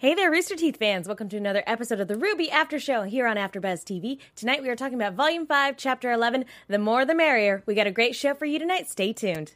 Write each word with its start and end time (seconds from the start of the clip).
Hey 0.00 0.14
there, 0.14 0.30
Rooster 0.30 0.54
Teeth 0.54 0.76
fans! 0.76 1.08
Welcome 1.08 1.28
to 1.30 1.36
another 1.36 1.64
episode 1.66 1.98
of 1.98 2.06
the 2.06 2.14
RWBY 2.14 2.52
After 2.52 2.78
Show 2.78 3.02
here 3.02 3.26
on 3.26 3.36
AfterBuzz 3.36 3.82
TV. 3.82 4.20
Tonight 4.36 4.62
we 4.62 4.68
are 4.68 4.76
talking 4.76 4.94
about 4.94 5.14
Volume 5.14 5.44
Five, 5.44 5.76
Chapter 5.76 6.12
Eleven. 6.12 6.44
The 6.68 6.78
more, 6.78 7.04
the 7.04 7.16
merrier. 7.16 7.64
We 7.66 7.74
got 7.74 7.88
a 7.88 7.90
great 7.90 8.14
show 8.14 8.32
for 8.34 8.44
you 8.44 8.60
tonight. 8.60 8.88
Stay 8.88 9.12
tuned. 9.12 9.54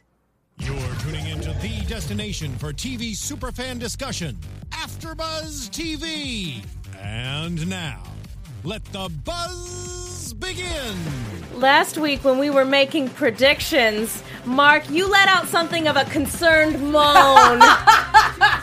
You're 0.59 0.75
tuning 0.99 1.25
into 1.29 1.53
the 1.61 1.85
destination 1.87 2.53
for 2.57 2.73
TV 2.73 3.11
superfan 3.13 3.79
discussion, 3.79 4.37
AfterBuzz 4.71 5.69
TV. 5.69 6.61
And 7.01 7.65
now, 7.69 8.03
let 8.65 8.83
the 8.87 9.09
buzz 9.23 10.33
begin. 10.33 10.97
Last 11.53 11.97
week 11.97 12.25
when 12.25 12.37
we 12.37 12.49
were 12.49 12.65
making 12.65 13.11
predictions, 13.11 14.21
Mark, 14.43 14.89
you 14.89 15.09
let 15.09 15.29
out 15.29 15.47
something 15.47 15.87
of 15.87 15.95
a 15.95 16.03
concerned 16.03 16.81
moan, 16.91 17.61
and 17.61 17.61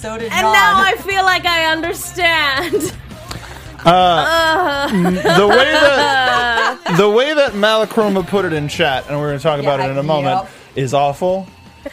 So 0.00 0.16
did 0.16 0.32
John. 0.32 0.54
now 0.54 0.80
I 0.80 0.96
feel 0.96 1.24
like 1.24 1.44
I 1.44 1.66
understand. 1.66 2.72
the 3.84 5.46
way 5.46 5.72
that 5.72 6.94
the 6.96 7.10
way 7.10 7.34
that 7.34 7.52
Malachroma 7.52 8.26
put 8.26 8.46
it 8.46 8.54
in 8.54 8.66
chat, 8.66 9.06
and 9.08 9.18
we're 9.18 9.28
going 9.28 9.38
to 9.38 9.42
talk 9.42 9.60
about 9.60 9.80
it 9.80 9.90
in 9.90 9.98
a 9.98 10.02
moment, 10.02 10.44
yep. 10.44 10.50
is 10.74 10.94
awful. 10.94 11.46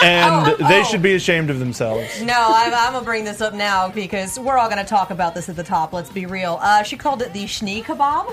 And 0.00 0.46
Oh, 0.46 0.56
they 0.68 0.82
oh. 0.82 0.84
should 0.84 1.02
be 1.02 1.14
ashamed 1.14 1.50
of 1.50 1.58
themselves. 1.58 2.22
No, 2.22 2.52
I'm, 2.54 2.72
I'm 2.72 2.92
gonna 2.92 3.04
bring 3.04 3.24
this 3.24 3.40
up 3.40 3.52
now 3.52 3.88
because 3.88 4.38
we're 4.38 4.56
all 4.56 4.68
gonna 4.68 4.84
talk 4.84 5.10
about 5.10 5.34
this 5.34 5.48
at 5.48 5.56
the 5.56 5.64
top. 5.64 5.92
Let's 5.92 6.08
be 6.08 6.24
real. 6.24 6.60
Uh, 6.62 6.84
she 6.84 6.96
called 6.96 7.20
it 7.20 7.32
the 7.32 7.48
Schnee 7.48 7.82
kebab. 7.82 8.32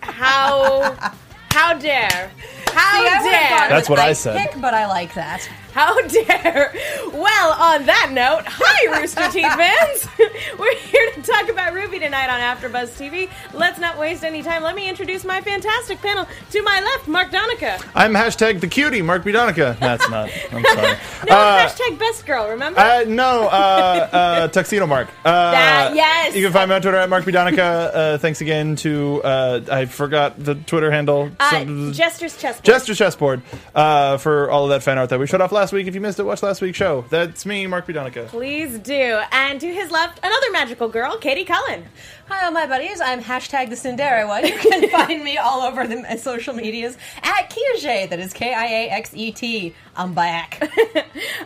How, 0.00 0.90
how 1.50 1.74
dare, 1.74 2.30
how 2.68 2.98
See, 2.98 3.08
I 3.08 3.18
would've 3.18 3.30
dare, 3.30 3.58
gone 3.58 3.68
That's 3.68 3.90
with 3.90 3.98
what 3.98 4.08
I 4.08 4.14
said. 4.14 4.38
Pick, 4.38 4.58
but 4.62 4.72
I 4.72 4.86
like 4.86 5.12
that. 5.12 5.46
How 5.74 6.00
dare! 6.06 6.72
Well, 7.12 7.52
on 7.52 7.84
that 7.86 8.10
note, 8.12 8.44
hi, 8.46 9.00
Rooster 9.00 9.28
Teeth 9.30 9.52
fans! 9.54 10.06
We're 10.58 10.76
here 10.76 11.10
to 11.14 11.22
talk 11.22 11.48
about 11.48 11.72
RWBY 11.72 11.98
tonight 12.00 12.30
on 12.30 12.38
AfterBuzz 12.40 12.90
TV. 12.96 13.28
Let's 13.52 13.80
not 13.80 13.98
waste 13.98 14.22
any 14.22 14.42
time. 14.44 14.62
Let 14.62 14.76
me 14.76 14.88
introduce 14.88 15.24
my 15.24 15.40
fantastic 15.40 15.98
panel. 16.00 16.28
To 16.52 16.62
my 16.62 16.80
left, 16.80 17.08
Mark 17.08 17.32
Donica. 17.32 17.80
I'm 17.94 18.12
hashtag 18.14 18.60
the 18.60 18.68
cutie, 18.68 19.02
Mark 19.02 19.24
B. 19.24 19.32
Donica. 19.32 19.76
That's 19.80 20.08
not. 20.08 20.30
I'm 20.52 20.62
sorry. 20.74 20.96
No, 21.28 21.36
Uh, 21.36 21.66
hashtag 21.68 21.98
best 21.98 22.24
girl, 22.24 22.48
remember? 22.50 22.78
uh, 22.78 23.04
no, 23.08 23.48
uh, 23.48 24.08
uh, 24.12 24.48
Tuxedo 24.48 24.86
Mark. 24.86 25.08
Uh, 25.24 25.50
That- 25.50 25.92
yes. 25.96 26.36
You 26.36 26.44
can 26.44 26.52
find 26.52 26.68
me 26.70 26.76
on 26.76 26.82
Twitter 26.82 26.98
at 26.98 27.08
Mark 27.10 27.24
B. 27.24 27.32
Donica. 27.32 27.62
Uh, 27.64 28.18
thanks 28.18 28.40
again 28.40 28.76
to, 28.76 29.20
uh, 29.24 29.60
I 29.70 29.86
forgot 29.86 30.34
the 30.42 30.54
Twitter 30.54 30.92
handle. 30.92 31.30
Uh, 31.40 31.50
Some- 31.50 31.92
Jester's 31.92 32.36
chessboard. 32.36 32.64
Jester 32.64 32.94
Chessboard 32.94 33.42
uh, 33.74 34.18
for 34.18 34.48
all 34.52 34.62
of 34.64 34.70
that 34.70 34.84
fan 34.84 34.98
art 34.98 35.08
that 35.10 35.18
we 35.18 35.26
showed 35.26 35.40
off 35.40 35.50
last 35.50 35.63
week. 35.72 35.86
If 35.86 35.94
you 35.94 36.00
missed 36.00 36.18
it, 36.18 36.24
watch 36.24 36.42
last 36.42 36.60
week's 36.60 36.76
show. 36.78 37.04
That's 37.10 37.46
me, 37.46 37.66
Mark 37.66 37.86
B. 37.86 37.92
Donica. 37.92 38.26
Please 38.28 38.78
do. 38.78 39.20
And 39.32 39.60
to 39.60 39.66
his 39.72 39.90
left, 39.90 40.18
another 40.22 40.50
magical 40.52 40.88
girl, 40.88 41.16
Katie 41.18 41.44
Cullen. 41.44 41.84
Hi, 42.28 42.46
all 42.46 42.52
my 42.52 42.66
buddies. 42.66 43.00
I'm 43.00 43.22
hashtag 43.22 43.70
the 43.70 43.76
Cinderella 43.76 44.28
one. 44.28 44.46
You 44.46 44.56
can 44.56 44.88
find 44.90 45.22
me 45.22 45.36
all 45.38 45.62
over 45.62 45.86
the 45.86 46.16
social 46.16 46.54
medias 46.54 46.96
at 47.22 47.50
Kiaxet. 47.50 48.10
That 48.10 48.18
is 48.20 48.32
K 48.32 48.52
I 48.54 48.64
A 48.66 48.88
X 48.90 49.10
E 49.14 49.32
T. 49.32 49.74
I'm 49.96 50.14
back. 50.14 50.62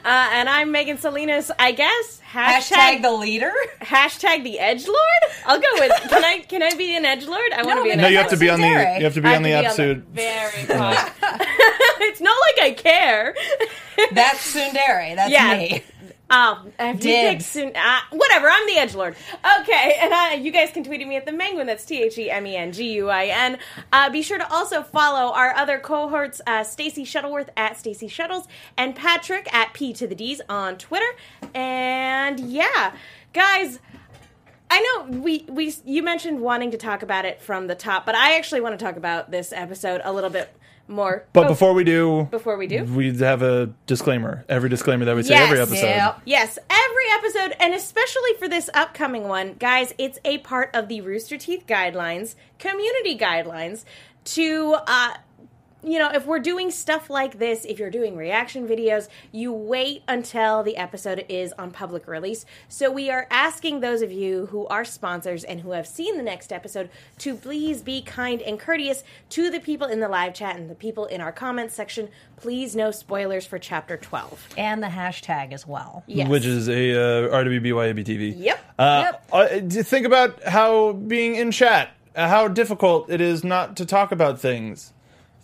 Uh, 0.04 0.28
and 0.32 0.48
I'm 0.48 0.70
Megan 0.70 0.96
Salinas, 0.96 1.50
I 1.58 1.72
guess. 1.72 2.20
Hashtag 2.30 3.00
the 3.02 3.12
leader. 3.12 3.52
hashtag 3.80 4.44
the 4.44 4.58
edge 4.58 4.86
lord. 4.86 4.98
I'll 5.46 5.58
go 5.60 5.66
with. 5.74 5.92
Can 6.10 6.24
I? 6.24 6.38
Can 6.40 6.62
I 6.62 6.74
be 6.74 6.94
an 6.94 7.04
edge 7.06 7.24
lord? 7.26 7.52
I 7.54 7.62
want 7.62 7.70
to 7.70 7.74
No, 7.76 7.82
be 7.84 7.90
an 7.92 7.96
but 7.98 8.02
No, 8.02 8.06
edge 8.08 8.12
you 8.12 8.18
have 8.18 8.30
to 8.30 8.36
be 8.36 8.50
on 8.50 8.60
the. 8.60 8.66
Tsundere. 8.66 8.98
You 8.98 9.04
have 9.04 9.14
to 9.14 9.20
be 9.22 9.28
I 9.28 9.36
on 9.36 9.42
the 9.42 9.50
have 9.50 9.62
to 9.62 9.68
episode. 9.68 10.04
Very 10.12 10.64
fine. 10.66 11.10
it's 12.02 12.20
not 12.20 12.36
like 12.58 12.64
I 12.66 12.70
care. 12.76 13.34
That's 14.12 14.54
Tsundere. 14.54 15.16
That's 15.16 15.30
Yeah. 15.30 15.56
me. 15.58 15.82
Oh, 16.30 16.62
I 16.78 16.84
have 16.84 17.00
to 17.00 17.08
pick 17.08 17.40
soon. 17.40 17.72
Uh, 17.74 18.00
whatever, 18.10 18.48
I'm 18.50 18.66
the 18.66 18.76
edge 18.76 18.94
lord. 18.94 19.16
Okay, 19.60 19.98
and 20.00 20.12
uh, 20.12 20.42
you 20.42 20.50
guys 20.52 20.70
can 20.70 20.84
tweet 20.84 21.00
at 21.00 21.08
me 21.08 21.16
at 21.16 21.24
the 21.24 21.32
Menguin. 21.32 21.64
That's 21.64 21.86
T 21.86 22.02
H 22.02 22.18
E 22.18 22.30
M 22.30 22.46
E 22.46 22.54
N 22.54 22.70
G 22.72 22.92
U 22.94 23.08
I 23.08 23.26
N. 23.26 23.58
Uh, 23.92 24.10
be 24.10 24.20
sure 24.20 24.36
to 24.36 24.52
also 24.52 24.82
follow 24.82 25.32
our 25.32 25.54
other 25.54 25.78
cohorts, 25.78 26.42
uh, 26.46 26.64
Stacy 26.64 27.04
Shuttleworth 27.04 27.48
at 27.56 27.78
Stacy 27.78 28.08
Shuttles 28.08 28.46
and 28.76 28.94
Patrick 28.94 29.52
at 29.54 29.72
P 29.72 29.94
to 29.94 30.06
the 30.06 30.14
D's 30.14 30.42
on 30.48 30.76
Twitter. 30.76 31.08
And 31.54 32.38
yeah, 32.40 32.94
guys. 33.32 33.78
I 34.70 34.82
know 34.82 35.20
we, 35.20 35.46
we 35.48 35.74
you 35.86 36.02
mentioned 36.02 36.40
wanting 36.40 36.72
to 36.72 36.76
talk 36.76 37.02
about 37.02 37.24
it 37.24 37.40
from 37.40 37.68
the 37.68 37.74
top, 37.74 38.04
but 38.04 38.14
I 38.14 38.36
actually 38.36 38.60
want 38.60 38.78
to 38.78 38.84
talk 38.84 38.96
about 38.96 39.30
this 39.30 39.50
episode 39.50 40.02
a 40.04 40.12
little 40.12 40.28
bit 40.28 40.54
more. 40.88 41.24
But 41.32 41.44
Oh, 41.46 41.48
before 41.48 41.74
we 41.74 41.84
do, 41.84 42.28
before 42.30 42.56
we 42.56 42.66
do, 42.66 42.84
we 42.84 43.16
have 43.18 43.42
a 43.42 43.70
disclaimer. 43.86 44.44
Every 44.48 44.68
disclaimer 44.68 45.04
that 45.04 45.16
we 45.16 45.22
say 45.22 45.34
Yes. 45.34 45.46
every 45.46 45.60
episode. 45.60 45.86
Yep. 45.86 46.20
Yes, 46.24 46.58
every 46.70 47.04
episode, 47.14 47.56
and 47.60 47.74
especially 47.74 48.34
for 48.38 48.48
this 48.48 48.68
upcoming 48.74 49.28
one, 49.28 49.54
guys, 49.58 49.92
it's 49.98 50.18
a 50.24 50.38
part 50.38 50.70
of 50.74 50.88
the 50.88 51.00
Rooster 51.00 51.36
Teeth 51.36 51.64
guidelines, 51.66 52.34
community 52.58 53.16
guidelines, 53.18 53.84
to, 54.24 54.76
uh, 54.86 55.14
you 55.82 55.98
know, 55.98 56.10
if 56.12 56.26
we're 56.26 56.40
doing 56.40 56.70
stuff 56.70 57.08
like 57.08 57.38
this, 57.38 57.64
if 57.64 57.78
you're 57.78 57.90
doing 57.90 58.16
reaction 58.16 58.66
videos, 58.66 59.08
you 59.30 59.52
wait 59.52 60.02
until 60.08 60.62
the 60.64 60.76
episode 60.76 61.24
is 61.28 61.52
on 61.52 61.70
public 61.70 62.08
release. 62.08 62.44
So 62.68 62.90
we 62.90 63.10
are 63.10 63.26
asking 63.30 63.80
those 63.80 64.02
of 64.02 64.10
you 64.10 64.46
who 64.46 64.66
are 64.66 64.84
sponsors 64.84 65.44
and 65.44 65.60
who 65.60 65.70
have 65.70 65.86
seen 65.86 66.16
the 66.16 66.22
next 66.22 66.52
episode 66.52 66.90
to 67.18 67.34
please 67.36 67.80
be 67.82 68.02
kind 68.02 68.42
and 68.42 68.58
courteous 68.58 69.04
to 69.30 69.50
the 69.50 69.60
people 69.60 69.86
in 69.86 70.00
the 70.00 70.08
live 70.08 70.34
chat 70.34 70.56
and 70.56 70.68
the 70.68 70.74
people 70.74 71.06
in 71.06 71.20
our 71.20 71.30
comments 71.32 71.74
section. 71.74 72.08
Please 72.36 72.74
no 72.74 72.90
spoilers 72.90 73.46
for 73.46 73.58
chapter 73.58 73.96
12. 73.96 74.54
And 74.58 74.82
the 74.82 74.88
hashtag 74.88 75.52
as 75.52 75.66
well. 75.66 76.02
Yes. 76.06 76.28
Which 76.28 76.44
is 76.44 76.68
a 76.68 76.92
uh, 76.92 77.28
RWBYABTV. 77.44 78.34
Yep. 78.36 78.64
Uh, 78.78 79.12
Yep. 79.12 79.24
uh, 79.32 79.82
think 79.84 80.06
about 80.06 80.42
how 80.42 80.92
being 80.92 81.36
in 81.36 81.50
chat, 81.52 81.90
uh, 82.16 82.28
how 82.28 82.48
difficult 82.48 83.10
it 83.10 83.20
is 83.20 83.44
not 83.44 83.76
to 83.76 83.86
talk 83.86 84.10
about 84.12 84.40
things. 84.40 84.92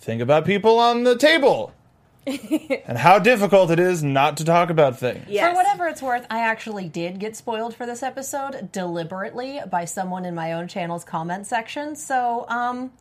Think 0.04 0.20
about 0.20 0.44
people 0.44 0.78
on 0.78 1.04
the 1.04 1.16
table. 1.16 1.72
and 2.26 2.96
how 2.98 3.18
difficult 3.18 3.70
it 3.70 3.78
is 3.78 4.02
not 4.02 4.36
to 4.38 4.44
talk 4.44 4.70
about 4.70 4.98
things. 4.98 5.24
Yes. 5.28 5.48
For 5.50 5.54
whatever 5.56 5.86
it's 5.88 6.00
worth, 6.02 6.26
I 6.30 6.40
actually 6.40 6.88
did 6.88 7.18
get 7.18 7.36
spoiled 7.36 7.74
for 7.74 7.84
this 7.86 8.02
episode 8.02 8.70
deliberately 8.72 9.60
by 9.70 9.84
someone 9.84 10.24
in 10.24 10.34
my 10.34 10.52
own 10.52 10.68
channel's 10.68 11.04
comment 11.04 11.46
section. 11.46 11.96
So, 11.96 12.46
um, 12.48 12.92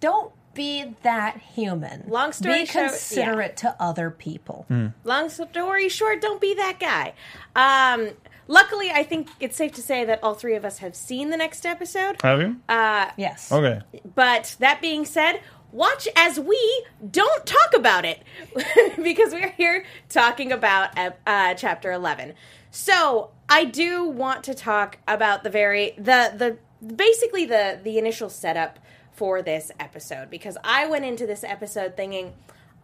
don't 0.00 0.32
be 0.54 0.94
that 1.02 1.38
human. 1.54 2.04
Long 2.08 2.32
story 2.32 2.60
be 2.60 2.66
short- 2.66 2.90
considerate 2.90 3.56
to 3.58 3.76
other 3.80 4.10
people. 4.10 4.66
Long 5.04 5.28
story 5.28 5.88
short, 5.88 6.20
don't 6.20 6.40
be 6.40 6.54
that 6.54 6.78
guy. 6.80 7.14
Um, 7.56 8.10
luckily, 8.48 8.90
I 8.90 9.02
think 9.04 9.28
it's 9.40 9.56
safe 9.56 9.72
to 9.74 9.82
say 9.82 10.04
that 10.04 10.20
all 10.22 10.34
three 10.34 10.54
of 10.56 10.64
us 10.64 10.78
have 10.78 10.94
seen 10.96 11.30
the 11.30 11.36
next 11.36 11.64
episode. 11.66 12.20
Have 12.22 12.40
you? 12.40 12.56
Uh, 12.68 13.10
Yes. 13.16 13.50
okay. 13.52 13.80
but 14.14 14.56
that 14.60 14.80
being 14.80 15.04
said, 15.04 15.40
watch 15.72 16.08
as 16.16 16.38
we 16.38 16.84
don't 17.10 17.46
talk 17.46 17.74
about 17.74 18.04
it 18.04 18.22
because 19.02 19.32
we're 19.32 19.50
here 19.50 19.84
talking 20.08 20.52
about 20.52 20.90
uh, 21.26 21.54
chapter 21.54 21.92
11. 21.92 22.34
So, 22.70 23.30
I 23.48 23.64
do 23.64 24.04
want 24.04 24.44
to 24.44 24.54
talk 24.54 24.98
about 25.08 25.42
the 25.42 25.50
very 25.50 25.92
the 25.96 26.32
the 26.36 26.58
basically 26.84 27.46
the 27.46 27.80
the 27.82 27.96
initial 27.98 28.28
setup 28.28 28.78
for 29.12 29.40
this 29.42 29.72
episode 29.80 30.28
because 30.30 30.58
I 30.62 30.86
went 30.86 31.04
into 31.06 31.26
this 31.26 31.42
episode 31.44 31.96
thinking 31.96 32.34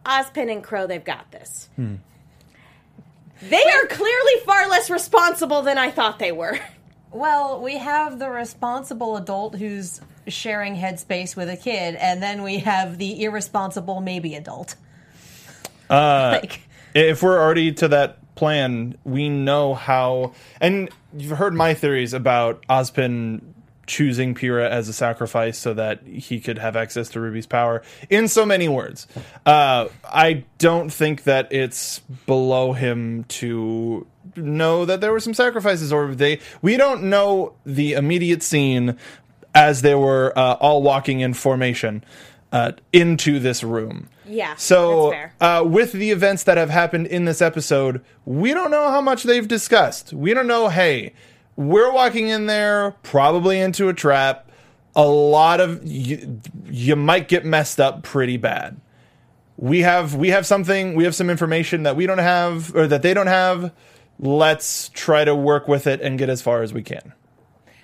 Ozpin 0.05 0.51
and 0.51 0.63
Qrow 0.63 0.87
they've 0.87 1.03
got 1.03 1.31
this. 1.31 1.69
They 3.41 3.63
are 3.63 3.85
clearly 3.87 4.39
far 4.45 4.67
less 4.67 4.89
responsible 4.89 5.61
than 5.61 5.77
I 5.77 5.91
thought 5.91 6.19
they 6.19 6.31
were. 6.31 6.59
Well, 7.15 7.61
we 7.61 7.77
have 7.77 8.19
the 8.19 8.29
responsible 8.29 9.15
adult 9.15 9.55
who's 9.55 10.01
sharing 10.27 10.75
headspace 10.75 11.33
with 11.33 11.49
a 11.49 11.55
kid, 11.55 11.95
and 11.95 12.21
then 12.21 12.43
we 12.43 12.57
have 12.57 12.97
the 12.97 13.23
irresponsible 13.23 14.01
maybe 14.01 14.35
adult. 14.35 14.75
Uh, 15.89 16.39
like, 16.41 16.59
if 16.93 17.23
we're 17.23 17.39
already 17.39 17.71
to 17.71 17.87
that 17.87 18.35
plan, 18.35 18.97
we 19.05 19.29
know 19.29 19.75
how. 19.75 20.33
And 20.59 20.89
you've 21.15 21.37
heard 21.37 21.53
my 21.53 21.73
theories 21.73 22.13
about 22.13 22.65
Ozpin 22.67 23.39
choosing 23.87 24.35
Pyrrha 24.35 24.69
as 24.69 24.89
a 24.89 24.93
sacrifice 24.93 25.57
so 25.57 25.73
that 25.73 26.05
he 26.05 26.41
could 26.41 26.57
have 26.57 26.75
access 26.75 27.07
to 27.09 27.21
Ruby's 27.21 27.47
power 27.47 27.81
in 28.09 28.27
so 28.27 28.45
many 28.45 28.67
words. 28.67 29.07
Uh, 29.45 29.87
I 30.03 30.43
don't 30.57 30.91
think 30.91 31.23
that 31.23 31.53
it's 31.53 31.99
below 32.25 32.73
him 32.73 33.23
to 33.25 34.05
know 34.35 34.85
that 34.85 35.01
there 35.01 35.11
were 35.11 35.19
some 35.19 35.33
sacrifices 35.33 35.91
or 35.91 36.13
they 36.15 36.39
we 36.61 36.77
don't 36.77 37.03
know 37.03 37.53
the 37.65 37.93
immediate 37.93 38.43
scene 38.43 38.97
as 39.53 39.81
they 39.81 39.95
were 39.95 40.33
uh, 40.37 40.53
all 40.53 40.81
walking 40.81 41.21
in 41.21 41.33
formation 41.33 42.03
uh, 42.51 42.71
into 42.93 43.39
this 43.39 43.63
room 43.63 44.07
Yeah, 44.27 44.55
so, 44.55 45.13
uh, 45.39 45.63
with 45.65 45.91
the 45.91 46.11
events 46.11 46.43
that 46.43 46.57
have 46.57 46.69
happened 46.69 47.07
in 47.07 47.25
this 47.25 47.41
episode, 47.41 48.03
we 48.25 48.53
don't 48.53 48.71
know 48.71 48.89
how 48.89 49.01
much 49.01 49.23
they've 49.23 49.47
discussed. 49.47 50.13
We 50.13 50.33
don't 50.33 50.47
know, 50.47 50.69
hey, 50.69 51.13
we're 51.55 51.91
walking 51.91 52.27
in 52.29 52.47
there 52.47 52.91
probably 53.03 53.59
into 53.59 53.87
a 53.89 53.93
trap. 53.93 54.51
A 54.95 55.05
lot 55.05 55.59
of 55.59 55.85
you, 55.85 56.41
you 56.65 56.95
might 56.95 57.27
get 57.27 57.45
messed 57.45 57.79
up 57.79 58.03
pretty 58.03 58.37
bad. 58.37 58.79
We 59.57 59.81
have 59.81 60.15
we 60.15 60.29
have 60.29 60.45
something 60.45 60.95
we 60.95 61.05
have 61.05 61.15
some 61.15 61.29
information 61.29 61.83
that 61.83 61.95
we 61.95 62.05
don't 62.05 62.17
have 62.17 62.75
or 62.75 62.87
that 62.87 63.01
they 63.01 63.13
don't 63.13 63.27
have 63.27 63.71
let's 64.19 64.89
try 64.89 65.23
to 65.25 65.35
work 65.35 65.67
with 65.67 65.87
it 65.87 66.01
and 66.01 66.17
get 66.17 66.29
as 66.29 66.41
far 66.41 66.61
as 66.63 66.73
we 66.73 66.83
can. 66.83 67.13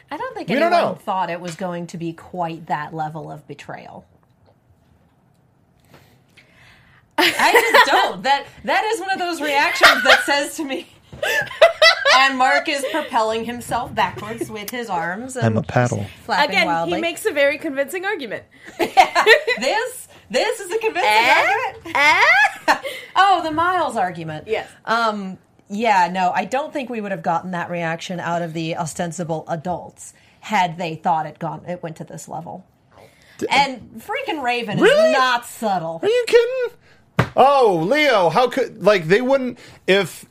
I 0.09 0.17
don't 0.17 0.33
think 0.35 0.49
We 0.49 0.55
don't 0.55 0.73
anyone 0.73 0.93
know. 0.93 0.95
thought 0.99 1.29
it 1.29 1.39
was 1.39 1.55
going 1.55 1.87
to 1.87 1.97
be 1.97 2.11
quite 2.13 2.67
that 2.67 2.93
level 2.93 3.31
of 3.31 3.47
betrayal. 3.47 4.05
I 7.17 7.51
just 7.53 7.85
don't. 7.91 8.23
That 8.23 8.45
that 8.63 8.83
is 8.85 8.99
one 8.99 9.11
of 9.11 9.19
those 9.19 9.41
reactions 9.41 10.03
that 10.03 10.23
says 10.25 10.55
to 10.57 10.63
me. 10.65 10.87
and 12.17 12.37
Mark 12.37 12.67
is 12.67 12.83
propelling 12.91 13.45
himself 13.45 13.93
backwards 13.93 14.49
with 14.49 14.69
his 14.71 14.89
arms. 14.89 15.35
And 15.35 15.45
I'm 15.45 15.57
a 15.57 15.63
paddle. 15.63 16.05
Again, 16.27 16.65
wildly. 16.67 16.95
he 16.95 17.01
makes 17.01 17.25
a 17.25 17.31
very 17.31 17.57
convincing 17.57 18.05
argument. 18.05 18.43
this. 18.79 20.07
This 20.29 20.61
is 20.61 20.71
a 20.71 20.77
convincing 20.79 21.09
Eh? 21.11 21.43
argument. 21.83 21.95
Eh? 21.97 22.75
Oh, 23.17 23.41
the 23.43 23.51
Miles 23.51 23.97
argument. 23.97 24.47
Yes. 24.47 24.69
Um. 24.85 25.37
Yeah. 25.71 26.09
No, 26.11 26.31
I 26.31 26.45
don't 26.45 26.71
think 26.73 26.89
we 26.89 27.01
would 27.01 27.11
have 27.11 27.23
gotten 27.23 27.51
that 27.51 27.69
reaction 27.69 28.19
out 28.19 28.41
of 28.41 28.53
the 28.53 28.75
ostensible 28.77 29.45
adults 29.47 30.13
had 30.41 30.77
they 30.77 30.95
thought 30.95 31.25
it 31.25 31.39
gone. 31.39 31.63
It 31.67 31.81
went 31.81 31.97
to 31.97 32.03
this 32.03 32.27
level. 32.27 32.65
And 33.49 33.99
freaking 33.99 34.43
Raven 34.43 34.79
Really? 34.79 35.09
is 35.11 35.17
not 35.17 35.45
subtle. 35.45 35.99
Are 36.03 36.07
you 36.07 36.25
kidding? 36.27 36.77
Oh, 37.35 37.81
Leo, 37.87 38.29
how 38.29 38.49
could 38.49 38.83
like 38.83 39.05
they 39.07 39.21
wouldn't 39.21 39.57
if 39.87 40.25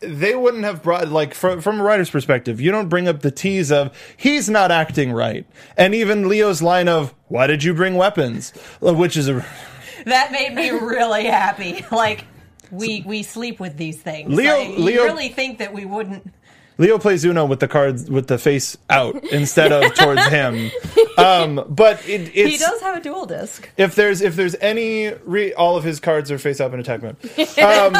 they 0.00 0.34
wouldn't 0.34 0.64
have 0.64 0.82
brought 0.82 1.08
like 1.08 1.32
from 1.34 1.60
from 1.60 1.80
a 1.80 1.82
writer's 1.84 2.10
perspective, 2.10 2.60
you 2.60 2.70
don't 2.72 2.88
bring 2.88 3.06
up 3.08 3.20
the 3.22 3.30
tease 3.30 3.70
of 3.70 3.96
he's 4.16 4.48
not 4.50 4.70
acting 4.72 5.12
right, 5.12 5.46
and 5.76 5.94
even 5.94 6.28
Leo's 6.28 6.60
line 6.62 6.88
of 6.88 7.14
"Why 7.28 7.46
did 7.46 7.62
you 7.62 7.72
bring 7.72 7.94
weapons?" 7.94 8.50
which 8.80 9.16
is 9.16 9.28
a 9.28 9.44
That 10.04 10.32
made 10.32 10.54
me 10.54 10.70
really 10.70 11.26
happy. 11.26 11.84
Like 11.92 12.24
we 12.70 13.02
we 13.06 13.22
sleep 13.22 13.60
with 13.60 13.76
these 13.76 14.00
things. 14.00 14.32
Leo- 14.34 14.58
Like, 14.58 14.68
you 14.70 14.84
Leo- 14.84 15.04
really 15.04 15.28
think 15.28 15.58
that 15.58 15.72
we 15.72 15.84
wouldn't? 15.84 16.32
Leo 16.78 16.98
plays 16.98 17.24
Uno 17.24 17.46
with 17.46 17.60
the 17.60 17.68
cards 17.68 18.10
with 18.10 18.26
the 18.26 18.36
face 18.36 18.76
out 18.90 19.24
instead 19.32 19.72
of 19.72 19.94
towards 19.96 20.26
him. 20.26 20.70
Um, 21.16 21.64
but 21.70 22.06
it, 22.06 22.30
it's 22.34 22.50
He 22.52 22.58
does 22.58 22.82
have 22.82 22.98
a 22.98 23.00
duel 23.00 23.24
disk. 23.24 23.70
if 23.78 23.94
there's 23.94 24.20
if 24.20 24.36
there's 24.36 24.54
any 24.56 25.10
re, 25.24 25.54
all 25.54 25.78
of 25.78 25.84
his 25.84 26.00
cards 26.00 26.30
are 26.30 26.36
face 26.38 26.60
up 26.60 26.74
in 26.74 26.80
attack 26.80 27.02
mode. 27.02 27.16
Um, 27.58 27.92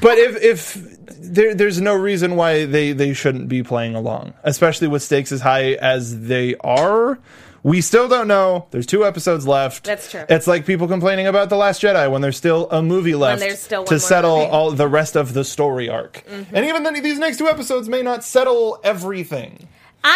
but 0.00 0.18
if 0.18 0.42
if 0.42 0.96
there, 1.20 1.54
there's 1.54 1.80
no 1.80 1.94
reason 1.94 2.34
why 2.34 2.64
they 2.66 2.90
they 2.92 3.12
shouldn't 3.12 3.48
be 3.48 3.62
playing 3.62 3.94
along, 3.94 4.34
especially 4.42 4.88
with 4.88 5.04
stakes 5.04 5.30
as 5.30 5.40
high 5.40 5.74
as 5.74 6.22
they 6.26 6.56
are. 6.56 7.20
We 7.64 7.80
still 7.80 8.08
don't 8.08 8.28
know. 8.28 8.66
There's 8.70 8.84
two 8.86 9.04
episodes 9.06 9.46
left. 9.46 9.84
That's 9.84 10.10
true. 10.10 10.24
It's 10.28 10.46
like 10.46 10.66
people 10.66 10.86
complaining 10.86 11.26
about 11.26 11.48
the 11.48 11.56
Last 11.56 11.80
Jedi 11.82 12.10
when 12.10 12.20
there's 12.20 12.36
still 12.36 12.68
a 12.70 12.82
movie 12.82 13.14
left 13.14 13.40
there's 13.40 13.58
still 13.58 13.84
to 13.84 13.98
settle 13.98 14.36
movie. 14.36 14.46
Mm-hmm. 14.46 14.54
all 14.54 14.70
the 14.72 14.86
rest 14.86 15.16
of 15.16 15.32
the 15.32 15.44
story 15.44 15.88
arc. 15.88 16.22
And 16.28 16.64
even 16.66 16.82
then, 16.82 17.02
these 17.02 17.18
next 17.18 17.38
two 17.38 17.48
episodes 17.48 17.88
may 17.88 18.02
not 18.02 18.22
settle 18.22 18.78
everything. 18.84 19.66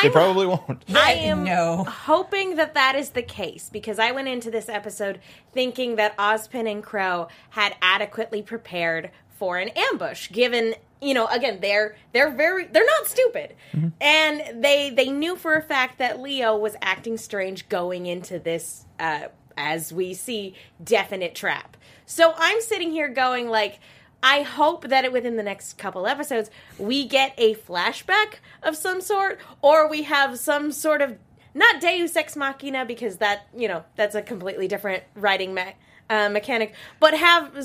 They 0.02 0.08
I'm 0.08 0.12
probably 0.12 0.46
won't. 0.46 0.84
I 0.94 1.12
am 1.14 1.44
No. 1.44 1.84
hoping 1.84 2.56
that 2.56 2.74
that 2.74 2.94
is 2.94 3.10
the 3.10 3.22
case 3.22 3.70
because 3.72 3.98
I 3.98 4.12
went 4.12 4.28
into 4.28 4.50
this 4.50 4.68
episode 4.68 5.18
thinking 5.54 5.96
that 5.96 6.14
Ozpin 6.18 6.70
and 6.70 6.84
Qrow 6.84 7.30
had 7.48 7.74
adequately 7.80 8.42
prepared 8.42 9.10
for 9.38 9.56
an 9.56 9.70
ambush 9.92 10.30
given 10.30 10.74
you 11.00 11.14
know 11.14 11.26
again 11.28 11.58
they're 11.60 11.96
they're 12.12 12.30
very 12.30 12.66
they're 12.66 12.84
not 12.84 13.06
stupid. 13.06 13.54
And 14.00 14.62
they 14.62 14.90
they 14.90 15.10
knew 15.10 15.36
for 15.36 15.54
a 15.54 15.62
fact 15.62 15.98
that 15.98 16.20
Leo 16.20 16.56
was 16.56 16.76
acting 16.82 17.16
strange 17.16 17.68
going 17.68 18.06
into 18.06 18.38
this 18.38 18.84
uh 18.98 19.28
as 19.56 19.92
we 19.92 20.14
see 20.14 20.54
definite 20.82 21.34
trap. 21.34 21.76
So 22.06 22.32
I'm 22.36 22.60
sitting 22.60 22.90
here 22.90 23.08
going 23.08 23.48
like 23.48 23.80
I 24.20 24.42
hope 24.42 24.88
that 24.88 25.04
it, 25.04 25.12
within 25.12 25.36
the 25.36 25.42
next 25.42 25.78
couple 25.78 26.06
episodes 26.06 26.50
we 26.78 27.06
get 27.06 27.34
a 27.38 27.54
flashback 27.54 28.36
of 28.62 28.76
some 28.76 29.00
sort, 29.00 29.38
or 29.62 29.88
we 29.88 30.02
have 30.02 30.38
some 30.38 30.72
sort 30.72 31.02
of 31.02 31.16
not 31.54 31.80
Deus 31.80 32.16
ex 32.16 32.36
machina 32.36 32.84
because 32.84 33.18
that 33.18 33.46
you 33.56 33.68
know 33.68 33.84
that's 33.96 34.14
a 34.14 34.22
completely 34.22 34.68
different 34.68 35.02
writing 35.14 35.54
me- 35.54 35.76
uh, 36.10 36.28
mechanic, 36.28 36.74
but 37.00 37.14
have 37.14 37.64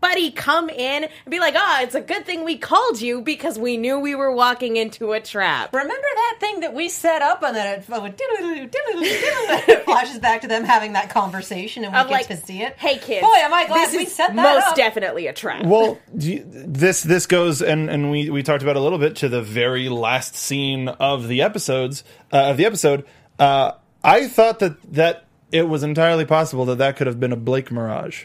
somebody 0.00 0.30
come 0.30 0.68
in 0.70 1.04
and 1.04 1.10
be 1.30 1.38
like, 1.40 1.54
"Ah, 1.56 1.82
it's 1.82 1.94
a 1.94 2.00
good 2.00 2.24
thing 2.24 2.44
we 2.44 2.56
called 2.56 3.00
you 3.00 3.20
because 3.20 3.58
we 3.58 3.76
knew 3.76 3.98
we 3.98 4.14
were 4.14 4.32
walking 4.32 4.76
into 4.76 5.12
a 5.12 5.20
trap." 5.20 5.72
Remember 5.74 5.94
that 6.14 6.36
thing 6.40 6.60
that 6.60 6.74
we 6.74 6.88
set 6.88 7.22
up, 7.22 7.42
and 7.42 7.54
then 7.56 7.78
it, 7.80 7.84
it 9.68 9.84
flashes 9.84 10.18
back 10.18 10.42
to 10.42 10.48
them 10.48 10.64
having 10.64 10.92
that 10.92 11.10
conversation, 11.10 11.84
and 11.84 11.92
we 11.92 11.98
Of 11.98 12.06
get 12.08 12.12
like, 12.12 12.26
to 12.28 12.36
see 12.36 12.62
it. 12.62 12.74
Hey 12.78 12.98
kids, 12.98 13.22
boy, 13.26 13.32
am 13.36 13.52
I 13.52 13.66
glad 13.66 13.86
this 13.88 13.96
we 13.96 14.02
is 14.04 14.14
set 14.14 14.34
that 14.34 14.54
most 14.54 14.68
up. 14.68 14.74
definitely 14.76 15.26
a 15.26 15.32
trap. 15.32 15.64
Well, 15.64 15.98
you- 16.16 16.44
this 16.46 17.02
this 17.02 17.26
goes 17.26 17.62
and 17.62 17.90
and 17.90 18.10
we 18.10 18.30
we 18.30 18.42
talked 18.42 18.62
about 18.62 18.76
a 18.76 18.80
little 18.80 18.98
bit 18.98 19.16
to 19.16 19.28
the 19.28 19.42
very 19.42 19.88
last 19.88 20.34
scene 20.36 20.88
of 20.88 21.28
the 21.28 21.42
episodes 21.42 22.04
uh, 22.32 22.50
of 22.50 22.56
the 22.56 22.64
episode. 22.64 23.04
Uh, 23.38 23.72
I 24.04 24.28
thought 24.28 24.58
that 24.60 24.76
that 24.92 25.24
it 25.50 25.68
was 25.68 25.82
entirely 25.82 26.24
possible 26.24 26.64
that 26.66 26.78
that 26.78 26.96
could 26.96 27.06
have 27.06 27.18
been 27.18 27.32
a 27.32 27.36
Blake 27.36 27.70
Mirage 27.72 28.24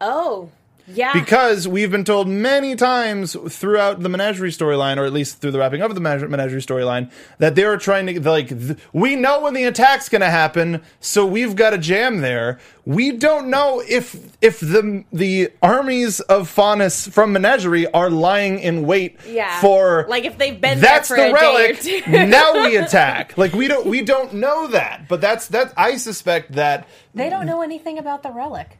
oh, 0.00 0.48
yeah, 0.94 1.12
because 1.12 1.66
we've 1.68 1.90
been 1.90 2.04
told 2.04 2.28
many 2.28 2.74
times 2.76 3.36
throughout 3.48 4.00
the 4.02 4.08
Menagerie 4.08 4.50
storyline, 4.50 4.96
or 4.96 5.04
at 5.04 5.12
least 5.12 5.40
through 5.40 5.50
the 5.52 5.58
wrapping 5.58 5.82
up 5.82 5.90
of 5.90 5.94
the 5.94 6.00
Menagerie 6.00 6.60
storyline, 6.60 7.10
that 7.38 7.54
they 7.54 7.64
were 7.64 7.76
trying 7.76 8.06
to 8.06 8.20
like 8.28 8.48
th- 8.48 8.78
we 8.92 9.16
know 9.16 9.40
when 9.42 9.54
the 9.54 9.64
attack's 9.64 10.08
going 10.08 10.20
to 10.22 10.30
happen, 10.30 10.82
so 11.00 11.26
we've 11.26 11.54
got 11.56 11.74
a 11.74 11.78
jam 11.78 12.20
there. 12.20 12.58
We 12.84 13.12
don't 13.12 13.48
know 13.50 13.82
if 13.86 14.16
if 14.40 14.60
the 14.60 15.04
the 15.12 15.50
armies 15.62 16.20
of 16.20 16.48
Faunus 16.48 17.06
from 17.10 17.32
Menagerie 17.32 17.86
are 17.92 18.08
lying 18.08 18.58
in 18.60 18.86
wait 18.86 19.18
Yeah. 19.26 19.60
for 19.60 20.06
Like, 20.08 20.24
if 20.24 20.38
they've 20.38 20.58
been 20.58 20.80
that's 20.80 21.10
there 21.10 21.18
for 21.18 21.22
the 21.22 21.36
a 21.36 21.40
day 21.40 21.46
or 21.46 21.68
relic. 21.68 21.80
two. 21.80 22.26
now 22.28 22.64
we 22.64 22.76
attack. 22.76 23.36
Like 23.36 23.52
we 23.52 23.68
don't 23.68 23.86
we 23.86 24.00
don't 24.00 24.32
know 24.34 24.68
that, 24.68 25.06
but 25.06 25.20
that's 25.20 25.48
that. 25.48 25.74
I 25.76 25.96
suspect 25.98 26.52
that 26.52 26.88
They 27.14 27.28
don't 27.28 27.44
know 27.44 27.60
anything 27.60 27.98
about 27.98 28.22
the 28.22 28.30
relic. 28.30 28.78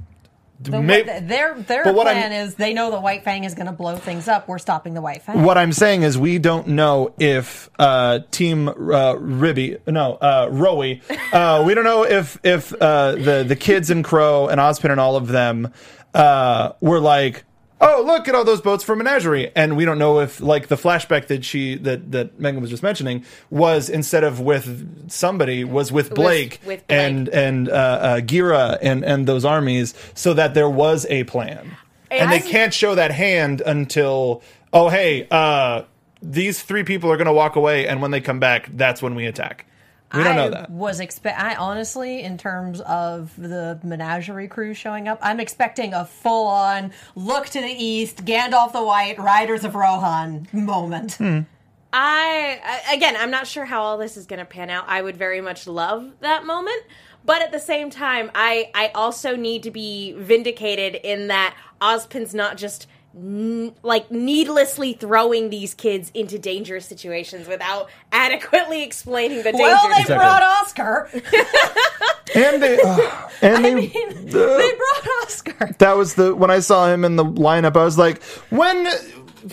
The, 0.60 0.82
may- 0.82 1.02
their 1.02 1.54
their 1.54 1.84
plan 1.84 2.32
I'm- 2.32 2.32
is 2.32 2.56
they 2.56 2.74
know 2.74 2.90
the 2.90 3.00
White 3.00 3.22
Fang 3.22 3.44
is 3.44 3.54
going 3.54 3.66
to 3.66 3.72
blow 3.72 3.96
things 3.96 4.26
up. 4.26 4.48
We're 4.48 4.58
stopping 4.58 4.94
the 4.94 5.00
White 5.00 5.22
Fang. 5.22 5.42
What 5.44 5.56
I'm 5.56 5.72
saying 5.72 6.02
is, 6.02 6.18
we 6.18 6.38
don't 6.38 6.68
know 6.68 7.14
if 7.18 7.70
uh, 7.78 8.20
Team 8.32 8.68
uh, 8.68 9.14
Ribby, 9.14 9.76
no, 9.86 10.14
uh, 10.14 10.48
Rowie, 10.48 11.00
uh, 11.32 11.62
we 11.64 11.74
don't 11.74 11.84
know 11.84 12.04
if 12.04 12.38
if 12.42 12.72
uh, 12.72 13.12
the 13.12 13.44
the 13.46 13.54
kids 13.56 13.90
and 13.90 14.04
Qrow 14.04 14.50
and 14.50 14.60
Ozpin 14.60 14.90
and 14.90 14.98
all 14.98 15.14
of 15.14 15.28
them 15.28 15.72
uh, 16.14 16.72
were 16.80 16.98
like, 17.00 17.44
oh, 17.80 18.02
look 18.06 18.28
at 18.28 18.34
all 18.34 18.44
those 18.44 18.60
boats 18.60 18.82
from 18.84 18.98
Menagerie, 18.98 19.50
and 19.54 19.76
we 19.76 19.84
don't 19.84 19.98
know 19.98 20.20
if 20.20 20.40
like 20.40 20.68
the 20.68 20.76
flashback 20.76 21.26
that 21.28 21.44
she 21.44 21.76
that 21.76 22.10
that 22.12 22.38
Megan 22.40 22.60
was 22.60 22.70
just 22.70 22.82
mentioning 22.82 23.24
was 23.50 23.88
instead 23.88 24.24
of 24.24 24.40
with 24.40 25.10
somebody 25.10 25.64
was 25.64 25.92
with 25.92 26.14
Blake, 26.14 26.60
with 26.64 26.86
Blake. 26.86 26.98
and 27.00 27.28
and 27.28 27.68
uh, 27.68 27.72
uh, 27.72 28.20
Ghira 28.20 28.78
and 28.82 29.04
and 29.04 29.26
those 29.26 29.44
armies, 29.44 29.94
so 30.14 30.34
that 30.34 30.54
there 30.54 30.70
was 30.70 31.06
a 31.10 31.24
plan. 31.24 31.76
And 32.10 32.30
they 32.32 32.40
I'm- 32.40 32.48
can't 32.48 32.74
show 32.74 32.94
that 32.94 33.10
hand 33.10 33.60
until 33.60 34.42
oh 34.72 34.88
hey 34.88 35.26
uh 35.30 35.82
these 36.20 36.62
three 36.62 36.82
people 36.84 37.10
are 37.12 37.16
going 37.16 37.26
to 37.26 37.32
walk 37.32 37.54
away 37.56 37.86
and 37.86 38.02
when 38.02 38.10
they 38.10 38.20
come 38.20 38.40
back 38.40 38.68
that's 38.76 39.00
when 39.00 39.14
we 39.14 39.24
attack 39.24 39.64
we 40.12 40.22
don't 40.24 40.32
I 40.32 40.36
know 40.36 40.50
that 40.50 40.70
Was 40.70 41.00
expect. 41.00 41.38
I 41.38 41.54
honestly, 41.56 42.22
in 42.22 42.38
terms 42.38 42.80
of 42.80 43.32
the 43.36 43.78
menagerie 43.82 44.48
crew 44.48 44.72
showing 44.74 45.06
up, 45.08 45.18
I'm 45.22 45.38
expecting 45.40 45.92
a 45.94 46.04
full-on 46.04 46.92
look 47.14 47.46
to 47.46 47.60
the 47.60 47.66
east, 47.66 48.24
Gandalf 48.24 48.72
the 48.72 48.82
White, 48.82 49.18
Riders 49.18 49.64
of 49.64 49.74
Rohan 49.74 50.48
moment. 50.52 51.14
Hmm. 51.14 51.40
I 51.92 52.60
I- 52.88 52.94
again, 52.94 53.16
I'm 53.18 53.30
not 53.30 53.46
sure 53.46 53.64
how 53.64 53.82
all 53.82 53.98
this 53.98 54.16
is 54.16 54.26
going 54.26 54.38
to 54.40 54.44
pan 54.44 54.70
out. 54.70 54.84
I 54.88 55.00
would 55.02 55.16
very 55.16 55.40
much 55.40 55.66
love 55.66 56.10
that 56.20 56.44
moment, 56.44 56.82
but 57.24 57.40
at 57.42 57.52
the 57.52 57.60
same 57.60 57.90
time, 57.90 58.30
I 58.34 58.70
I 58.74 58.88
also 58.94 59.36
need 59.36 59.62
to 59.64 59.70
be 59.70 60.12
vindicated 60.12 60.94
in 60.96 61.28
that 61.28 61.54
Ozpin's 61.80 62.34
not 62.34 62.56
just 62.56 62.86
n- 63.16 63.74
like 63.82 64.10
needlessly 64.10 64.92
throwing 64.92 65.50
these 65.50 65.74
kids 65.74 66.10
into 66.14 66.38
dangerous 66.38 66.86
situations 66.86 67.48
without 67.48 67.88
adequately 68.12 68.82
explaining 68.82 69.38
the 69.38 69.52
danger. 69.52 69.58
Well, 69.58 69.88
they 69.88 69.94
dangers. 69.94 70.16
brought 70.16 70.42
Oscar. 70.42 71.10
and 72.34 72.62
they 72.62 72.80
uh, 72.84 73.28
and 73.42 73.64
they, 73.64 73.86
they 73.86 74.28
brought 74.28 75.08
Oscar. 75.22 75.74
that 75.78 75.96
was 75.96 76.14
the 76.14 76.34
when 76.34 76.50
i 76.50 76.58
saw 76.58 76.86
him 76.92 77.04
in 77.04 77.16
the 77.16 77.24
lineup 77.24 77.74
i 77.76 77.84
was 77.84 77.96
like 77.96 78.22
when 78.50 78.86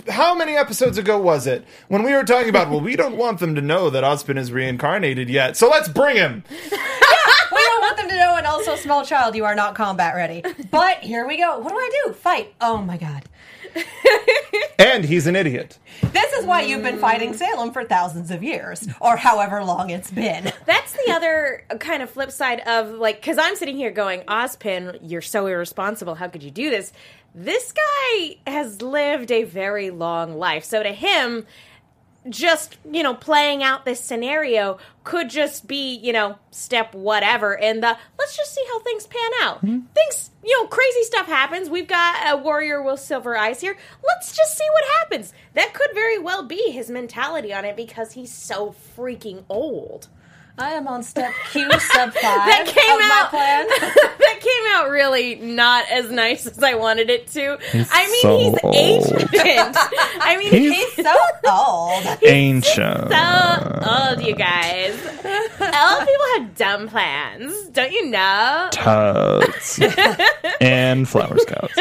how 0.10 0.36
many 0.36 0.56
episodes 0.58 0.98
ago 0.98 1.18
was 1.18 1.48
it 1.48 1.66
when 1.88 2.04
we 2.04 2.12
were 2.14 2.24
talking 2.24 2.50
about 2.50 2.70
well 2.70 2.82
we 2.82 2.96
don't 2.98 3.16
want 3.16 3.40
them 3.40 3.56
to 3.56 3.62
know 3.62 3.90
that 3.90 4.04
Ozpin 4.04 4.38
is 4.38 4.52
reincarnated 4.52 5.30
yet 5.30 5.56
so 5.56 5.70
let's 5.70 5.88
bring 5.88 6.18
him 6.18 6.44
We 7.52 7.62
don't 7.64 7.82
want 7.82 7.98
them 7.98 8.10
to 8.10 8.16
know, 8.18 8.36
and 8.36 8.46
also, 8.46 8.76
small 8.76 9.06
child, 9.06 9.34
you 9.36 9.46
are 9.46 9.56
not 9.56 9.76
combat 9.76 10.14
ready. 10.16 10.44
But 10.72 10.98
here 10.98 11.26
we 11.26 11.38
go. 11.38 11.60
What 11.60 11.70
do 11.70 11.76
I 11.78 11.90
do? 12.06 12.14
Fight. 12.14 12.54
Oh 12.60 12.78
my 12.78 12.98
god. 12.98 13.24
and 14.80 15.04
he's 15.04 15.28
an 15.28 15.36
idiot. 15.36 15.78
This 16.12 16.34
is 16.34 16.46
why 16.46 16.62
you've 16.62 16.84
been 16.84 17.00
fighting 17.00 17.34
Salem 17.34 17.72
for 17.72 17.84
thousands 17.84 18.32
of 18.32 18.44
years, 18.44 18.88
or 19.00 19.16
however 19.18 19.64
long 19.64 19.90
it's 19.90 20.12
been. 20.12 20.52
That's 20.66 20.94
the 20.94 21.12
other 21.12 21.64
kind 21.80 22.02
of 22.02 22.10
flip 22.10 22.32
side 22.32 22.62
of 22.62 22.92
like, 22.92 23.18
because 23.18 23.38
I'm 23.38 23.56
sitting 23.56 23.76
here 23.76 23.92
going, 23.92 24.22
Ozpin, 24.22 25.00
you're 25.02 25.22
so 25.22 25.48
irresponsible. 25.48 26.16
How 26.16 26.28
could 26.28 26.44
you 26.44 26.52
do 26.52 26.70
this? 26.70 26.92
This 27.34 27.74
guy 27.74 28.38
has 28.48 28.82
lived 28.82 29.32
a 29.32 29.44
very 29.44 29.90
long 29.90 30.38
life. 30.38 30.64
So 30.64 30.82
to 30.82 30.94
him, 30.94 31.46
just, 32.30 32.78
you 32.92 33.04
know, 33.04 33.14
playing 33.14 33.64
out 33.64 33.86
this 33.86 34.00
scenario 34.00 34.78
could 35.04 35.30
just 35.30 35.68
be, 35.68 35.96
you 35.96 36.12
know, 36.12 36.38
step 36.52 36.94
whatever 36.96 37.54
in 37.54 37.82
the 37.82 37.98
let's 38.18 38.36
just 38.36 38.54
see 38.54 38.64
how 38.70 38.80
things 38.80 39.06
pan 39.08 39.32
out. 39.42 39.58
Mm-hmm. 39.58 39.80
Things, 39.94 40.32
you 40.44 40.62
know, 40.62 40.68
crazy 40.68 41.04
stuff 41.04 41.28
happens. 41.28 41.70
We've 41.70 41.88
got 41.88 42.34
a 42.34 42.38
warrior 42.38 42.82
with 42.82 43.00
silver 43.00 43.38
eyes 43.38 43.62
here. 43.62 43.78
Let's 44.04 44.36
just 44.36 44.58
see 44.58 44.66
what 44.74 44.84
happens. 45.00 45.34
That 45.54 45.74
could 45.74 45.90
very 45.94 46.18
well 46.18 46.44
be 46.44 46.72
his 46.72 46.90
mentality 46.90 47.54
on 47.54 47.66
it 47.66 47.76
because 47.76 48.14
he's 48.14 48.34
so 48.34 48.76
freaking 48.98 49.44
old. 49.50 50.08
I 50.58 50.72
am 50.72 50.88
on 50.88 51.04
step 51.04 51.34
Q 51.52 51.70
sub 51.80 52.14
five 52.14 52.14
that 52.22 52.64
came 52.66 52.96
of 52.96 53.02
out 53.02 53.10
my 53.10 53.28
plan. 53.30 53.66
that 54.20 54.40
came 54.40 54.74
out 54.76 54.90
really 54.90 55.36
not 55.36 55.84
as 55.92 56.10
nice 56.10 56.46
as 56.48 56.64
I 56.64 56.76
wanted 56.76 57.10
it 57.10 57.28
to. 57.32 57.58
I 57.92 58.08
mean, 58.10 58.22
so 58.22 58.38
he's 58.38 58.56
old. 58.64 58.76
ancient. 58.76 59.76
I 60.22 60.38
mean, 60.38 60.52
He's- 60.52 60.94
he's, 60.96 61.06
So 61.06 61.14
old. 61.50 62.18
Ancient. 62.24 63.12
so 63.12 63.82
old, 63.86 64.22
you 64.26 64.34
guys. 64.36 64.94
Old 65.06 66.08
people 66.08 66.26
have 66.38 66.56
dumb 66.56 66.88
plans, 66.88 67.54
don't 67.74 67.92
you 67.92 68.10
know? 68.10 68.70
Toads. 68.72 69.80
and 70.62 71.08
flower 71.08 71.38
scouts. 71.38 71.74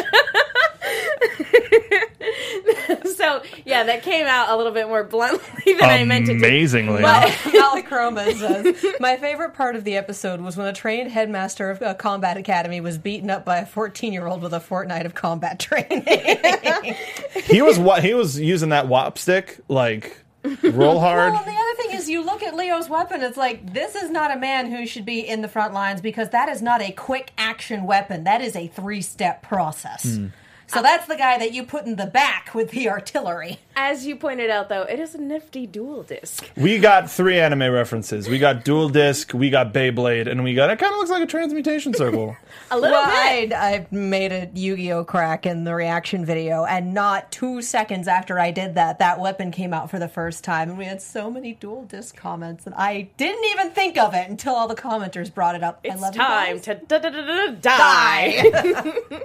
So 3.17 3.43
yeah, 3.65 3.85
that 3.85 4.03
came 4.03 4.27
out 4.27 4.51
a 4.51 4.57
little 4.57 4.73
bit 4.73 4.89
more 4.89 5.05
bluntly 5.05 5.73
than 5.75 5.89
I 5.89 6.05
meant 6.05 6.29
it 6.29 6.39
to. 6.39 6.47
Amazingly. 6.47 7.03
But 7.03 7.29
Malachroma 7.45 8.35
says, 8.35 8.85
My 9.01 9.17
favorite 9.17 9.55
part 9.55 9.77
of 9.77 9.85
the 9.85 9.97
episode 9.97 10.41
was 10.41 10.57
when 10.57 10.67
a 10.67 10.73
trained 10.73 11.11
headmaster 11.11 11.71
of 11.71 11.81
a 11.81 11.95
combat 11.95 12.37
academy 12.37 12.81
was 12.81 12.99
beaten 12.99 13.31
up 13.31 13.45
by 13.45 13.59
a 13.59 13.67
14 13.67 14.13
year 14.13 14.27
old 14.27 14.43
with 14.43 14.53
a 14.53 14.61
fortnight 14.61 15.07
of 15.07 15.15
combat 15.15 15.59
training. 15.59 16.05
he 17.45 17.63
was 17.63 17.79
what 17.79 18.03
he 18.03 18.15
was 18.15 18.39
using 18.39 18.71
that 18.71 18.89
wop 18.89 19.17
stick 19.19 19.61
like 19.69 20.19
roll 20.63 21.01
hard. 21.01 21.33
Well, 21.33 21.43
and 21.43 21.47
the 21.47 21.59
other 21.59 21.83
thing 21.83 21.97
is, 21.97 22.09
you 22.09 22.25
look 22.25 22.43
at 22.43 22.55
Leo's 22.55 22.89
weapon, 22.89 23.23
it's 23.23 23.37
like, 23.37 23.73
this 23.73 23.95
is 23.95 24.11
not 24.11 24.35
a 24.35 24.39
man 24.39 24.71
who 24.71 24.87
should 24.87 25.07
be 25.07 25.21
in 25.21 25.41
the 25.41 25.49
front 25.49 25.73
lines 25.73 26.01
because 26.01 26.31
that 26.31 26.49
is 26.49 26.61
not 26.61 26.83
a 26.83 26.93
quick 26.93 27.33
action 27.39 27.85
weapon. 27.85 28.25
That 28.25 28.43
is 28.43 28.55
a 28.57 28.67
three 28.67 29.03
step 29.03 29.43
process. 29.43 30.17
Hmm. 30.17 30.27
So 30.75 30.83
that's 30.83 31.07
the 31.07 31.17
guy 31.17 31.39
that 31.39 31.53
you 31.53 31.63
put 31.65 31.87
in 31.87 31.97
the 31.97 32.07
back 32.07 32.55
with 32.55 32.71
the 32.73 32.89
artillery. 32.91 33.59
as 33.77 34.07
you 34.07 34.17
pointed 34.17 34.51
out, 34.51 34.69
though, 34.69 34.83
it 34.83 34.99
is 35.01 35.15
a 35.15 35.19
nifty 35.21 35.67
duel 35.67 36.03
disk. 36.03 36.51
We 36.57 36.79
got 36.79 37.11
three 37.11 37.39
anime 37.41 37.73
references. 37.73 38.29
We 38.29 38.39
got 38.39 38.65
Duel 38.65 38.89
Disk, 38.89 39.33
we 39.35 39.51
got 39.51 39.73
Beyblade, 39.73 40.29
and 40.31 40.43
we 40.45 40.55
got 40.55 40.71
it 40.71 40.79
kind 40.79 40.93
of 40.93 40.99
looks 40.99 41.11
like 41.11 41.23
a 41.23 41.27
transmutation 41.27 41.95
circle. 41.95 42.37
A 42.71 42.79
little 42.79 42.97
Well, 42.97 43.07
bit. 43.07 43.53
I, 43.53 43.75
I 43.75 43.87
made 43.91 44.33
a 44.33 44.51
Yu 44.55 44.77
Gi 44.77 44.93
Oh 44.93 45.05
crack 45.05 45.47
in 45.47 45.65
the 45.65 45.75
reaction 45.75 46.25
video, 46.25 46.65
and 46.65 46.93
not 46.95 47.31
two 47.33 47.63
seconds 47.63 48.09
after 48.09 48.39
I 48.39 48.51
did 48.51 48.75
that, 48.75 48.99
that 48.99 49.21
weapon 49.21 49.51
came 49.51 49.73
out 49.75 49.91
for 49.91 49.99
the 49.99 50.09
first 50.09 50.45
time, 50.45 50.69
and 50.71 50.79
we 50.79 50.85
had 50.85 51.01
so 51.03 51.31
many 51.31 51.53
duel 51.55 51.85
disk 51.85 52.17
comments, 52.17 52.67
and 52.67 52.75
I 52.75 53.09
didn't 53.17 53.45
even 53.53 53.71
think 53.71 53.97
of 53.99 54.15
it 54.15 54.29
until 54.29 54.55
all 54.55 54.69
the 54.69 54.75
commenters 54.77 55.33
brought 55.33 55.55
it 55.55 55.63
up. 55.63 55.81
I 55.85 55.89
It's 55.93 56.01
love 56.03 56.15
time 56.15 56.61
to 56.61 56.75
die. 56.75 57.51
die. 57.61 59.23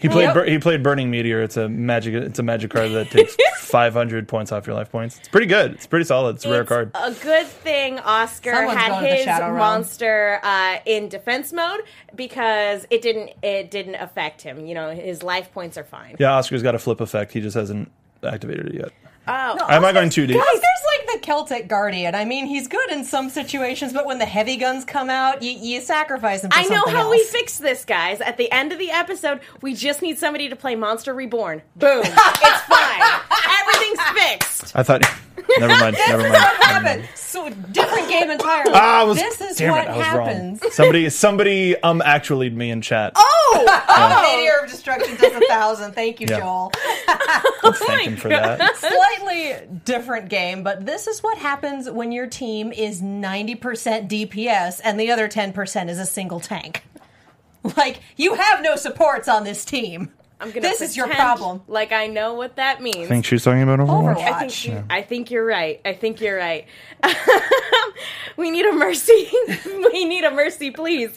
He 0.00 0.08
played 0.08 0.24
Yep. 0.24 0.34
Bur- 0.34 0.44
he 0.44 0.58
played 0.58 0.73
Burning 0.82 1.10
Meteor. 1.10 1.42
It's 1.42 1.56
a 1.56 1.68
magic 1.68 2.14
it's 2.14 2.38
a 2.38 2.42
magic 2.42 2.70
card 2.70 2.92
that 2.92 3.10
takes 3.10 3.36
500 3.58 4.28
points 4.28 4.52
off 4.52 4.66
your 4.66 4.74
life 4.76 4.90
points. 4.90 5.18
It's 5.18 5.28
pretty 5.28 5.46
good. 5.46 5.72
It's 5.72 5.86
pretty 5.86 6.04
solid. 6.04 6.36
It's 6.36 6.44
a 6.44 6.50
rare 6.50 6.64
card. 6.64 6.90
A 6.94 7.12
good 7.12 7.46
thing 7.46 7.98
Oscar 8.00 8.52
Someone's 8.52 8.78
had 8.78 8.88
going 8.88 9.04
to 9.04 9.10
the 9.10 9.16
his 9.16 9.24
Shadow 9.24 9.46
Realm. 9.46 9.58
monster 9.58 10.40
uh, 10.42 10.78
in 10.86 11.08
defense 11.08 11.52
mode 11.52 11.80
because 12.14 12.86
it 12.90 13.02
didn't 13.02 13.30
it 13.42 13.70
didn't 13.70 13.96
affect 13.96 14.42
him. 14.42 14.64
You 14.66 14.74
know, 14.74 14.90
his 14.94 15.22
life 15.22 15.52
points 15.52 15.76
are 15.78 15.84
fine. 15.84 16.16
Yeah, 16.18 16.34
Oscar's 16.34 16.62
got 16.62 16.74
a 16.74 16.78
flip 16.78 17.00
effect. 17.00 17.32
He 17.32 17.40
just 17.40 17.54
hasn't 17.56 17.90
activated 18.22 18.66
it 18.68 18.74
yet. 18.74 18.92
Oh, 19.26 19.56
I'm 19.68 19.82
not 19.82 19.94
going 19.94 20.10
too 20.10 20.26
deep. 20.26 20.36
Guys, 20.36 20.44
there's 20.46 20.98
like 20.98 21.12
the 21.14 21.18
Celtic 21.26 21.66
Guardian. 21.68 22.14
I 22.14 22.24
mean, 22.24 22.46
he's 22.46 22.68
good 22.68 22.90
in 22.90 23.04
some 23.04 23.30
situations, 23.30 23.92
but 23.92 24.04
when 24.06 24.18
the 24.18 24.26
heavy 24.26 24.56
guns 24.56 24.84
come 24.84 25.08
out, 25.08 25.42
you, 25.42 25.52
you 25.52 25.80
sacrifice 25.80 26.44
him 26.44 26.50
for 26.50 26.58
I 26.58 26.64
know 26.64 26.84
how 26.86 27.02
else. 27.02 27.10
we 27.10 27.24
fix 27.24 27.58
this, 27.58 27.84
guys. 27.84 28.20
At 28.20 28.36
the 28.36 28.50
end 28.52 28.72
of 28.72 28.78
the 28.78 28.90
episode, 28.90 29.40
we 29.62 29.74
just 29.74 30.02
need 30.02 30.18
somebody 30.18 30.48
to 30.50 30.56
play 30.56 30.74
Monster 30.76 31.14
Reborn. 31.14 31.62
Boom, 31.76 32.02
it's 32.04 32.60
fine. 32.62 33.20
Everything's 33.60 34.00
fixed. 34.20 34.76
I 34.76 34.82
thought. 34.82 35.02
never 35.58 35.72
mind. 35.80 35.96
Never 36.08 36.22
mind. 36.22 36.32
what 36.32 36.60
never 36.72 36.84
mind. 36.84 37.08
So 37.14 37.48
different 37.50 38.08
game 38.08 38.30
entirely. 38.30 38.72
Ah, 38.74 39.00
I 39.00 39.04
was, 39.04 39.18
this 39.18 39.40
is 39.40 39.56
damn 39.56 39.70
what 39.72 39.84
it, 39.84 39.90
I 39.90 39.96
was 39.96 40.06
happens. 40.06 40.62
wrong. 40.62 40.70
Somebody, 40.72 41.10
somebody, 41.10 41.76
um, 41.82 42.00
actually 42.02 42.50
me 42.50 42.70
in 42.70 42.80
chat. 42.80 43.12
Oh, 43.16 43.64
oh, 43.88 44.36
meteor 44.36 44.60
of 44.64 44.70
destruction 44.70 45.16
does 45.16 45.34
a 45.34 45.40
thousand. 45.48 45.92
Thank 45.92 46.20
you, 46.20 46.26
Yeah. 46.30 46.38
Joel. 46.40 46.72
Don't 47.62 47.76
thank 47.86 48.02
him 48.02 48.16
for 48.16 48.28
that. 48.28 48.76
Slightly 48.76 49.56
different 49.84 50.28
game, 50.28 50.62
but 50.62 50.86
this 50.86 51.06
is 51.06 51.22
what 51.22 51.38
happens 51.38 51.90
when 51.90 52.12
your 52.12 52.26
team 52.26 52.72
is 52.72 53.02
90% 53.02 53.58
DPS 54.08 54.80
and 54.84 54.98
the 54.98 55.10
other 55.10 55.28
10% 55.28 55.88
is 55.88 55.98
a 55.98 56.06
single 56.06 56.40
tank. 56.40 56.84
Like, 57.76 58.00
you 58.16 58.34
have 58.34 58.62
no 58.62 58.76
supports 58.76 59.26
on 59.26 59.44
this 59.44 59.64
team. 59.64 60.10
I'm 60.44 60.50
gonna. 60.50 60.60
This 60.60 60.82
is 60.82 60.96
your 60.96 61.08
problem. 61.08 61.62
Like 61.66 61.92
I 61.92 62.06
know 62.06 62.34
what 62.34 62.56
that 62.56 62.82
means. 62.82 62.96
I 62.96 63.06
think 63.06 63.24
she's 63.24 63.42
talking 63.42 63.62
about 63.62 63.78
Overwatch. 63.78 64.16
Overwatch. 64.16 64.22
I 64.22 64.38
think, 64.40 64.64
you, 64.66 64.84
I 64.90 65.02
think 65.02 65.30
you're 65.30 65.46
right. 65.46 65.80
I 65.84 65.94
think 65.94 66.20
you're 66.20 66.36
right. 66.36 66.66
we 68.36 68.50
need 68.50 68.66
a 68.66 68.72
mercy. 68.72 69.30
we 69.66 70.04
need 70.04 70.24
a 70.24 70.30
mercy, 70.30 70.70
please. 70.70 71.10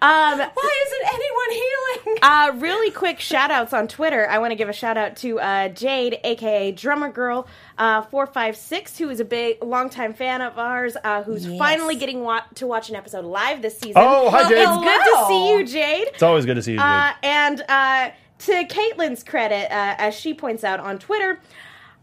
Um, 0.00 0.38
Why 0.38 0.84
isn't 0.86 1.14
anyone 1.14 1.50
healing? 1.50 2.18
uh, 2.22 2.52
really 2.60 2.90
quick 2.90 3.20
shout 3.20 3.50
outs 3.50 3.72
on 3.72 3.86
Twitter. 3.86 4.28
I 4.28 4.38
want 4.38 4.50
to 4.50 4.56
give 4.56 4.68
a 4.68 4.72
shout 4.72 4.96
out 4.96 5.16
to 5.18 5.38
uh, 5.38 5.68
Jade, 5.68 6.18
aka 6.24 6.72
Drummer 6.72 7.10
Girl 7.10 7.46
uh, 7.78 8.02
456, 8.02 8.98
who 8.98 9.10
is 9.10 9.20
a 9.20 9.24
big, 9.24 9.62
longtime 9.62 10.14
fan 10.14 10.40
of 10.40 10.58
ours, 10.58 10.96
uh, 11.04 11.22
who's 11.22 11.46
Yes. 11.46 11.58
finally 11.58 11.94
getting 11.96 12.22
wa- 12.22 12.42
to 12.56 12.66
watch 12.66 12.88
an 12.90 12.96
episode 12.96 13.24
live 13.24 13.62
this 13.62 13.78
season. 13.78 13.94
Oh, 13.96 14.30
hi, 14.30 14.48
Jade. 14.48 14.58
It's 14.58 14.78
good 14.78 15.04
to 15.04 15.24
see 15.28 15.50
you, 15.50 15.64
Jade. 15.66 16.08
It's 16.14 16.22
always 16.22 16.44
good 16.46 16.54
to 16.56 16.62
see 16.62 16.72
you. 16.72 16.78
Jade. 16.78 16.84
Uh, 16.86 17.12
and 17.22 17.64
uh, 17.68 18.10
to 18.46 18.64
Caitlin's 18.64 19.22
credit, 19.22 19.72
uh, 19.72 19.94
as 19.98 20.14
she 20.14 20.34
points 20.34 20.64
out 20.64 20.80
on 20.80 20.98
Twitter, 20.98 21.40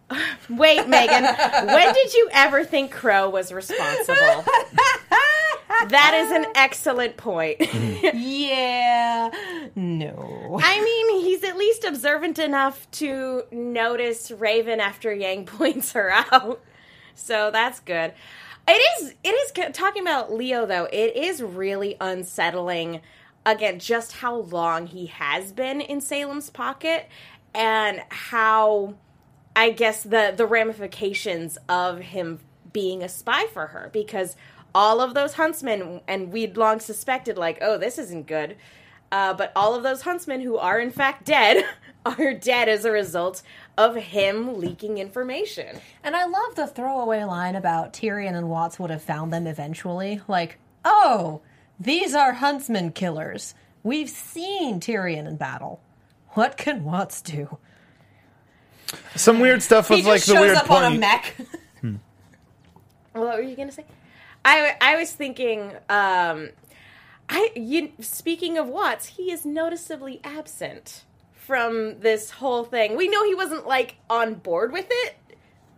wait, 0.50 0.88
Megan, 0.88 1.24
when 1.24 1.93
did 1.93 2.13
you 2.13 2.29
ever 2.31 2.63
think 2.63 2.93
Qrow 2.93 3.31
was 3.31 3.51
responsible? 3.51 4.15
that 5.89 6.13
is 6.15 6.31
an 6.31 6.46
excellent 6.55 7.17
point. 7.17 7.58
yeah. 8.13 9.29
No. 9.75 10.60
I 10.62 10.81
mean, 10.84 11.22
he's 11.22 11.43
at 11.43 11.58
least 11.58 11.84
observant 11.84 12.39
enough 12.39 12.89
to 12.91 13.43
notice 13.51 14.31
Raven 14.31 14.79
after 14.79 15.13
Yang 15.13 15.46
points 15.46 15.93
her 15.93 16.12
out. 16.12 16.62
So 17.15 17.51
that's 17.51 17.79
good. 17.81 18.13
It 18.67 19.01
is 19.01 19.15
it 19.24 19.29
is 19.29 19.74
talking 19.74 20.03
about 20.03 20.31
Leo 20.31 20.65
though. 20.65 20.86
It 20.86 21.15
is 21.15 21.41
really 21.41 21.98
unsettling 22.00 23.01
again 23.51 23.79
just 23.79 24.13
how 24.13 24.35
long 24.35 24.87
he 24.87 25.07
has 25.07 25.51
been 25.51 25.81
in 25.81 26.01
Salem's 26.01 26.49
pocket 26.49 27.07
and 27.53 28.01
how 28.09 28.95
I 29.55 29.71
guess 29.71 30.03
the 30.03 30.33
the 30.35 30.45
ramifications 30.45 31.57
of 31.67 31.99
him 31.99 32.39
being 32.71 33.03
a 33.03 33.09
spy 33.09 33.47
for 33.47 33.67
her. 33.67 33.89
Because 33.91 34.35
all 34.73 35.01
of 35.01 35.13
those 35.13 35.33
huntsmen 35.33 36.01
and 36.07 36.31
we'd 36.31 36.55
long 36.55 36.79
suspected 36.79 37.37
like 37.37 37.57
oh 37.61 37.77
this 37.77 37.97
isn't 37.97 38.27
good. 38.27 38.55
Uh, 39.11 39.33
but 39.33 39.51
all 39.55 39.73
of 39.73 39.81
those 39.81 40.03
huntsmen 40.03 40.39
who 40.41 40.57
are 40.57 40.79
in 40.79 40.91
fact 40.91 41.25
dead 41.25 41.65
are 42.05 42.33
dead 42.33 42.69
as 42.69 42.85
a 42.85 42.91
result 42.91 43.41
of 43.77 43.95
him 43.95 44.59
leaking 44.59 44.99
information. 44.99 45.79
And 46.03 46.15
I 46.15 46.25
love 46.25 46.55
the 46.55 46.67
throwaway 46.67 47.23
line 47.23 47.55
about 47.55 47.93
Tyrian 47.93 48.35
and 48.35 48.49
Watts 48.49 48.79
would 48.79 48.91
have 48.91 49.01
found 49.01 49.33
them 49.33 49.47
eventually. 49.47 50.21
Like, 50.27 50.59
oh, 50.85 51.41
these 51.79 52.13
are 52.13 52.33
huntsman 52.33 52.91
killers. 52.91 53.53
We've 53.83 54.09
seen 54.09 54.79
Tyrian 54.79 55.25
in 55.27 55.38
battle. 55.38 55.79
What 56.29 56.57
can 56.57 56.83
Watts 56.83 57.21
do? 57.21 57.57
Some 59.15 59.39
weird 59.39 59.62
stuff 59.63 59.88
He 59.88 59.95
was 59.95 60.03
just 60.03 60.07
like 60.07 60.21
the 60.24 60.33
shows 60.33 60.41
weird 60.41 60.57
up 60.57 60.71
on 60.71 60.83
a 60.83 60.89
point. 60.89 61.00
mech. 61.00 61.36
what 63.13 63.38
were 63.38 63.41
you 63.41 63.55
gonna 63.55 63.71
say 63.71 63.86
i 64.45 64.75
i 64.79 64.95
was 64.95 65.12
thinking 65.12 65.71
um 65.89 66.50
i 67.27 67.51
you 67.55 67.91
speaking 68.00 68.57
of 68.57 68.67
watts 68.67 69.07
he 69.07 69.31
is 69.31 69.45
noticeably 69.45 70.21
absent 70.24 71.03
from 71.33 72.00
this 72.00 72.29
whole 72.31 72.63
thing 72.63 72.95
we 72.95 73.07
know 73.07 73.25
he 73.25 73.33
wasn't 73.36 73.65
like 73.67 73.95
on 74.09 74.36
board 74.36 74.71
with 74.71 74.86
it 74.89 75.15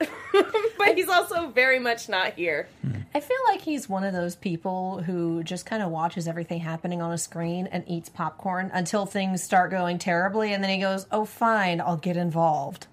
but 0.78 0.96
he's 0.96 1.10
also 1.10 1.48
very 1.48 1.80
much 1.80 2.10
not 2.10 2.34
here 2.34 2.68
I 3.14 3.20
feel 3.20 3.38
like 3.50 3.62
he's 3.62 3.90
one 3.90 4.06
of 4.06 4.14
those 4.14 4.36
people 4.36 5.02
who 5.04 5.44
just 5.44 5.66
kind 5.66 5.84
of 5.84 5.92
watches 5.92 6.30
everything 6.30 6.62
happening 6.62 7.02
on 7.02 7.12
a 7.12 7.18
screen 7.18 7.68
and 7.68 7.84
eats 7.86 8.08
popcorn 8.08 8.72
until 8.74 9.06
things 9.06 9.44
start 9.44 9.70
going 9.70 9.98
terribly, 9.98 10.54
and 10.54 10.64
then 10.64 10.70
he 10.70 10.78
goes, 10.78 11.06
"Oh, 11.12 11.26
fine, 11.26 11.82
I'll 11.82 11.98
get 11.98 12.16
involved." 12.16 12.88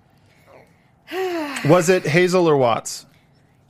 Was 1.64 1.88
it 1.88 2.04
Hazel 2.04 2.48
or 2.48 2.56
Watts? 2.56 3.06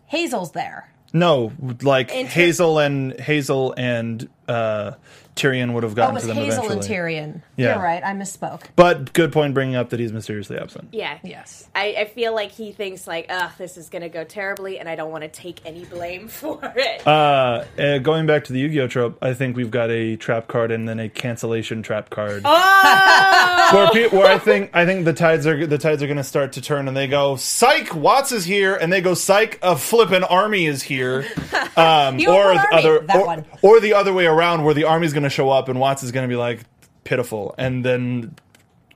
Hazel's 0.06 0.52
there. 0.52 0.90
No, 1.12 1.52
like 1.82 2.10
Inter- 2.12 2.30
Hazel 2.30 2.78
and 2.78 3.18
Hazel 3.20 3.74
and 3.76 4.28
uh, 4.48 4.94
Tyrian 5.36 5.72
would 5.74 5.84
have 5.84 5.92
Oh, 5.92 5.94
gotten 5.94 6.10
it 6.10 6.14
was 6.14 6.22
to 6.24 6.26
them 6.28 6.36
Hazel 6.36 6.64
eventually. 6.64 6.74
and 6.78 6.82
Tyrian. 6.82 7.42
Yeah. 7.56 7.74
You're 7.74 7.84
right. 7.84 8.02
I 8.04 8.12
misspoke. 8.12 8.62
But 8.74 9.12
good 9.12 9.32
point 9.32 9.54
bringing 9.54 9.76
up 9.76 9.90
that 9.90 10.00
he's 10.00 10.12
mysteriously 10.12 10.58
absent. 10.58 10.88
Yeah. 10.90 11.18
Yes. 11.22 11.68
I, 11.76 11.94
I 11.96 12.04
feel 12.06 12.34
like 12.34 12.50
he 12.50 12.72
thinks 12.72 13.06
like, 13.06 13.26
ugh, 13.28 13.52
this 13.56 13.76
is 13.76 13.88
gonna 13.88 14.08
go 14.08 14.24
terribly, 14.24 14.80
and 14.80 14.88
I 14.88 14.96
don't 14.96 15.12
want 15.12 15.22
to 15.22 15.28
take 15.28 15.60
any 15.64 15.84
blame 15.84 16.26
for 16.28 16.58
it. 16.76 17.06
Uh, 17.06 17.64
uh, 17.78 17.98
going 17.98 18.26
back 18.26 18.44
to 18.44 18.52
the 18.52 18.58
Yu-Gi-Oh 18.58 18.88
trope, 18.88 19.18
I 19.22 19.32
think 19.34 19.56
we've 19.56 19.70
got 19.70 19.90
a 19.90 20.16
trap 20.16 20.48
card 20.48 20.72
and 20.72 20.88
then 20.88 20.98
a 20.98 21.08
cancellation 21.08 21.82
trap 21.84 22.10
card. 22.10 22.42
oh, 22.44 23.70
where, 23.94 24.08
pe- 24.08 24.16
where 24.16 24.26
I 24.26 24.38
think 24.38 24.70
I 24.74 24.86
think 24.86 25.04
the 25.04 25.12
tides 25.12 25.46
are 25.46 25.66
the 25.66 25.78
tides 25.78 26.02
are 26.02 26.06
going 26.06 26.16
to 26.16 26.24
start 26.24 26.52
to 26.54 26.60
turn, 26.60 26.88
and 26.88 26.96
they 26.96 27.06
go, 27.06 27.36
"Psych, 27.36 27.94
Watts 27.94 28.32
is 28.32 28.44
here," 28.44 28.74
and 28.74 28.92
they 28.92 29.00
go, 29.00 29.14
"Psych, 29.14 29.58
a 29.62 29.76
flippin' 29.76 30.24
army 30.24 30.66
is 30.66 30.82
here," 30.82 31.26
um, 31.76 32.18
You 32.18 32.30
or 32.30 32.54
have 32.54 32.56
an 32.56 32.56
the 32.56 32.76
army, 32.76 32.88
other, 32.88 32.98
that 33.06 33.16
or, 33.16 33.26
one. 33.26 33.46
or 33.62 33.80
the 33.80 33.94
other 33.94 34.12
way 34.12 34.26
around, 34.26 34.37
where 34.64 34.74
the 34.74 34.84
army's 34.84 35.12
going 35.12 35.24
to 35.24 35.30
show 35.30 35.50
up 35.50 35.68
and 35.68 35.78
Watts 35.80 36.02
is 36.02 36.12
going 36.12 36.28
to 36.28 36.32
be 36.32 36.36
like 36.36 36.60
pitiful, 37.04 37.54
and 37.58 37.84
then 37.84 38.36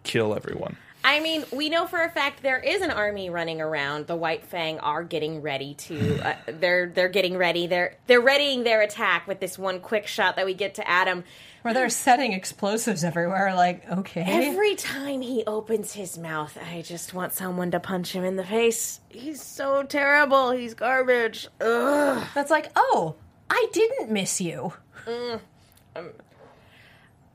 kill 0.04 0.34
everyone. 0.34 0.76
I 1.04 1.20
mean, 1.20 1.44
we 1.52 1.68
know 1.68 1.86
for 1.86 2.00
a 2.00 2.08
fact 2.08 2.42
there 2.42 2.60
is 2.60 2.80
an 2.80 2.90
army 2.90 3.28
running 3.28 3.60
around. 3.60 4.06
The 4.06 4.14
White 4.14 4.44
Fang 4.44 4.78
are 4.78 5.02
getting 5.02 5.42
ready 5.42 5.74
to. 5.74 6.12
Uh, 6.22 6.34
they're 6.46 6.86
they're 6.86 7.08
getting 7.08 7.36
ready. 7.36 7.66
They're 7.66 7.96
they're 8.06 8.20
readying 8.20 8.62
their 8.62 8.80
attack 8.80 9.26
with 9.26 9.40
this 9.40 9.58
one 9.58 9.80
quick 9.80 10.06
shot 10.06 10.36
that 10.36 10.46
we 10.46 10.54
get 10.54 10.76
to 10.76 10.88
Adam. 10.88 11.24
Where 11.62 11.74
they're 11.74 11.90
setting 11.90 12.32
explosives 12.32 13.02
everywhere. 13.02 13.54
Like, 13.56 13.88
okay. 13.90 14.24
Every 14.24 14.76
time 14.76 15.20
he 15.20 15.42
opens 15.44 15.92
his 15.92 16.16
mouth, 16.16 16.56
I 16.70 16.82
just 16.82 17.12
want 17.12 17.32
someone 17.32 17.72
to 17.72 17.80
punch 17.80 18.12
him 18.12 18.22
in 18.22 18.36
the 18.36 18.44
face. 18.44 19.00
He's 19.08 19.42
so 19.42 19.82
terrible. 19.82 20.52
He's 20.52 20.74
garbage. 20.74 21.48
Ugh. 21.60 22.24
That's 22.34 22.50
like, 22.50 22.70
oh, 22.76 23.16
I 23.50 23.66
didn't 23.72 24.10
miss 24.10 24.40
you. 24.40 24.74
Mm, 25.06 25.40
um, 25.96 26.10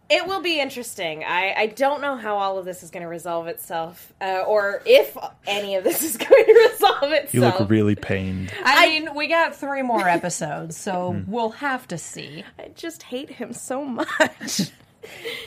it 0.10 0.26
will 0.26 0.42
be 0.42 0.60
interesting. 0.60 1.24
I, 1.26 1.54
I 1.54 1.66
don't 1.68 2.02
know 2.02 2.16
how 2.16 2.38
all 2.38 2.58
of 2.58 2.66
this 2.66 2.82
is 2.82 2.92
going 2.92 3.04
to 3.04 3.10
resolve 3.10 3.48
itself, 3.48 4.14
uh, 4.22 4.44
or 4.48 4.82
if 4.86 5.18
any 5.46 5.76
of 5.76 5.84
this 5.84 6.02
is 6.02 6.16
going 6.18 6.46
to 6.46 6.70
resolve 6.72 7.12
itself. 7.12 7.34
You 7.34 7.42
look 7.42 7.70
really 7.70 7.96
pained. 7.96 8.54
I, 8.64 8.88
mean, 8.88 9.16
we 9.16 9.28
got 9.28 9.56
three 9.56 9.82
more 9.82 10.08
episodes, 10.08 10.78
so 10.78 11.12
hmm. 11.12 11.32
we'll 11.32 11.50
have 11.50 11.88
to 11.90 11.98
see. 11.98 12.46
I 12.58 12.70
just 12.76 13.04
hate 13.04 13.30
him 13.30 13.54
so 13.54 13.84
much. 13.84 14.72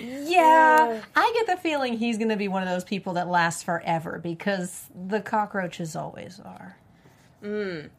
Yeah, 0.01 1.03
I 1.15 1.33
get 1.35 1.47
the 1.47 1.61
feeling 1.61 1.99
he's 1.99 2.17
going 2.17 2.31
to 2.31 2.37
be 2.37 2.49
one 2.49 2.63
of 2.63 2.71
those 2.71 2.85
people 2.85 3.13
that 3.15 3.29
lasts 3.29 3.63
forever 3.63 4.19
because 4.19 4.87
the 4.95 5.21
cockroaches 5.21 5.95
always 5.95 6.41
are. 6.43 6.79
Mm. 7.45 7.91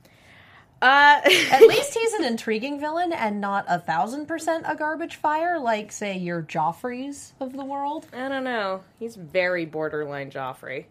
Uh, 0.81 1.21
At 1.51 1.61
least 1.67 1.93
he's 1.93 2.13
an 2.13 2.23
intriguing 2.23 2.79
villain 2.79 3.13
and 3.13 3.39
not 3.39 3.65
a 3.67 3.77
thousand 3.79 4.25
percent 4.25 4.63
a 4.67 4.75
garbage 4.75 5.15
fire, 5.15 5.59
like 5.59 5.91
say 5.91 6.17
your 6.17 6.41
Joffreys 6.41 7.33
of 7.39 7.53
the 7.53 7.63
world. 7.65 8.07
I 8.13 8.27
don't 8.29 8.43
know. 8.43 8.81
He's 8.99 9.15
very 9.15 9.65
borderline 9.65 10.31
Joffrey. 10.31 10.85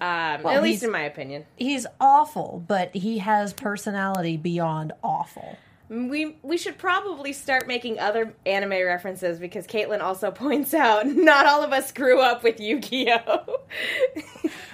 Um, 0.00 0.42
Well, 0.42 0.48
at 0.56 0.62
least 0.62 0.82
in 0.82 0.90
my 0.90 1.02
opinion. 1.02 1.46
He's 1.56 1.86
awful, 2.00 2.62
but 2.66 2.94
he 2.94 3.18
has 3.18 3.52
personality 3.52 4.36
beyond 4.36 4.92
awful. 5.02 5.56
We 5.88 6.36
we 6.42 6.56
should 6.58 6.76
probably 6.78 7.32
start 7.32 7.66
making 7.66 7.98
other 8.00 8.34
anime 8.46 8.70
references 8.84 9.38
because 9.38 9.66
Caitlin 9.66 10.00
also 10.00 10.30
points 10.44 10.74
out 10.74 11.06
not 11.06 11.46
all 11.46 11.62
of 11.62 11.72
us 11.72 11.92
grew 11.92 12.20
up 12.20 12.42
with 12.42 12.60
Yu-Gi-Oh. 12.60 13.60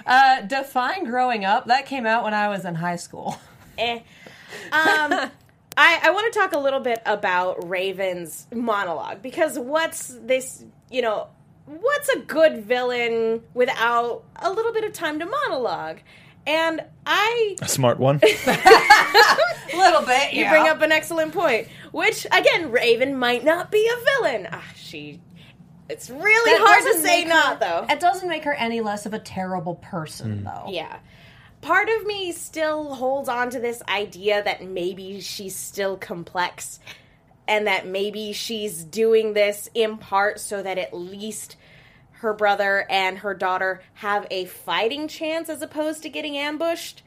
Uh, 0.05 0.41
define 0.41 1.03
growing 1.05 1.45
up. 1.45 1.67
That 1.67 1.85
came 1.85 2.05
out 2.05 2.23
when 2.23 2.33
I 2.33 2.47
was 2.49 2.65
in 2.65 2.75
high 2.75 2.95
school. 2.95 3.37
eh. 3.77 3.99
Um, 4.71 5.31
I, 5.77 5.99
I 6.03 6.11
want 6.11 6.33
to 6.33 6.39
talk 6.39 6.51
a 6.53 6.59
little 6.59 6.79
bit 6.81 6.99
about 7.05 7.67
Raven's 7.69 8.47
monologue 8.53 9.21
because 9.21 9.57
what's 9.57 10.07
this, 10.23 10.65
you 10.91 11.01
know, 11.01 11.27
what's 11.65 12.09
a 12.09 12.19
good 12.19 12.65
villain 12.65 13.41
without 13.53 14.23
a 14.37 14.51
little 14.51 14.73
bit 14.73 14.83
of 14.83 14.91
time 14.93 15.19
to 15.19 15.25
monologue? 15.25 15.99
And 16.47 16.81
I 17.05 17.55
A 17.61 17.67
smart 17.67 17.99
one. 17.99 18.19
A 18.23 18.27
little 19.77 20.01
bit. 20.05 20.33
you 20.33 20.49
bring 20.49 20.67
up 20.67 20.81
an 20.81 20.91
excellent 20.91 21.33
point, 21.33 21.67
which 21.91 22.25
again, 22.31 22.71
Raven 22.71 23.17
might 23.17 23.43
not 23.43 23.71
be 23.71 23.87
a 23.87 24.03
villain. 24.23 24.47
Ah, 24.51 24.63
she. 24.75 25.19
It's 25.89 26.09
really 26.09 26.51
That 26.51 26.61
hard 26.61 26.83
to 26.95 26.99
say 27.01 27.19
make 27.21 27.27
not 27.27 27.53
her- 27.63 27.85
though. 27.87 27.93
It 27.93 27.99
doesn't 27.99 28.27
make 28.29 28.43
her 28.43 28.53
any 28.53 28.81
less 28.81 29.05
of 29.05 29.13
a 29.13 29.19
terrible 29.19 29.75
person, 29.75 30.43
though. 30.43 30.65
Yeah. 30.69 30.97
Part 31.61 31.89
of 31.89 32.05
me 32.05 32.31
still 32.31 32.95
holds 32.95 33.27
on 33.27 33.49
to 33.51 33.59
this 33.59 33.81
idea 33.87 34.43
that 34.43 34.63
maybe 34.63 35.19
she's 35.19 35.55
still 35.55 35.97
complex 35.97 36.79
and 37.47 37.67
that 37.67 37.87
maybe 37.87 38.31
she's 38.31 38.83
doing 38.83 39.33
this 39.33 39.69
in 39.73 39.97
part 39.97 40.39
so 40.39 40.63
that 40.63 40.77
at 40.77 40.93
least 40.93 41.57
her 42.11 42.33
brother 42.33 42.85
and 42.89 43.19
her 43.19 43.33
daughter 43.33 43.81
have 43.95 44.27
a 44.29 44.45
fighting 44.45 45.07
chance 45.07 45.49
as 45.49 45.61
opposed 45.61 46.03
to 46.03 46.09
getting 46.09 46.37
ambushed. 46.37 47.01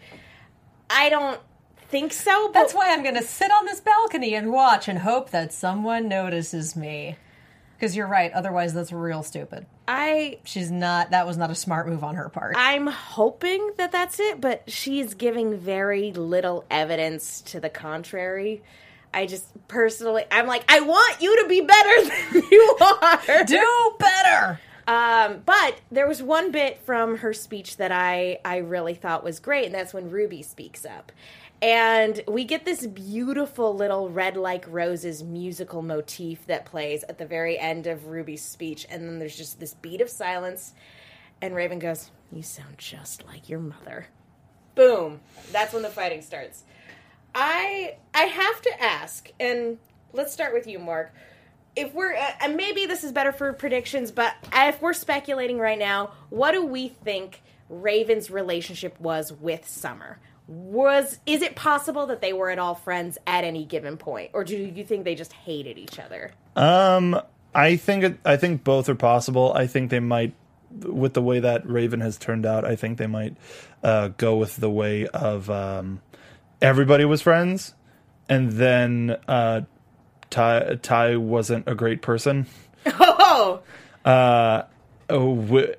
I 0.91 1.09
don't 1.09 1.41
think 1.89 2.13
so, 2.13 2.49
but 2.49 2.55
That's 2.55 2.75
why 2.75 2.93
I'm 2.93 3.03
going 3.03 3.15
to 3.17 3.23
sit 3.23 3.51
on 3.51 3.67
this 3.67 3.81
balcony 3.81 4.35
and 4.35 4.51
watch 4.51 4.89
and 4.89 4.99
hope 4.99 5.31
that 5.31 5.53
someone 5.53 6.09
notices 6.09 6.75
me. 6.75 7.17
Because 7.77 7.95
you're 7.95 8.07
right, 8.07 8.33
otherwise 8.33 8.73
that's 8.75 8.93
real 8.93 9.23
stupid. 9.23 9.67
I 9.87 10.39
She's 10.45 10.71
not. 10.71 11.11
That 11.11 11.27
was 11.27 11.37
not 11.37 11.51
a 11.51 11.55
smart 11.55 11.89
move 11.89 12.05
on 12.05 12.15
her 12.15 12.29
part. 12.29 12.55
I'm 12.57 12.87
hoping 12.87 13.73
that 13.79 13.93
that's 13.93 14.21
it, 14.21 14.41
but 14.41 14.63
she's 14.71 15.15
giving 15.15 15.59
very 15.59 16.13
little 16.13 16.65
evidence 16.71 17.41
to 17.43 17.61
the 17.61 17.71
contrary. 17.71 18.63
I 19.15 19.27
just 19.27 19.47
personally, 19.69 20.25
I'm 20.31 20.47
like, 20.47 20.65
I 20.69 20.81
want 20.81 21.21
you 21.21 21.43
to 21.43 21.49
be 21.49 21.61
better 21.61 22.03
than 22.33 22.43
you 22.51 22.77
are. 22.81 23.45
Do 23.45 23.95
better. 23.99 24.61
Um, 24.87 25.43
but 25.45 25.81
there 25.91 26.09
was 26.09 26.23
one 26.23 26.51
bit 26.51 26.81
from 26.85 27.19
her 27.19 27.33
speech 27.33 27.77
that 27.77 27.93
I 27.93 28.39
I 28.45 28.59
really 28.59 28.95
thought 28.95 29.23
was 29.25 29.41
great, 29.41 29.67
and 29.67 29.75
that's 29.75 29.95
when 29.95 30.11
Ruby 30.11 30.43
speaks 30.43 30.85
up. 30.85 31.13
And 31.63 32.21
we 32.27 32.45
get 32.45 32.65
this 32.65 32.85
beautiful 32.89 33.73
little 33.73 34.11
Red 34.11 34.37
Like 34.37 34.65
Roses 34.67 35.23
musical 35.23 35.81
motif 35.81 36.45
that 36.47 36.65
plays 36.67 37.05
at 37.09 37.19
the 37.19 37.25
very 37.25 37.57
end 37.57 37.87
of 37.87 38.09
Ruby's 38.09 38.43
speech, 38.45 38.85
and 38.91 39.05
then 39.05 39.21
there's 39.21 39.37
just 39.37 39.61
this 39.61 39.75
beat 39.75 40.01
of 40.01 40.11
silence, 40.11 40.73
and 41.41 41.55
Raven 41.55 41.79
goes, 41.79 42.11
You 42.33 42.43
sound 42.43 42.79
just 42.79 43.25
like 43.27 43.49
your 43.49 43.61
mother. 43.61 44.09
Boom. 44.75 45.21
That's 45.53 45.73
when 45.73 45.83
the 45.83 45.89
fighting 45.89 46.23
starts. 46.23 46.65
I 47.33 47.97
I 48.13 48.25
have 48.25 48.61
to 48.63 48.83
ask, 48.83 49.31
and 49.39 49.79
let's 50.13 50.33
start 50.33 50.53
with 50.53 50.67
you, 50.67 50.81
Mark. 50.81 51.15
If 51.77 51.95
we're 51.95 52.15
uh, 52.15 52.33
and 52.41 52.57
maybe 52.57 52.87
this 52.87 53.05
is 53.05 53.13
better 53.13 53.33
for 53.33 53.53
predictions, 53.53 54.11
but 54.11 54.35
if 54.53 54.83
we're 54.83 54.93
speculating 54.95 55.61
right 55.61 55.79
now, 55.79 56.11
what 56.29 56.53
do 56.53 56.67
we 56.67 56.89
think 56.89 57.41
Raven's 57.69 58.31
relationship 58.33 59.01
was 59.01 59.33
with 59.33 59.69
Summer? 59.69 60.19
Was 60.49 61.19
is 61.25 61.41
it 61.43 61.55
possible 61.55 62.07
that 62.07 62.21
they 62.21 62.33
were 62.33 62.51
at 62.51 62.59
all 62.59 62.75
friends 62.75 63.17
at 63.27 63.45
any 63.45 63.65
given 63.65 63.97
point, 63.97 64.31
or 64.35 64.45
do 64.45 64.57
you 64.57 64.85
think 64.85 65.05
they 65.05 65.15
just 65.15 65.33
hated 65.33 65.79
each 65.79 65.99
other? 65.99 66.33
Um, 66.57 67.21
I 67.55 67.77
think 67.77 68.19
I 68.25 68.37
think 68.37 68.65
both 68.65 68.89
are 68.89 68.95
possible. 68.95 69.53
I 69.55 69.67
think 69.67 69.91
they 69.91 70.01
might, 70.01 70.35
with 70.83 71.15
the 71.15 71.23
way 71.23 71.41
that 71.41 71.67
Raven 71.69 72.01
has 72.01 72.19
turned 72.19 72.45
out, 72.45 72.65
I 72.65 72.77
think 72.77 72.99
they 72.99 73.07
might 73.07 73.37
uh, 73.83 74.09
go 74.17 74.37
with 74.37 74.57
the 74.57 74.71
way 74.71 75.07
of 75.07 75.49
um, 75.49 76.01
everybody 76.61 77.05
was 77.05 77.23
friends, 77.23 77.75
and 78.29 78.53
then 78.53 79.17
uh, 79.29 79.63
Tai 80.31 80.75
Tai 80.83 81.17
wasn't 81.17 81.69
a 81.69 81.75
great 81.75 82.03
person. 82.03 82.47
Oh, 83.35 83.61
Uh, 84.05 84.65
oh, 85.09 85.37
w- 85.37 85.75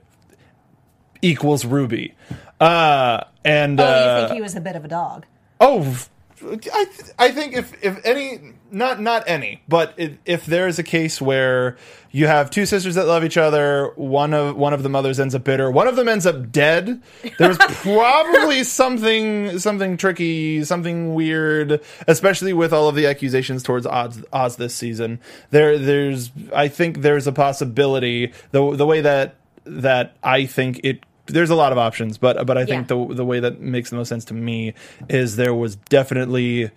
equals 1.24 1.66
Ruby. 1.66 2.14
Uh, 2.60 3.24
and 3.44 3.80
Oh, 3.80 3.84
uh, 3.84 4.16
you 4.22 4.28
think 4.28 4.36
he 4.36 4.42
was 4.42 4.56
a 4.56 4.62
bit 4.62 4.76
of 4.76 4.86
a 4.86 4.88
dog? 4.88 5.26
Oh, 5.60 5.98
I 6.46 6.58
th- 6.86 7.12
I 7.18 7.32
think 7.32 7.54
if 7.54 7.72
if 7.82 8.06
any 8.06 8.54
not 8.70 9.00
not 9.00 9.24
any, 9.28 9.62
but 9.70 9.94
if, 9.96 10.12
if 10.26 10.46
there 10.46 10.68
is 10.68 10.78
a 10.78 10.84
case 10.84 11.22
where 11.22 11.78
you 12.12 12.28
have 12.28 12.50
two 12.50 12.66
sisters 12.66 12.96
that 12.96 13.06
love 13.08 13.24
each 13.24 13.38
other, 13.38 13.94
one 13.96 14.34
of 14.34 14.58
one 14.58 14.74
of 14.74 14.84
the 14.84 14.90
mothers 14.90 15.22
ends 15.22 15.34
up 15.36 15.46
bitter, 15.46 15.72
one 15.72 15.88
of 15.88 15.96
them 15.96 16.10
ends 16.10 16.26
up 16.26 16.52
dead. 16.52 17.02
There's 17.40 17.58
probably 17.60 18.66
something 18.66 19.58
something 19.60 19.96
tricky, 19.96 20.66
something 20.66 21.14
weird, 21.14 21.82
especially 22.08 22.52
with 22.52 22.74
all 22.74 22.90
of 22.90 22.96
the 22.96 23.06
accusations 23.08 23.64
towards 23.64 23.86
Oz, 23.88 24.22
Oz 24.34 24.58
this 24.58 24.76
season. 24.76 25.22
There 25.52 25.78
there's 25.78 26.30
I 26.54 26.68
think 26.68 27.02
there's 27.04 27.26
a 27.26 27.32
possibility 27.32 28.34
the 28.52 28.76
the 28.76 28.86
way 28.86 29.00
that 29.00 29.36
that 29.66 30.18
I 30.22 30.46
think 30.46 30.82
it 30.84 31.06
there's 31.28 31.50
a 31.50 31.56
lot 31.56 31.72
of 31.72 31.78
options, 31.78 32.18
but 32.18 32.46
but 32.46 32.58
I 32.58 32.66
think 32.66 32.90
Yeah. 32.90 32.98
the 33.08 33.14
the 33.16 33.26
way 33.26 33.40
that 33.40 33.60
makes 33.60 33.90
the 33.90 33.96
most 33.96 34.10
sense 34.10 34.26
to 34.26 34.34
me 34.34 34.74
is 35.10 35.36
there 35.36 35.54
was 35.54 35.76
definitely 35.76 36.72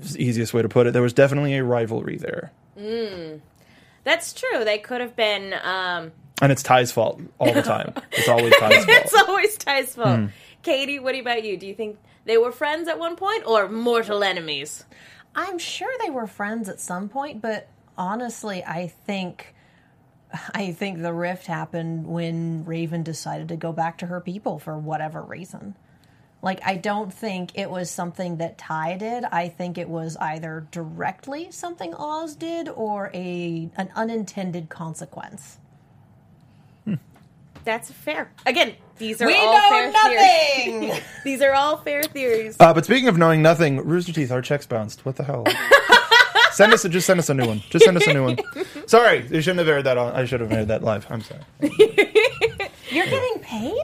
the 0.00 0.22
easiest 0.22 0.54
way 0.54 0.62
to 0.62 0.68
put 0.68 0.86
it. 0.86 0.92
There 0.92 1.02
was 1.02 1.12
definitely 1.12 1.54
a 1.56 1.64
rivalry 1.64 2.16
there, 2.16 2.52
That's 4.04 4.32
true. 4.32 4.64
They 4.64 4.78
could 4.78 5.00
have 5.00 5.16
been. 5.16 5.54
Um, 5.62 6.12
and 6.42 6.50
it's 6.52 6.62
Tai's 6.62 6.92
fault 6.92 7.20
all 7.38 7.52
the 7.52 7.62
time. 7.62 7.94
it's 8.12 8.28
always 8.28 8.54
Tai's 8.56 8.84
fault. 8.84 8.98
it's 8.98 9.14
always 9.14 9.56
Tai's 9.58 9.94
fault. 9.94 10.30
Katie, 10.62 10.98
what 10.98 11.14
about 11.18 11.44
you? 11.44 11.56
Do 11.56 11.66
you 11.66 11.74
think 11.74 11.98
they 12.24 12.38
were 12.38 12.52
friends 12.52 12.88
at 12.88 12.98
one 12.98 13.16
point 13.16 13.44
or 13.46 13.68
mortal 13.68 14.22
enemies? 14.24 14.84
I'm 15.34 15.58
sure 15.58 15.90
they 16.02 16.10
were 16.10 16.26
friends 16.26 16.68
at 16.68 16.80
some 16.80 17.08
point, 17.08 17.40
but 17.42 17.68
honestly, 17.98 18.64
I 18.64 18.88
think 19.06 19.53
I 20.54 20.72
think 20.72 21.00
the 21.02 21.12
rift 21.12 21.46
happened 21.46 22.06
when 22.06 22.64
Raven 22.64 23.02
decided 23.02 23.48
to 23.48 23.56
go 23.56 23.72
back 23.72 23.98
to 23.98 24.06
her 24.06 24.20
people 24.20 24.58
for 24.58 24.76
whatever 24.78 25.22
reason. 25.22 25.76
Like 26.42 26.60
I 26.64 26.76
don't 26.76 27.12
think 27.12 27.52
it 27.54 27.70
was 27.70 27.90
something 27.90 28.36
that 28.36 28.58
Tai 28.58 28.98
did. 28.98 29.24
I 29.24 29.48
think 29.48 29.78
it 29.78 29.88
was 29.88 30.16
either 30.18 30.66
directly 30.70 31.50
something 31.50 31.94
Oz 31.94 32.36
did 32.36 32.68
or 32.68 33.10
a 33.14 33.70
an 33.76 33.90
unintended 33.94 34.68
consequence. 34.68 35.58
That's 37.64 37.90
fair. 37.90 38.30
Again, 38.44 38.74
these 38.98 39.22
are 39.22 39.26
We 39.26 39.34
all 39.36 39.54
know 39.54 39.68
fair 39.70 39.90
theories. 39.90 40.82
nothing. 40.92 41.02
These 41.24 41.40
are 41.40 41.54
all 41.54 41.78
fair 41.78 42.02
theories. 42.02 42.56
Uh, 42.60 42.74
but 42.74 42.84
speaking 42.84 43.08
of 43.08 43.16
knowing 43.16 43.40
nothing, 43.40 43.78
Rooster 43.78 44.12
Teeth, 44.12 44.30
our 44.30 44.42
checks 44.42 44.66
bounced. 44.66 45.06
What 45.06 45.16
the 45.16 45.24
hell? 45.24 45.46
send 46.54 46.72
us, 46.72 46.82
just 46.84 47.06
send 47.06 47.18
us 47.20 47.28
a 47.28 47.34
new 47.34 47.46
one. 47.46 47.60
Just 47.70 47.84
send 47.84 47.96
us 47.96 48.06
a 48.06 48.12
new 48.12 48.22
one. 48.24 48.38
Sorry, 48.86 49.26
you 49.30 49.40
shouldn't 49.40 49.58
have 49.60 49.68
aired 49.68 49.84
that 49.84 49.98
on. 49.98 50.12
I 50.14 50.24
should 50.24 50.40
have 50.40 50.52
aired 50.52 50.68
that 50.68 50.82
live. 50.82 51.06
I'm 51.10 51.20
sorry. 51.22 51.40
You're 52.90 53.06
getting 53.06 53.38
paid? 53.40 53.82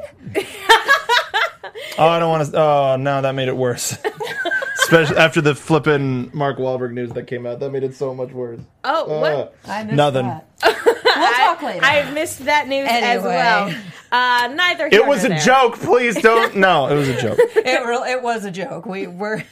Oh, 1.99 2.07
I 2.09 2.19
don't 2.19 2.31
want 2.31 2.51
to. 2.51 2.59
Oh, 2.59 2.97
no, 2.97 3.21
that 3.21 3.35
made 3.35 3.49
it 3.49 3.57
worse. 3.57 3.97
Especially 4.83 5.17
after 5.19 5.41
the 5.41 5.55
flippin' 5.55 6.31
Mark 6.33 6.59
Wahlberg 6.59 6.93
news 6.93 7.11
that 7.13 7.27
came 7.27 7.47
out, 7.47 7.61
that 7.61 7.71
made 7.71 7.83
it 7.85 7.95
so 7.95 8.15
much 8.15 8.31
worse. 8.31 8.61
Oh, 8.85 9.21
what? 9.21 9.33
Uh, 9.33 9.49
I 9.67 9.85
missed 9.85 9.97
Nothing. 9.97 10.27
that. 10.27 10.47
we'll 10.65 11.33
talk 11.35 11.63
later. 11.63 11.85
I 11.85 12.11
missed 12.13 12.45
that 12.47 12.69
news 12.69 12.89
as 12.89 13.03
Anyway. 13.03 13.25
well. 13.35 13.75
Uh, 14.11 14.49
neither 14.55 14.89
here 14.89 15.01
it 15.01 15.07
was 15.07 15.23
nor 15.23 15.27
a 15.27 15.29
there. 15.37 15.45
joke. 15.45 15.79
Please 15.79 16.21
don't. 16.21 16.57
No, 16.57 16.89
it 16.89 16.95
was 16.95 17.09
a 17.09 17.21
joke. 17.21 17.39
it, 17.41 17.87
real, 17.87 18.03
it 18.03 18.23
was 18.23 18.45
a 18.45 18.51
joke. 18.51 18.87
We 18.87 19.07
were 19.07 19.45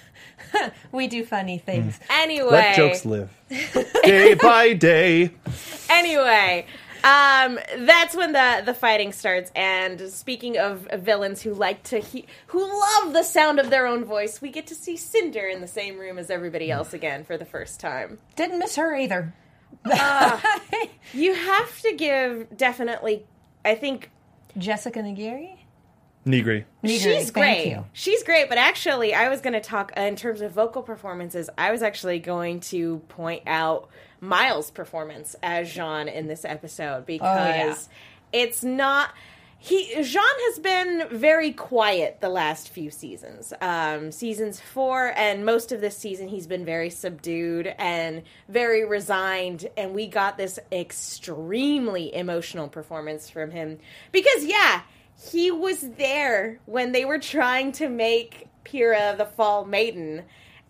we 0.92 1.06
do 1.06 1.24
funny 1.24 1.58
things. 1.58 1.98
Mm. 1.98 2.22
Anyway, 2.22 2.50
Let 2.50 2.76
jokes 2.76 3.04
live. 3.04 3.30
Day 4.04 4.34
by 4.34 4.74
day. 4.74 5.30
anyway, 5.88 6.66
um, 7.04 7.58
that's 7.78 8.14
when 8.14 8.32
the 8.32 8.62
the 8.64 8.74
fighting 8.74 9.12
starts. 9.12 9.50
And 9.54 10.00
speaking 10.10 10.58
of 10.58 10.88
villains 10.98 11.42
who 11.42 11.54
like 11.54 11.82
to 11.84 11.98
he- 11.98 12.26
who 12.48 12.60
love 12.60 13.12
the 13.12 13.22
sound 13.22 13.58
of 13.58 13.70
their 13.70 13.86
own 13.86 14.04
voice, 14.04 14.40
we 14.40 14.50
get 14.50 14.66
to 14.68 14.74
see 14.74 14.96
Cinder 14.96 15.46
in 15.46 15.60
the 15.60 15.68
same 15.68 15.98
room 15.98 16.18
as 16.18 16.30
everybody 16.30 16.68
mm. 16.68 16.74
else 16.74 16.92
again 16.92 17.24
for 17.24 17.36
the 17.36 17.44
first 17.44 17.80
time. 17.80 18.18
Didn't 18.36 18.58
miss 18.58 18.76
her 18.76 18.94
either. 18.94 19.34
Uh, 19.90 20.40
you 21.14 21.34
have 21.34 21.80
to 21.80 21.94
give 21.94 22.56
definitely. 22.56 23.24
I 23.64 23.74
think 23.74 24.10
Jessica 24.56 25.00
Nagiri. 25.00 25.57
Nigri. 26.28 26.64
Nigiri, 26.84 26.98
She's 26.98 27.30
thank 27.30 27.32
great. 27.32 27.66
you. 27.70 27.84
She's 27.92 28.22
great, 28.22 28.48
but 28.48 28.58
actually, 28.58 29.14
I 29.14 29.28
was 29.28 29.40
going 29.40 29.54
to 29.54 29.60
talk 29.60 29.92
uh, 29.96 30.02
in 30.02 30.14
terms 30.14 30.40
of 30.42 30.52
vocal 30.52 30.82
performances. 30.82 31.48
I 31.56 31.72
was 31.72 31.82
actually 31.82 32.18
going 32.20 32.60
to 32.60 32.98
point 33.08 33.44
out 33.46 33.88
Miles' 34.20 34.70
performance 34.70 35.34
as 35.42 35.72
Jaune 35.72 36.08
in 36.08 36.26
this 36.26 36.44
episode 36.44 37.06
because 37.06 37.88
it's 38.32 38.62
not. 38.62 39.10
He 39.60 39.92
Jaune 40.04 40.22
has 40.24 40.60
been 40.60 41.08
very 41.10 41.50
quiet 41.50 42.18
the 42.20 42.28
last 42.28 42.68
few 42.68 42.92
seasons. 42.92 43.52
Um, 43.60 44.12
seasons 44.12 44.60
four 44.60 45.12
and 45.16 45.44
most 45.44 45.72
of 45.72 45.80
this 45.80 45.96
season, 45.96 46.28
he's 46.28 46.46
been 46.46 46.64
very 46.64 46.90
subdued 46.90 47.66
and 47.66 48.22
very 48.48 48.84
resigned. 48.84 49.68
And 49.76 49.94
we 49.94 50.06
got 50.06 50.36
this 50.36 50.60
extremely 50.70 52.14
emotional 52.14 52.68
performance 52.68 53.28
from 53.28 53.50
him 53.50 53.80
because, 54.12 54.44
yeah, 54.44 54.82
he 55.20 55.50
was 55.50 55.80
there 55.80 56.60
when 56.66 56.92
they 56.92 57.04
were 57.04 57.18
trying 57.18 57.72
to 57.72 57.88
make 57.88 58.48
Pyrrha 58.64 59.14
the 59.16 59.24
Fall 59.24 59.64
Maiden, 59.64 60.24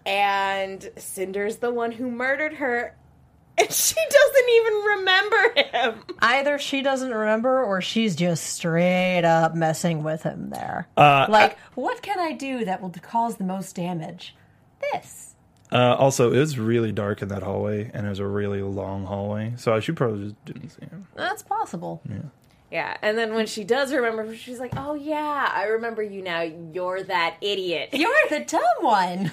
and 0.06 0.90
Cinder's 0.96 1.56
the 1.56 1.70
one 1.70 1.92
who 1.92 2.10
murdered 2.10 2.54
her, 2.54 2.96
and 3.58 3.70
she 3.72 3.94
doesn't 3.94 4.48
even 4.48 4.72
remember 4.72 5.54
him. 5.56 6.02
Either 6.20 6.58
she 6.58 6.80
doesn't 6.80 7.12
remember 7.12 7.62
or 7.62 7.80
she's 7.80 8.16
just 8.16 8.44
straight 8.44 9.24
up 9.24 9.54
messing 9.54 10.02
with 10.02 10.22
him 10.22 10.50
there. 10.50 10.88
Uh, 10.96 11.26
like, 11.28 11.58
what 11.74 12.00
can 12.02 12.18
I 12.18 12.32
do 12.32 12.64
that 12.64 12.80
will 12.80 12.90
cause 12.90 13.36
the 13.36 13.44
most 13.44 13.74
damage? 13.74 14.34
This. 14.92 15.34
Uh, 15.70 15.94
also, 15.98 16.32
it 16.32 16.38
was 16.38 16.58
really 16.58 16.92
dark 16.92 17.20
in 17.20 17.28
that 17.28 17.42
hallway, 17.42 17.90
and 17.92 18.06
it 18.06 18.08
was 18.08 18.20
a 18.20 18.26
really 18.26 18.62
long 18.62 19.04
hallway, 19.04 19.52
so 19.56 19.74
I 19.74 19.80
should 19.80 19.96
probably 19.96 20.28
just 20.28 20.44
didn't 20.46 20.70
see 20.70 20.86
him. 20.86 21.06
That's 21.14 21.42
possible. 21.42 22.00
Yeah, 22.08 22.22
and 22.70 23.16
then 23.16 23.34
when 23.34 23.46
she 23.46 23.64
does 23.64 23.92
remember, 23.92 24.34
she's 24.36 24.58
like, 24.58 24.72
"Oh 24.76 24.94
yeah, 24.94 25.50
I 25.52 25.64
remember 25.64 26.02
you 26.02 26.22
now. 26.22 26.42
You're 26.42 27.02
that 27.04 27.36
idiot." 27.40 27.90
You're 27.92 28.28
the 28.28 28.40
dumb 28.40 28.62
one. 28.80 29.32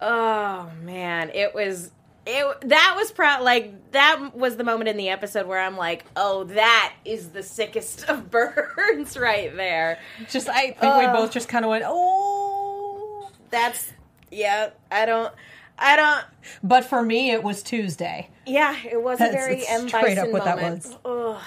Oh 0.00 0.68
man, 0.82 1.30
it 1.32 1.54
was 1.54 1.92
it 2.26 2.68
that 2.68 2.94
was 2.96 3.10
proud 3.12 3.42
like 3.42 3.92
that 3.92 4.34
was 4.34 4.56
the 4.56 4.64
moment 4.64 4.88
in 4.88 4.96
the 4.96 5.08
episode 5.10 5.46
where 5.46 5.60
I'm 5.60 5.76
like, 5.76 6.04
"Oh, 6.16 6.44
that 6.44 6.92
is 7.04 7.28
the 7.28 7.42
sickest 7.42 8.08
of 8.08 8.30
burns 8.32 9.16
right 9.16 9.54
there." 9.54 9.98
Just, 10.30 10.48
I 10.48 10.72
think 10.72 10.96
we 10.96 11.06
both 11.06 11.32
just 11.32 11.48
kind 11.48 11.64
of 11.64 11.70
went, 11.70 11.84
oh. 11.86 13.30
That's 13.50 13.92
yeah, 14.30 14.70
I 14.90 15.04
don't 15.04 15.32
I 15.78 15.96
don't 15.96 16.24
But 16.62 16.84
for 16.84 17.02
me, 17.02 17.30
it 17.30 17.42
was 17.42 17.62
Tuesday. 17.62 18.30
Yeah, 18.46 18.76
it 18.90 19.00
was 19.00 19.20
a 19.20 19.30
very 19.30 19.66
M 19.68 19.88
straight 19.88 20.18
up 20.18 20.30
Bison 20.30 20.32
what 20.32 20.44
that 20.44 20.56
was. 20.56 20.96
Ugh. 21.04 21.42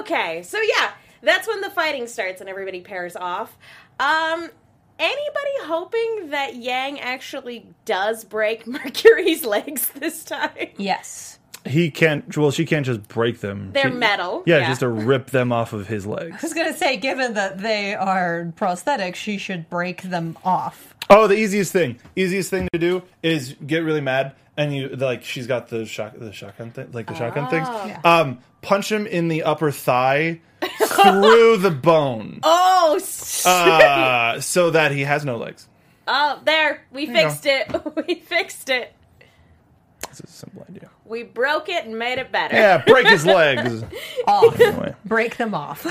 Okay, 0.00 0.42
so 0.42 0.60
yeah, 0.60 0.92
that's 1.22 1.48
when 1.48 1.60
the 1.60 1.70
fighting 1.70 2.06
starts 2.06 2.40
and 2.40 2.48
everybody 2.48 2.80
pairs 2.80 3.16
off. 3.16 3.56
Um, 3.98 4.48
anybody 4.98 5.50
hoping 5.62 6.30
that 6.30 6.56
Yang 6.56 7.00
actually 7.00 7.66
does 7.84 8.24
break 8.24 8.66
Mercury's 8.66 9.44
legs 9.44 9.88
this 9.88 10.24
time? 10.24 10.68
Yes. 10.76 11.38
He 11.66 11.90
can't. 11.90 12.36
Well, 12.36 12.50
she 12.50 12.64
can't 12.66 12.84
just 12.84 13.06
break 13.08 13.40
them. 13.40 13.70
They're 13.72 13.84
She- 13.90 13.96
metal. 13.96 14.42
Yeah, 14.46 14.66
just 14.66 14.80
to 14.80 14.88
rip 14.88 15.30
them 15.30 15.52
off 15.52 15.72
of 15.72 15.86
his 15.86 16.06
legs. 16.16 16.36
I 16.38 16.38
was 16.42 16.54
going 16.54 16.72
to 16.72 16.78
say, 16.78 16.96
given 16.96 17.34
that 17.34 17.58
they 17.58 17.94
are 17.94 18.52
prosthetic, 18.56 19.14
she 19.16 19.38
should 19.38 19.70
break 19.70 20.02
them 20.02 20.36
off. 20.44 20.94
Oh, 21.10 21.26
the 21.26 21.34
easiest 21.36 21.72
thing. 21.72 21.98
Easiest 22.16 22.50
thing 22.50 22.68
to 22.72 22.78
do 22.78 23.02
is 23.22 23.54
get 23.66 23.78
really 23.84 24.00
mad, 24.00 24.34
and 24.56 24.74
you 24.74 24.88
like 24.88 25.24
she's 25.24 25.46
got 25.46 25.68
the 25.68 25.84
shock, 25.86 26.14
the 26.18 26.32
shotgun 26.32 26.70
thing, 26.70 26.90
like 26.92 27.06
the 27.06 27.14
shotgun 27.14 27.48
things. 27.48 27.68
Yeah. 27.68 28.00
Um, 28.04 28.38
punch 28.62 28.90
him 28.90 29.06
in 29.06 29.28
the 29.28 29.42
upper 29.42 29.70
thigh 29.70 30.40
through 30.78 31.58
the 31.58 31.70
bone, 31.70 32.40
Oh, 32.44 32.94
s- 32.96 33.44
uh, 33.46 34.40
so 34.40 34.70
that 34.70 34.92
he 34.92 35.02
has 35.02 35.24
no 35.24 35.36
legs. 35.36 35.68
oh, 36.08 36.40
there, 36.44 36.82
we 36.92 37.06
you 37.06 37.12
fixed 37.12 37.46
it. 37.46 37.70
we 38.08 38.14
fixed 38.16 38.68
it. 38.70 38.92
It's 40.12 40.20
a 40.20 40.26
simple 40.26 40.64
idea. 40.68 40.88
We 41.04 41.22
broke 41.22 41.68
it 41.68 41.84
and 41.86 41.98
made 41.98 42.18
it 42.18 42.30
better. 42.30 42.54
Yeah, 42.54 42.82
break 42.84 43.06
his 43.06 43.24
legs. 43.26 43.82
Off. 44.26 44.60
Anyway, 44.60 44.94
break 45.04 45.36
them 45.38 45.54
off. 45.54 45.86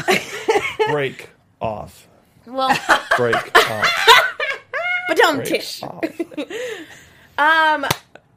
break 0.89 1.29
off. 1.59 2.07
Well, 2.45 2.69
Break 3.17 3.35
off. 3.55 4.09
but 5.07 5.17
don't 5.17 5.37
Break 5.37 5.47
tish. 5.47 5.83
off. 5.83 6.03
Um, 7.37 7.85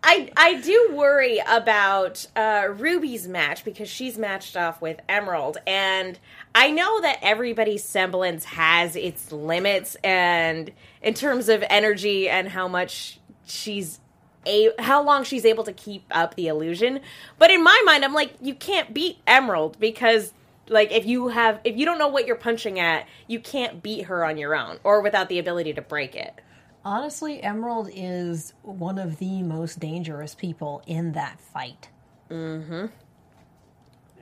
I 0.03 0.31
I 0.37 0.61
do 0.62 0.90
worry 0.92 1.40
about 1.47 2.27
uh, 2.37 2.68
Ruby's 2.77 3.27
match 3.29 3.64
because 3.64 3.88
she's 3.88 4.18
matched 4.18 4.57
off 4.57 4.81
with 4.83 5.01
Emerald, 5.09 5.57
and 5.66 6.18
I 6.55 6.70
know 6.70 7.01
that 7.01 7.18
everybody's 7.23 7.85
semblance 7.85 8.44
has 8.44 8.97
its 8.97 9.33
limits, 9.33 9.97
and 10.05 10.70
in 11.03 11.14
terms 11.14 11.49
of 11.49 11.64
energy 11.70 12.29
and 12.29 12.49
how 12.49 12.68
much 12.68 13.18
she's 13.47 14.01
a 14.46 14.70
how 14.78 15.02
long 15.02 15.24
she's 15.24 15.44
able 15.44 15.64
to 15.64 15.72
keep 15.72 16.04
up 16.11 16.35
the 16.35 16.48
illusion. 16.48 17.00
But 17.38 17.50
in 17.50 17.62
my 17.62 17.83
mind, 17.85 18.04
I'm 18.04 18.14
like, 18.14 18.35
you 18.40 18.54
can't 18.54 18.94
beat 18.94 19.18
Emerald 19.26 19.78
because. 19.78 20.33
Like 20.66 20.92
if 20.92 21.04
you 21.04 21.28
have 21.28 21.61
if 21.64 21.76
you 21.76 21.85
don't 21.85 21.98
know 21.98 22.09
what 22.09 22.26
you're 22.26 22.37
punching 22.37 22.80
at, 22.80 23.07
you 23.26 23.38
can't 23.38 23.83
beat 23.83 24.07
her 24.07 24.24
on 24.24 24.38
your 24.38 24.57
own 24.57 24.78
or 24.83 25.02
without 25.02 25.28
the 25.28 25.38
ability 25.38 25.74
to 25.74 25.83
break 25.83 26.16
it. 26.16 26.40
Honestly, 26.87 27.42
Emerald 27.42 27.90
is 27.92 28.54
one 28.62 28.98
of 28.98 29.18
the 29.18 29.42
most 29.42 29.78
dangerous 29.78 30.35
people 30.35 30.83
in 30.87 31.12
that 31.12 31.38
fight. 31.38 31.90
Mm-hmm. 32.30 32.87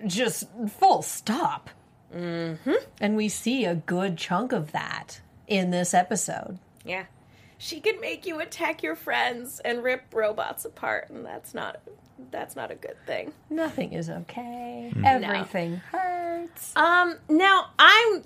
Just 0.04 0.48
full 0.68 1.02
stop. 1.02 1.70
Mm-hmm. 2.12 2.74
And 3.00 3.16
we 3.16 3.28
see 3.28 3.64
a 3.64 3.76
good 3.76 4.16
chunk 4.16 4.50
of 4.50 4.72
that 4.72 5.20
in 5.46 5.70
this 5.70 5.94
episode. 5.94 6.58
Yeah. 6.85 7.04
She 7.64 7.79
can 7.79 8.01
make 8.01 8.27
you 8.27 8.40
attack 8.40 8.83
your 8.83 8.96
friends 8.96 9.61
and 9.64 9.85
rip 9.85 10.12
robots 10.12 10.64
apart, 10.64 11.11
and 11.11 11.25
that's 11.25 11.55
not 11.55 11.81
that's 12.33 12.57
not 12.57 12.72
a 12.72 12.75
good 12.75 12.96
thing. 13.07 13.33
Nothing 13.51 13.92
is 13.92 14.11
okay. 14.11 14.92
Everything 15.05 15.77
hurts. 15.77 16.72
Um 16.75 17.18
now 17.29 17.70
I'm 17.79 18.22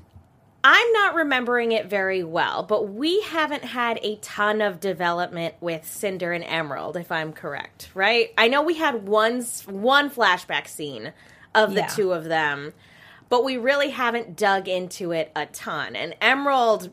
I'm 0.65 0.93
not 0.93 1.15
remembering 1.15 1.73
it 1.73 1.85
very 1.85 2.25
well, 2.25 2.63
but 2.63 2.89
we 2.89 3.21
haven't 3.21 3.63
had 3.65 3.99
a 4.03 4.17
ton 4.17 4.63
of 4.63 4.81
development 4.81 5.55
with 5.61 5.87
Cinder 5.87 6.33
and 6.33 6.43
Emerald, 6.43 6.97
if 6.97 7.13
I'm 7.13 7.35
correct, 7.35 7.91
right? 7.93 8.33
I 8.39 8.49
know 8.49 8.63
we 8.63 8.75
had 8.79 9.07
one 9.07 9.43
one 9.67 10.09
flashback 10.09 10.67
scene 10.67 11.13
of 11.55 11.75
the 11.75 11.81
Yeah. 11.81 11.89
two 11.89 12.13
of 12.15 12.25
them, 12.25 12.73
but 13.29 13.45
we 13.45 13.59
really 13.59 13.91
haven't 13.91 14.35
dug 14.35 14.67
into 14.67 15.13
it 15.13 15.31
a 15.37 15.45
ton. 15.45 15.95
And 15.95 16.17
Emerald 16.23 16.91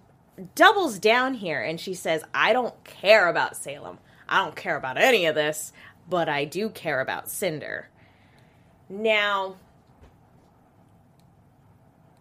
doubles 0.55 0.99
down 0.99 1.35
here 1.35 1.61
and 1.61 1.79
she 1.79 1.93
says, 1.93 2.23
"I 2.33 2.53
don't 2.53 2.83
care 2.83 3.27
about 3.27 3.55
Salem. 3.55 3.99
I 4.27 4.43
don't 4.43 4.55
care 4.55 4.75
about 4.75 4.97
any 4.97 5.25
of 5.25 5.35
this, 5.35 5.73
but 6.09 6.29
I 6.29 6.45
do 6.45 6.69
care 6.69 7.01
about 7.01 7.29
Cinder." 7.29 7.89
Now, 8.89 9.55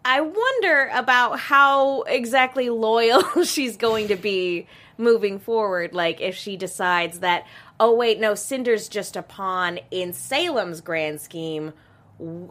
I 0.05 0.21
wonder 0.21 0.89
about 0.93 1.39
how 1.39 2.01
exactly 2.03 2.69
loyal 2.69 3.43
she's 3.43 3.77
going 3.77 4.09
to 4.09 4.15
be 4.15 4.67
moving 4.97 5.39
forward. 5.39 5.93
Like, 5.93 6.19
if 6.19 6.35
she 6.35 6.57
decides 6.57 7.19
that, 7.19 7.45
oh, 7.79 7.95
wait, 7.95 8.19
no, 8.19 8.35
Cinder's 8.35 8.89
just 8.89 9.15
a 9.15 9.23
pawn 9.23 9.79
in 9.91 10.13
Salem's 10.13 10.81
grand 10.81 11.21
scheme. 11.21 11.73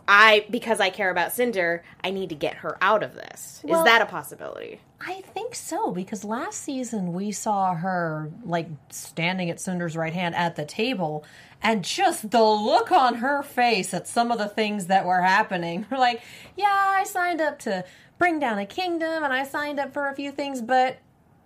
I, 0.09 0.45
because 0.51 0.81
I 0.81 0.91
care 0.91 1.11
about 1.11 1.33
Cinder, 1.33 1.83
I 2.03 2.11
need 2.11 2.29
to 2.31 2.35
get 2.35 2.55
her 2.57 2.77
out 2.83 3.03
of 3.03 3.15
this. 3.15 3.61
Well- 3.65 3.81
Is 3.81 3.85
that 3.87 4.03
a 4.03 4.07
possibility? 4.07 4.81
I 5.05 5.21
think 5.35 5.57
so 5.57 5.91
because 5.91 6.23
last 6.23 6.63
season 6.63 7.13
we 7.13 7.33
saw 7.33 7.75
her 7.75 8.31
like 8.45 8.69
standing 8.91 9.51
at 9.51 9.59
Cinder's 9.61 9.97
right 9.97 10.13
hand 10.13 10.37
at 10.37 10.55
the 10.55 10.65
table, 10.65 11.25
and 11.61 11.85
just 11.85 12.31
the 12.31 12.43
look 12.45 12.93
on 12.93 13.17
her 13.17 13.43
face 13.43 13.93
at 13.95 14.07
some 14.07 14.31
of 14.31 14.39
the 14.39 14.47
things 14.49 14.87
that 14.87 15.05
were 15.05 15.23
happening. 15.23 15.87
We're 15.91 15.99
like, 15.99 16.23
yeah, 16.57 16.67
I 16.71 17.03
signed 17.05 17.41
up 17.41 17.59
to 17.61 17.85
bring 18.19 18.39
down 18.39 18.59
a 18.61 18.67
kingdom, 18.67 19.25
and 19.25 19.33
I 19.33 19.43
signed 19.45 19.81
up 19.81 19.93
for 19.93 20.07
a 20.09 20.15
few 20.15 20.31
things, 20.31 20.63
but 20.63 20.99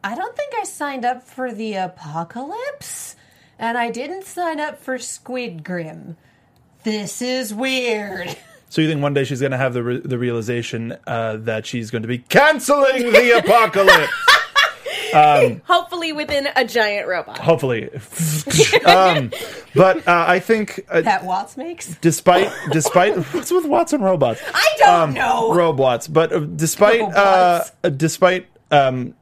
I 0.04 0.14
don't 0.14 0.36
think 0.36 0.52
I 0.54 0.64
signed 0.64 1.06
up 1.06 1.22
for 1.22 1.50
the 1.52 1.74
apocalypse, 1.76 3.16
and 3.58 3.78
I 3.78 3.90
didn't 3.90 4.24
sign 4.24 4.60
up 4.60 4.78
for 4.78 4.98
Squid 4.98 5.64
Grimm. 5.64 6.16
This 6.86 7.20
is 7.20 7.52
weird. 7.52 8.36
So 8.68 8.82
you 8.82 8.88
think 8.88 9.00
one 9.00 9.14
day 9.14 9.22
she's 9.22 9.38
going 9.40 9.52
to 9.52 9.58
have 9.58 9.74
the 9.74 9.82
re- 9.82 10.00
the 10.04 10.18
realization 10.18 10.96
uh, 11.06 11.36
that 11.38 11.66
she's 11.66 11.90
going 11.92 12.02
to 12.02 12.08
be 12.08 12.18
canceling 12.18 13.10
the 13.12 13.38
apocalypse? 13.44 14.12
Hopefully 15.66 16.12
within 16.12 16.48
a 16.56 16.64
giant 16.64 17.06
robot. 17.08 17.38
Hopefully, 17.38 17.88
um, 18.84 19.30
but 19.74 19.98
uh, 20.06 20.24
I 20.28 20.40
think 20.40 20.84
uh, 20.90 21.00
that 21.02 21.24
Watts 21.24 21.56
makes. 21.56 21.94
despite 22.00 22.50
despite 22.72 23.16
what's 23.32 23.52
with 23.52 23.66
Watson 23.66 24.02
robots? 24.02 24.42
I 24.52 24.74
don't 24.78 24.88
Um, 24.90 25.14
know. 25.14 25.54
robots. 25.54 26.08
But 26.08 26.32
uh, 26.32 26.40
despite 26.40 27.00
uh, 27.02 27.04
Robots. 27.06 27.72
uh, 27.84 27.88
despite 27.90 28.46
um, 28.72 29.14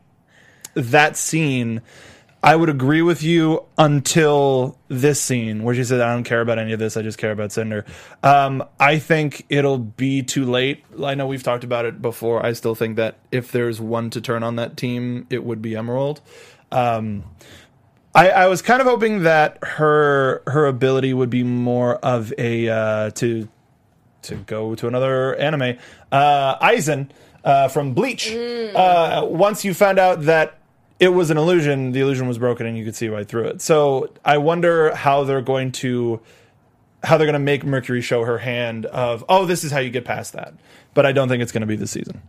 that 0.72 1.16
scene, 1.18 1.82
I 2.44 2.56
would 2.56 2.68
agree 2.68 3.00
with 3.00 3.22
you 3.22 3.64
until 3.78 4.76
this 4.88 5.18
scene 5.18 5.62
where 5.62 5.74
she 5.74 5.82
said, 5.82 6.02
"I 6.02 6.12
don't 6.12 6.24
care 6.24 6.42
about 6.42 6.58
any 6.58 6.74
of 6.74 6.78
this. 6.78 6.94
I 6.94 7.00
just 7.00 7.16
care 7.16 7.32
about 7.32 7.52
Cinder." 7.52 7.86
Um, 8.22 8.62
I 8.78 8.98
think 8.98 9.46
it'll 9.48 9.78
be 9.78 10.22
too 10.22 10.44
late. 10.44 10.84
I 11.02 11.14
know 11.14 11.26
we've 11.26 11.42
talked 11.42 11.64
about 11.64 11.86
it 11.86 12.02
before. 12.02 12.44
I 12.44 12.52
still 12.52 12.74
think 12.74 12.96
that 12.96 13.16
if 13.32 13.50
there's 13.50 13.80
one 13.80 14.10
to 14.10 14.20
turn 14.20 14.42
on 14.42 14.56
that 14.56 14.76
team, 14.76 15.26
it 15.30 15.42
would 15.42 15.62
be 15.62 15.74
Emerald. 15.74 16.20
Um, 16.70 17.24
I, 18.14 18.28
I 18.28 18.46
was 18.46 18.60
kind 18.60 18.82
of 18.82 18.86
hoping 18.86 19.22
that 19.22 19.56
her 19.62 20.42
her 20.46 20.66
ability 20.66 21.14
would 21.14 21.30
be 21.30 21.44
more 21.44 21.94
of 21.96 22.30
a 22.36 22.68
uh, 22.68 23.10
to 23.12 23.48
to 24.24 24.34
go 24.34 24.74
to 24.74 24.86
another 24.86 25.34
anime. 25.36 25.78
Uh, 26.12 26.58
Aizen 26.58 27.08
uh, 27.42 27.68
from 27.68 27.94
Bleach. 27.94 28.30
Uh, 28.30 29.26
once 29.30 29.64
you 29.64 29.72
found 29.72 29.98
out 29.98 30.22
that 30.24 30.58
it 31.00 31.08
was 31.08 31.30
an 31.30 31.36
illusion, 31.36 31.92
the 31.92 32.00
illusion 32.00 32.28
was 32.28 32.38
broken, 32.38 32.66
and 32.66 32.76
you 32.78 32.84
could 32.84 32.94
see 32.94 33.08
right 33.08 33.26
through 33.26 33.44
it. 33.44 33.60
So 33.60 34.12
I 34.24 34.38
wonder 34.38 34.94
how 34.94 35.24
they're 35.24 35.42
going 35.42 35.72
to 35.72 36.20
how 37.02 37.18
they're 37.18 37.26
going 37.26 37.34
to 37.34 37.38
make 37.38 37.64
Mercury 37.64 38.00
show 38.00 38.24
her 38.24 38.38
hand 38.38 38.86
of 38.86 39.24
oh 39.28 39.46
this 39.46 39.64
is 39.64 39.70
how 39.72 39.80
you 39.80 39.90
get 39.90 40.04
past 40.04 40.32
that. 40.32 40.54
But 40.94 41.06
I 41.06 41.12
don't 41.12 41.28
think 41.28 41.42
it's 41.42 41.52
going 41.52 41.62
to 41.62 41.66
be 41.66 41.76
this 41.76 41.90
season. 41.90 42.22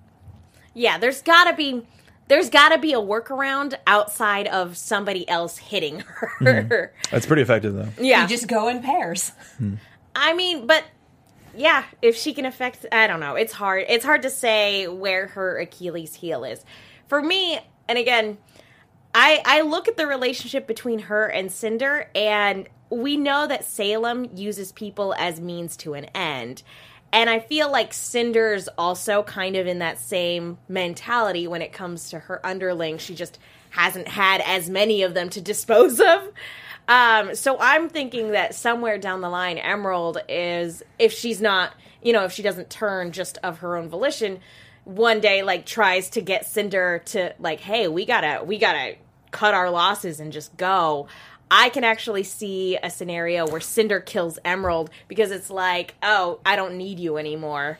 Yeah, 0.73 0.97
there's 0.97 1.21
gotta 1.21 1.55
be 1.55 1.85
there's 2.27 2.49
gotta 2.49 2.77
be 2.77 2.93
a 2.93 2.99
workaround 2.99 3.75
outside 3.87 4.47
of 4.47 4.75
somebody 4.75 5.27
else 5.29 5.57
hitting 5.57 6.01
her. 6.01 6.31
Mm-hmm. 6.41 7.11
That's 7.11 7.25
pretty 7.25 7.43
effective 7.43 7.73
though. 7.73 7.89
Yeah. 8.01 8.23
You 8.23 8.27
just 8.27 8.47
go 8.47 8.67
in 8.67 8.81
pairs. 8.81 9.31
Hmm. 9.57 9.75
I 10.15 10.33
mean, 10.33 10.67
but 10.67 10.83
yeah, 11.55 11.85
if 12.01 12.15
she 12.15 12.33
can 12.33 12.45
affect, 12.45 12.85
I 12.91 13.07
don't 13.07 13.19
know. 13.19 13.35
It's 13.35 13.53
hard. 13.53 13.85
It's 13.87 14.03
hard 14.03 14.23
to 14.23 14.29
say 14.29 14.87
where 14.87 15.27
her 15.27 15.57
Achilles 15.59 16.15
heel 16.15 16.43
is. 16.43 16.63
For 17.07 17.21
me, 17.21 17.59
and 17.87 17.97
again, 17.97 18.37
I 19.17 19.41
I 19.45 19.61
look 19.61 19.87
at 19.87 19.95
the 19.95 20.05
relationship 20.05 20.67
between 20.67 20.99
her 20.99 21.25
and 21.25 21.49
Cinder, 21.49 22.09
and 22.13 22.67
we 22.89 23.15
know 23.15 23.47
that 23.47 23.63
Salem 23.63 24.29
uses 24.35 24.73
people 24.73 25.15
as 25.17 25.39
means 25.39 25.77
to 25.77 25.93
an 25.93 26.05
end. 26.13 26.61
And 27.13 27.29
I 27.29 27.39
feel 27.39 27.71
like 27.71 27.93
Cinder's 27.93 28.67
also 28.77 29.23
kind 29.23 29.55
of 29.55 29.67
in 29.67 29.79
that 29.79 29.99
same 29.99 30.57
mentality 30.67 31.47
when 31.47 31.61
it 31.61 31.71
comes 31.71 32.09
to 32.09 32.19
her 32.19 32.45
underlings. 32.45 33.01
She 33.01 33.15
just 33.15 33.39
hasn't 33.69 34.09
had 34.09 34.41
as 34.41 34.69
many 34.69 35.01
of 35.01 35.13
them 35.13 35.29
to 35.29 35.39
dispose 35.39 36.01
of. 36.01 36.29
Um, 36.89 37.33
so 37.35 37.57
I'm 37.59 37.87
thinking 37.87 38.31
that 38.31 38.53
somewhere 38.53 38.97
down 38.97 39.21
the 39.21 39.29
line, 39.29 39.57
Emerald 39.57 40.17
is, 40.27 40.83
if 40.99 41.13
she's 41.13 41.39
not, 41.39 41.73
you 42.03 42.11
know, 42.11 42.25
if 42.25 42.33
she 42.33 42.43
doesn't 42.43 42.69
turn 42.69 43.13
just 43.13 43.37
of 43.43 43.59
her 43.59 43.77
own 43.77 43.87
volition, 43.87 44.39
one 44.83 45.21
day 45.21 45.41
like 45.41 45.65
tries 45.65 46.09
to 46.11 46.21
get 46.21 46.45
Cinder 46.45 47.01
to 47.05 47.33
like, 47.39 47.61
hey, 47.61 47.87
we 47.87 48.05
gotta, 48.05 48.43
we 48.43 48.57
gotta 48.57 48.97
cut 49.35 49.53
our 49.53 49.69
losses 49.69 50.21
and 50.21 50.31
just 50.31 50.55
go. 50.55 51.07
I 51.51 51.67
can 51.69 51.83
actually 51.83 52.23
see 52.23 52.77
a 52.81 52.89
scenario 52.89 53.45
where 53.45 53.59
Cinder 53.59 53.99
kills 53.99 54.39
Emerald 54.45 54.89
because 55.09 55.29
it's 55.31 55.49
like, 55.49 55.93
oh, 56.01 56.39
I 56.45 56.55
don't 56.55 56.77
need 56.77 56.99
you 56.99 57.17
anymore. 57.17 57.77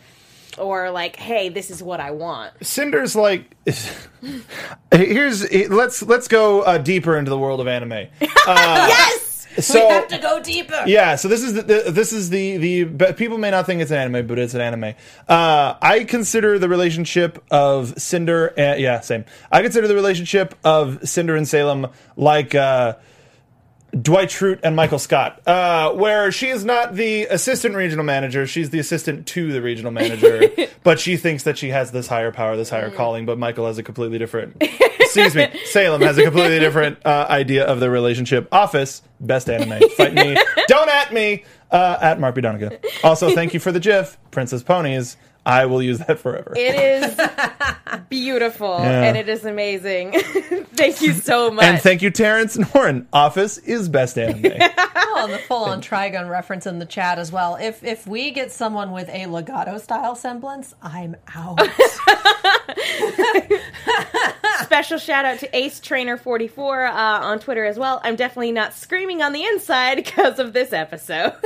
Or 0.57 0.91
like, 0.91 1.15
hey, 1.15 1.47
this 1.47 1.71
is 1.71 1.81
what 1.81 2.01
I 2.01 2.11
want. 2.11 2.53
Cinder's 2.61 3.15
like 3.15 3.55
here's 4.91 5.69
let's 5.69 6.01
let's 6.01 6.27
go 6.27 6.61
uh, 6.61 6.77
deeper 6.77 7.17
into 7.17 7.29
the 7.29 7.37
world 7.37 7.61
of 7.61 7.67
anime. 7.67 8.07
yes! 8.21 9.34
So 9.59 9.87
we 9.87 9.93
have 9.93 10.07
to 10.09 10.17
go 10.17 10.41
deeper. 10.41 10.83
yeah, 10.85 11.15
so 11.15 11.27
this 11.27 11.41
is 11.41 11.53
the, 11.53 11.61
the 11.61 11.91
this 11.91 12.11
is 12.13 12.29
the 12.29 12.57
the 12.57 12.83
but 12.83 13.17
people 13.17 13.37
may 13.37 13.51
not 13.51 13.65
think 13.65 13.81
it's 13.81 13.91
an 13.91 13.97
anime, 13.97 14.27
but 14.27 14.39
it's 14.39 14.53
an 14.53 14.61
anime. 14.61 14.95
Uh, 15.27 15.75
I 15.81 16.03
consider 16.03 16.59
the 16.59 16.69
relationship 16.69 17.43
of 17.51 17.99
Cinder, 18.01 18.47
and, 18.57 18.79
yeah, 18.79 18.99
same. 18.99 19.25
I 19.51 19.61
consider 19.61 19.87
the 19.87 19.95
relationship 19.95 20.55
of 20.63 21.07
Cinder 21.07 21.35
and 21.35 21.47
Salem 21.47 21.87
like. 22.15 22.55
Uh, 22.55 22.95
Dwight 24.01 24.27
Schrute 24.27 24.59
and 24.61 24.75
Michael 24.75 24.99
Scott, 24.99 25.41
uh, 25.47 25.93
where 25.93 26.29
she 26.29 26.49
is 26.49 26.65
not 26.65 26.95
the 26.95 27.27
assistant 27.27 27.75
regional 27.75 28.03
manager, 28.03 28.45
she's 28.45 28.69
the 28.69 28.79
assistant 28.79 29.25
to 29.27 29.53
the 29.53 29.61
regional 29.61 29.91
manager, 29.91 30.49
but 30.83 30.99
she 30.99 31.15
thinks 31.15 31.43
that 31.43 31.57
she 31.57 31.69
has 31.69 31.91
this 31.91 32.07
higher 32.07 32.31
power, 32.31 32.57
this 32.57 32.69
higher 32.69 32.91
calling, 32.91 33.25
but 33.25 33.37
Michael 33.37 33.67
has 33.67 33.77
a 33.77 33.83
completely 33.83 34.17
different, 34.17 34.61
excuse 35.17 35.35
me, 35.35 35.59
Salem 35.65 36.01
has 36.01 36.17
a 36.17 36.23
completely 36.23 36.59
different 36.59 36.97
uh, 37.05 37.25
idea 37.29 37.65
of 37.65 37.79
their 37.79 37.91
relationship. 37.91 38.47
Office, 38.51 39.01
best 39.19 39.49
anime. 39.49 39.79
Fight 39.91 40.13
me. 40.13 40.37
Don't 40.67 40.89
at 40.89 41.13
me. 41.13 41.43
Uh, 41.71 41.97
at 42.01 42.19
Mark 42.19 42.35
B. 42.35 42.41
Donica. 42.41 42.77
Also, 43.03 43.33
thank 43.33 43.53
you 43.53 43.59
for 43.59 43.71
the 43.71 43.79
GIF, 43.79 44.17
Princess 44.31 44.63
Ponies. 44.63 45.17
I 45.47 45.65
will 45.67 45.81
use 45.81 45.99
that 45.99 46.17
forever. 46.19 46.53
It 46.55 46.73
is 46.75 47.19
beautiful 48.09 48.77
Yeah. 48.79 49.03
and 49.03 49.17
it 49.17 49.29
is 49.29 49.45
amazing. 49.45 50.13
Thank 50.73 51.01
you 51.01 51.13
so 51.13 51.51
much. 51.51 51.63
and 51.65 51.79
thank 51.81 52.01
you, 52.01 52.09
Terrence 52.11 52.57
Noren. 52.57 53.05
Office 53.13 53.57
is 53.59 53.87
best 53.89 54.17
anime. 54.17 54.53
Oh, 54.95 55.21
and 55.25 55.33
the 55.33 55.37
full-on 55.37 55.81
Trigun 55.81 56.29
reference 56.29 56.65
in 56.65 56.79
the 56.79 56.85
chat 56.85 57.19
as 57.19 57.31
well. 57.31 57.57
If 57.57 57.83
if 57.83 58.07
we 58.07 58.31
get 58.31 58.51
someone 58.51 58.91
with 58.91 59.07
a 59.09 59.25
legato 59.27 59.77
style 59.77 60.15
semblance, 60.15 60.73
I'm 60.81 61.15
out. 61.35 61.59
Special 64.63 64.97
shout 64.97 65.25
out 65.25 65.39
to 65.39 65.55
Ace 65.55 65.79
Trainer 65.79 66.17
44 66.17 66.85
uh, 66.85 66.91
on 66.93 67.39
Twitter 67.39 67.65
as 67.65 67.77
well. 67.77 68.01
I'm 68.03 68.15
definitely 68.15 68.51
not 68.51 68.73
screaming 68.73 69.21
on 69.21 69.33
the 69.33 69.43
inside 69.43 69.95
because 70.03 70.39
of 70.39 70.53
this 70.53 70.73
episode. 70.73 71.33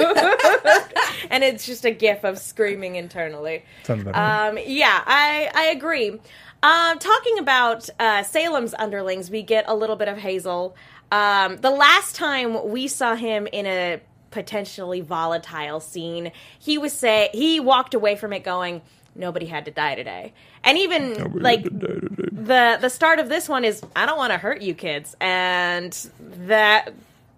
and 1.30 1.44
it's 1.44 1.66
just 1.66 1.86
a 1.86 1.92
gif 1.92 2.24
of 2.24 2.38
screaming 2.38 2.96
internally. 2.96 3.64
Sounds. 3.84 4.06
Um, 4.08 4.60
yeah, 4.66 5.04
I, 5.06 5.50
I 5.54 5.66
agree. 5.68 6.20
Um, 6.62 7.00
talking 7.00 7.40
about 7.40 7.90
uh, 8.00 8.24
Salem's 8.24 8.74
underlings, 8.78 9.32
we 9.32 9.44
get 9.44 9.66
a 9.68 9.76
little 9.76 9.96
bit 9.96 10.08
of 10.08 10.18
Hazel. 10.18 10.76
Um, 11.12 11.58
the 11.58 11.72
last 11.72 12.16
time 12.16 12.70
we 12.70 12.88
saw 12.88 13.16
him 13.16 13.48
in 13.52 13.66
a 13.66 14.02
potentially 14.32 15.02
volatile 15.02 15.80
scene, 15.80 16.32
he 16.60 16.78
was 16.78 16.94
say 16.94 17.30
he 17.34 17.60
walked 17.60 17.94
away 17.94 18.16
from 18.16 18.34
it 18.34 18.44
going, 18.44 18.82
"Nobody 19.20 19.46
had 19.46 19.66
to 19.66 19.72
die 19.72 19.96
today," 19.96 20.34
and 20.64 20.78
even 20.78 21.40
like 21.42 21.64
the 21.64 22.78
the 22.82 22.90
start 22.90 23.20
of 23.20 23.30
this 23.30 23.48
one 23.50 23.66
is, 23.66 23.82
"I 23.96 24.06
don't 24.06 24.18
want 24.18 24.32
to 24.32 24.38
hurt 24.40 24.62
you 24.62 24.74
kids," 24.74 25.16
and 25.22 25.92
that 26.48 26.94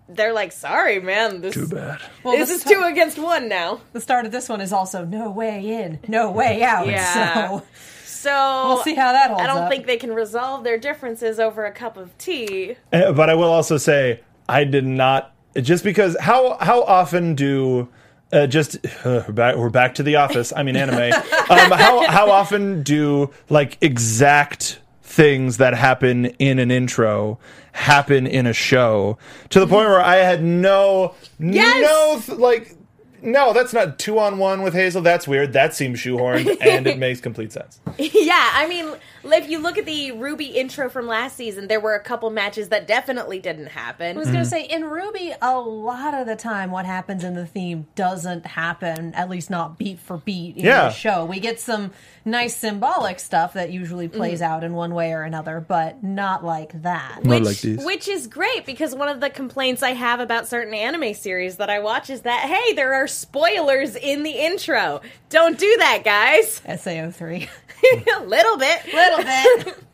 they're 0.07 0.33
like, 0.33 0.51
"Sorry, 0.51 0.99
man, 0.99 1.41
this 1.41 1.55
Too 1.55 1.67
bad. 1.67 1.99
Well, 2.23 2.37
this 2.37 2.49
is 2.49 2.61
sta- 2.61 2.69
two 2.73 2.83
against 2.83 3.17
one 3.17 3.49
now." 3.49 3.81
The 3.93 4.01
start 4.01 4.25
of 4.25 4.31
this 4.31 4.47
one 4.47 4.61
is 4.61 4.71
also 4.71 5.03
no 5.05 5.29
way 5.31 5.59
in, 5.81 5.99
no 6.07 6.31
way 6.31 6.63
out. 6.63 6.87
Yeah. 6.87 7.47
So 7.47 7.63
So 8.05 8.63
We'll 8.67 8.83
see 8.83 8.93
how 8.93 9.13
that 9.13 9.29
holds 9.31 9.41
I 9.41 9.47
don't 9.47 9.63
up. 9.63 9.69
think 9.71 9.87
they 9.87 9.97
can 9.97 10.13
resolve 10.13 10.63
their 10.63 10.77
differences 10.77 11.39
over 11.39 11.65
a 11.65 11.71
cup 11.71 11.97
of 11.97 12.15
tea. 12.19 12.75
Uh, 12.93 13.11
But 13.13 13.29
I 13.31 13.33
will 13.33 13.49
also 13.51 13.77
say 13.77 14.19
I 14.47 14.63
did 14.63 14.85
not 14.85 15.31
just 15.59 15.83
because 15.83 16.15
how 16.19 16.57
how 16.61 16.83
often 16.83 17.33
do 17.35 17.87
uh, 18.33 18.47
just 18.47 18.77
uh, 19.05 19.23
we're, 19.27 19.31
back, 19.33 19.55
we're 19.55 19.69
back 19.69 19.95
to 19.95 20.03
the 20.03 20.15
office. 20.17 20.51
I 20.55 20.63
mean 20.63 20.75
anime. 20.75 21.13
um, 21.13 21.71
how 21.71 22.07
how 22.09 22.29
often 22.31 22.83
do 22.83 23.31
like 23.49 23.77
exact 23.81 24.79
things 25.03 25.57
that 25.57 25.73
happen 25.73 26.25
in 26.25 26.57
an 26.59 26.71
intro 26.71 27.37
happen 27.73 28.25
in 28.27 28.47
a 28.47 28.53
show 28.53 29.17
to 29.49 29.59
the 29.59 29.67
point 29.67 29.87
where 29.89 30.01
I 30.01 30.17
had 30.17 30.43
no 30.43 31.15
Yes! 31.39 31.81
no 31.81 32.19
th- 32.21 32.39
like 32.39 32.75
no 33.21 33.53
that's 33.53 33.73
not 33.73 33.99
two 33.99 34.17
on 34.19 34.37
one 34.37 34.61
with 34.61 34.73
Hazel. 34.73 35.01
That's 35.01 35.27
weird. 35.27 35.53
That 35.53 35.73
seems 35.75 35.99
shoehorned 35.99 36.57
and 36.61 36.87
it 36.87 36.97
makes 37.05 37.19
complete 37.21 37.51
sense. 37.51 37.79
yeah, 37.97 38.49
I 38.53 38.67
mean, 38.67 38.93
if 39.23 39.49
you 39.49 39.59
look 39.59 39.77
at 39.77 39.85
the 39.85 40.11
Ruby 40.11 40.47
intro 40.47 40.89
from 40.89 41.07
last 41.07 41.35
season, 41.35 41.67
there 41.67 41.79
were 41.79 41.93
a 41.93 41.99
couple 41.99 42.29
matches 42.29 42.69
that 42.69 42.87
definitely 42.87 43.39
didn't 43.39 43.67
happen. 43.67 44.17
I 44.17 44.19
was 44.19 44.29
going 44.29 44.43
to 44.43 44.49
say, 44.49 44.63
in 44.63 44.85
Ruby, 44.85 45.33
a 45.41 45.59
lot 45.59 46.13
of 46.13 46.27
the 46.27 46.35
time, 46.35 46.71
what 46.71 46.85
happens 46.85 47.23
in 47.23 47.35
the 47.35 47.45
theme 47.45 47.87
doesn't 47.95 48.45
happen, 48.45 49.13
at 49.13 49.29
least 49.29 49.49
not 49.49 49.77
beat 49.77 49.99
for 49.99 50.17
beat 50.17 50.57
in 50.57 50.65
Yeah. 50.65 50.89
the 50.89 50.91
show. 50.91 51.25
We 51.25 51.39
get 51.39 51.59
some 51.59 51.91
nice 52.25 52.55
symbolic 52.55 53.19
stuff 53.19 53.53
that 53.53 53.71
usually 53.71 54.07
mm. 54.07 54.13
plays 54.13 54.41
out 54.41 54.63
in 54.63 54.73
one 54.73 54.93
way 54.93 55.13
or 55.13 55.23
another, 55.23 55.63
but 55.65 56.03
not 56.03 56.43
like 56.43 56.81
that. 56.81 57.23
Not 57.23 57.31
which, 57.31 57.43
like 57.43 57.61
these. 57.61 57.85
which 57.85 58.07
is 58.07 58.27
great 58.27 58.65
because 58.65 58.95
one 58.95 59.09
of 59.09 59.19
the 59.19 59.29
complaints 59.29 59.83
I 59.83 59.91
have 59.91 60.19
about 60.19 60.47
certain 60.47 60.73
anime 60.73 61.13
series 61.13 61.57
that 61.57 61.69
I 61.69 61.79
watch 61.79 62.09
is 62.09 62.21
that 62.21 62.41
hey, 62.41 62.73
there 62.73 62.93
are 62.93 63.07
spoilers 63.07 63.95
in 63.95 64.23
the 64.23 64.31
intro. 64.31 65.01
Don't 65.29 65.57
do 65.57 65.75
that, 65.79 66.03
guys. 66.03 66.61
SAO3. 66.65 67.47
a 68.17 68.23
little 68.23 68.57
bit, 68.57 68.85
Little 68.93 69.10
bit. 69.17 69.77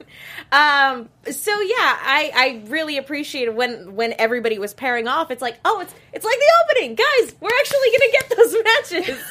Um. 0.50 1.10
So 1.30 1.52
yeah, 1.60 1.76
I 1.78 2.32
I 2.34 2.64
really 2.68 2.98
appreciated 2.98 3.54
when 3.54 3.96
when 3.96 4.14
everybody 4.18 4.60
was 4.60 4.74
pairing 4.74 5.08
off. 5.08 5.30
It's 5.30 5.42
like, 5.42 5.58
oh, 5.66 5.82
it's 5.82 5.94
it's 6.14 6.24
like 6.24 6.38
the 6.38 6.52
opening, 6.64 6.96
guys. 6.96 7.36
We're 7.42 7.50
actually 7.60 7.90
gonna 7.98 8.12
get 8.12 8.38
those 8.38 8.56
matches. 9.04 9.24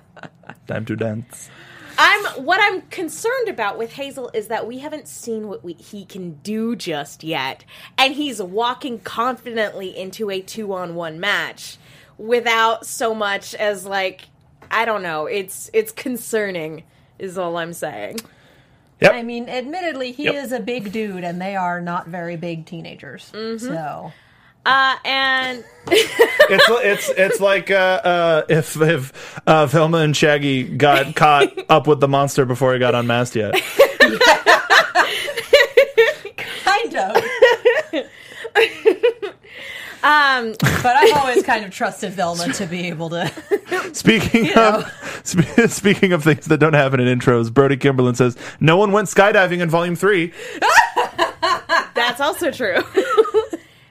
Time 0.66 0.86
to 0.86 0.96
dance. 0.96 1.50
I'm 1.98 2.44
what 2.44 2.58
I'm 2.62 2.82
concerned 2.82 3.48
about 3.48 3.76
with 3.76 3.92
Hazel 3.92 4.30
is 4.32 4.48
that 4.48 4.66
we 4.66 4.78
haven't 4.78 5.08
seen 5.08 5.48
what 5.48 5.62
we, 5.62 5.74
he 5.74 6.06
can 6.06 6.34
do 6.42 6.74
just 6.74 7.22
yet, 7.22 7.64
and 7.98 8.14
he's 8.14 8.42
walking 8.42 8.98
confidently 9.00 9.96
into 9.96 10.30
a 10.30 10.40
two 10.40 10.72
on 10.72 10.94
one 10.94 11.20
match 11.20 11.76
without 12.16 12.86
so 12.86 13.14
much 13.14 13.54
as 13.54 13.84
like 13.84 14.28
I 14.70 14.86
don't 14.86 15.02
know. 15.02 15.26
It's 15.26 15.70
it's 15.74 15.92
concerning, 15.92 16.84
is 17.18 17.36
all 17.36 17.58
I'm 17.58 17.74
saying. 17.74 18.20
Yep. 19.00 19.12
I 19.12 19.22
mean, 19.22 19.48
admittedly, 19.48 20.12
he 20.12 20.24
Yep. 20.24 20.34
is 20.34 20.52
a 20.52 20.60
big 20.60 20.90
dude, 20.92 21.22
and 21.24 21.40
they 21.40 21.54
are 21.56 21.80
not 21.80 22.06
very 22.08 22.36
big 22.36 22.64
teenagers. 22.66 23.24
So. 23.58 24.12
Uh, 24.64 24.96
and 25.04 25.64
it's 25.88 26.64
it's 26.68 27.08
it's 27.10 27.40
like 27.40 27.70
uh, 27.70 27.74
uh, 28.02 28.42
if 28.48 28.76
if 28.80 29.38
uh, 29.46 29.66
Velma 29.66 29.98
and 29.98 30.16
Shaggy 30.16 30.64
got 30.64 31.14
caught 31.16 31.52
up 31.70 31.86
with 31.86 32.00
the 32.00 32.08
monster 32.08 32.44
before 32.44 32.72
he 32.72 32.80
got 32.80 32.94
unmasked 32.96 33.36
yet. 33.36 33.54
Kind 36.64 36.96
of. 36.96 37.16
Um, 40.06 40.54
But 40.82 40.96
I've 40.96 41.16
always 41.16 41.42
kind 41.42 41.64
of 41.64 41.70
trusted 41.70 42.12
Velma 42.12 42.52
to 42.54 42.66
be 42.66 42.88
able 42.88 43.10
to. 43.10 43.30
Speaking 43.92 44.52
of 44.56 44.84
sp- 45.26 45.66
speaking 45.68 46.12
of 46.12 46.22
things 46.22 46.46
that 46.46 46.58
don't 46.58 46.74
happen 46.74 47.00
in 47.00 47.18
intros, 47.18 47.52
Brody 47.52 47.76
Kimberlin 47.76 48.14
says 48.14 48.36
no 48.60 48.76
one 48.76 48.92
went 48.92 49.08
skydiving 49.08 49.60
in 49.60 49.68
Volume 49.70 49.96
Three, 49.96 50.32
that's 51.94 52.20
also 52.20 52.50
true. 52.50 52.82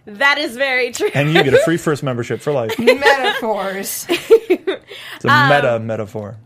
that 0.05 0.37
is 0.37 0.55
very 0.55 0.91
true. 0.91 1.09
and 1.13 1.33
you 1.33 1.43
get 1.43 1.53
a 1.53 1.59
free 1.59 1.77
first 1.77 2.03
membership 2.03 2.39
for 2.41 2.51
life. 2.53 2.77
Metaphors. 2.79 4.05
It's 4.09 5.25
a 5.25 5.29
Um, 5.29 5.49
meta 5.49 5.79
metaphor. 5.79 6.37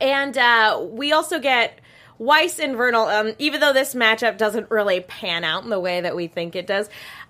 And 0.00 0.36
uh, 0.38 0.80
we 0.90 1.12
also 1.12 1.40
get 1.40 1.80
Weiss 2.18 2.58
and 2.60 2.76
Vernal. 2.76 3.06
Um, 3.06 3.32
even 3.38 3.60
though 3.60 3.72
this 3.72 3.94
matchup 3.94 4.38
doesn't 4.38 4.70
really 4.70 5.00
pan 5.00 5.42
out 5.44 5.64
in 5.64 5.70
the 5.70 5.80
way 5.80 6.00
that 6.00 6.14
we 6.14 6.28
think 6.28 6.54
it 6.54 6.66
does, 6.66 6.88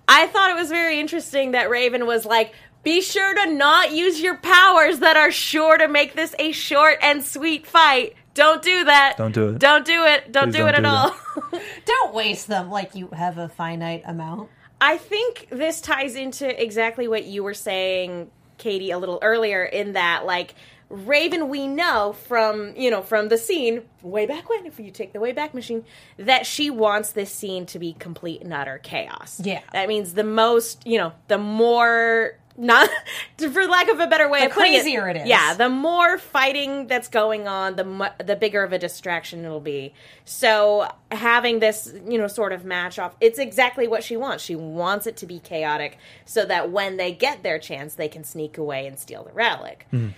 I 0.09 0.27
thought 0.27 0.51
it 0.51 0.57
was 0.57 0.71
very 0.71 0.99
interesting 0.99 1.53
that 1.53 1.68
Raven 1.71 2.07
was 2.07 2.25
like, 2.25 2.55
"Be 2.83 3.01
sure 3.03 3.35
to 3.35 3.53
not 3.53 3.92
use 3.92 4.21
your 4.21 4.37
powers 4.38 5.01
that 5.01 5.16
are 5.16 5.31
sure 5.31 5.77
to 5.77 5.87
make 5.87 6.14
this 6.14 6.35
a 6.38 6.53
short 6.53 6.99
and 7.03 7.23
sweet 7.25 7.66
fight. 7.66 8.14
Don't 8.35 8.62
do 8.62 8.85
that. 8.85 9.16
Don't 9.16 9.35
do 9.35 9.49
it. 9.49 9.59
Don't 9.59 9.85
do 9.85 10.05
it. 10.05 10.33
Don't 10.33 10.44
Please 10.44 10.53
do 10.53 10.59
don't 10.61 10.68
it 10.68 10.75
at 10.75 10.83
do 10.83 10.88
all." 10.88 11.14
Don't 11.85 12.14
waste 12.14 12.47
them 12.47 12.71
like 12.71 12.94
you 12.94 13.09
have 13.09 13.38
a 13.38 13.49
finite 13.49 14.03
amount. 14.07 14.49
I 14.81 14.97
think 14.97 15.49
this 15.51 15.81
ties 15.81 16.14
into 16.14 16.61
exactly 16.62 17.09
what 17.09 17.25
you 17.25 17.42
were 17.42 17.55
saying, 17.55 18.31
Katie, 18.59 18.90
a 18.90 18.99
little 18.99 19.18
earlier, 19.23 19.64
in 19.64 19.92
that 19.94 20.25
like 20.25 20.55
Raven, 20.90 21.48
we 21.48 21.66
know 21.66 22.14
from 22.27 22.74
you 22.77 22.90
know 22.90 23.03
from 23.03 23.29
the 23.29 23.37
scene 23.37 23.83
way 24.03 24.24
back 24.27 24.48
when, 24.48 24.64
if 24.66 24.81
you 24.81 24.90
take 24.90 25.12
the 25.12 25.20
way 25.20 25.33
back 25.33 25.53
machine, 25.55 25.85
that 26.16 26.46
she 26.46 26.70
wants 26.70 27.12
this 27.12 27.31
scene 27.31 27.66
to 27.66 27.79
be 27.79 27.92
complete 27.92 28.40
and 28.40 28.53
utter 28.53 28.79
chaos. 28.83 29.40
Yeah. 29.44 29.61
that 29.72 29.88
means 29.88 30.14
the 30.14 30.24
most 30.24 30.87
you 30.87 30.98
know 30.98 31.12
the 31.29 31.38
more. 31.38 32.38
Not 32.61 32.88
for 33.38 33.66
lack 33.68 33.88
of 33.88 34.01
a 34.01 34.09
better 34.09 34.29
way 34.29 34.40
The 34.40 34.46
of 34.46 34.53
putting 34.53 34.72
crazier 34.72 35.09
it 35.09 35.16
is. 35.18 35.29
Yeah, 35.29 35.55
the 35.55 35.68
more 35.68 36.18
fighting 36.18 36.88
that's 36.88 37.07
going 37.07 37.46
on, 37.46 37.77
the 37.77 37.85
mu- 37.85 38.09
the 38.18 38.35
bigger 38.35 38.64
of 38.64 38.72
a 38.72 38.81
distraction 38.81 39.44
it'll 39.44 39.61
be. 39.61 39.94
So 40.24 40.88
having 41.12 41.61
this, 41.61 41.94
you 42.09 42.18
know, 42.18 42.27
sort 42.27 42.53
of 42.53 42.64
match 42.64 42.98
off, 42.98 43.14
it's 43.20 43.38
exactly 43.38 43.87
what 43.87 44.03
she 44.03 44.16
wants. 44.16 44.42
She 44.42 44.57
wants 44.57 45.07
it 45.07 45.16
to 45.18 45.27
be 45.27 45.38
chaotic, 45.38 45.98
so 46.24 46.44
that 46.46 46.72
when 46.72 46.96
they 46.96 47.12
get 47.12 47.44
their 47.44 47.61
chance, 47.61 47.94
they 47.94 48.09
can 48.09 48.24
sneak 48.24 48.59
away 48.59 48.88
and 48.88 48.98
steal 48.98 49.22
the 49.22 49.33
relic. 49.33 49.87
Mm-hmm. 49.92 50.09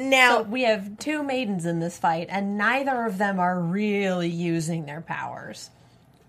Now, 0.00 0.38
So 0.38 0.42
we 0.44 0.62
have 0.62 0.98
two 0.98 1.22
maidens 1.22 1.66
in 1.66 1.78
this 1.80 1.98
fight, 1.98 2.28
and 2.30 2.56
neither 2.56 3.04
of 3.04 3.18
them 3.18 3.38
are 3.38 3.58
really 3.60 4.28
using 4.28 4.86
their 4.86 5.00
powers. 5.00 5.70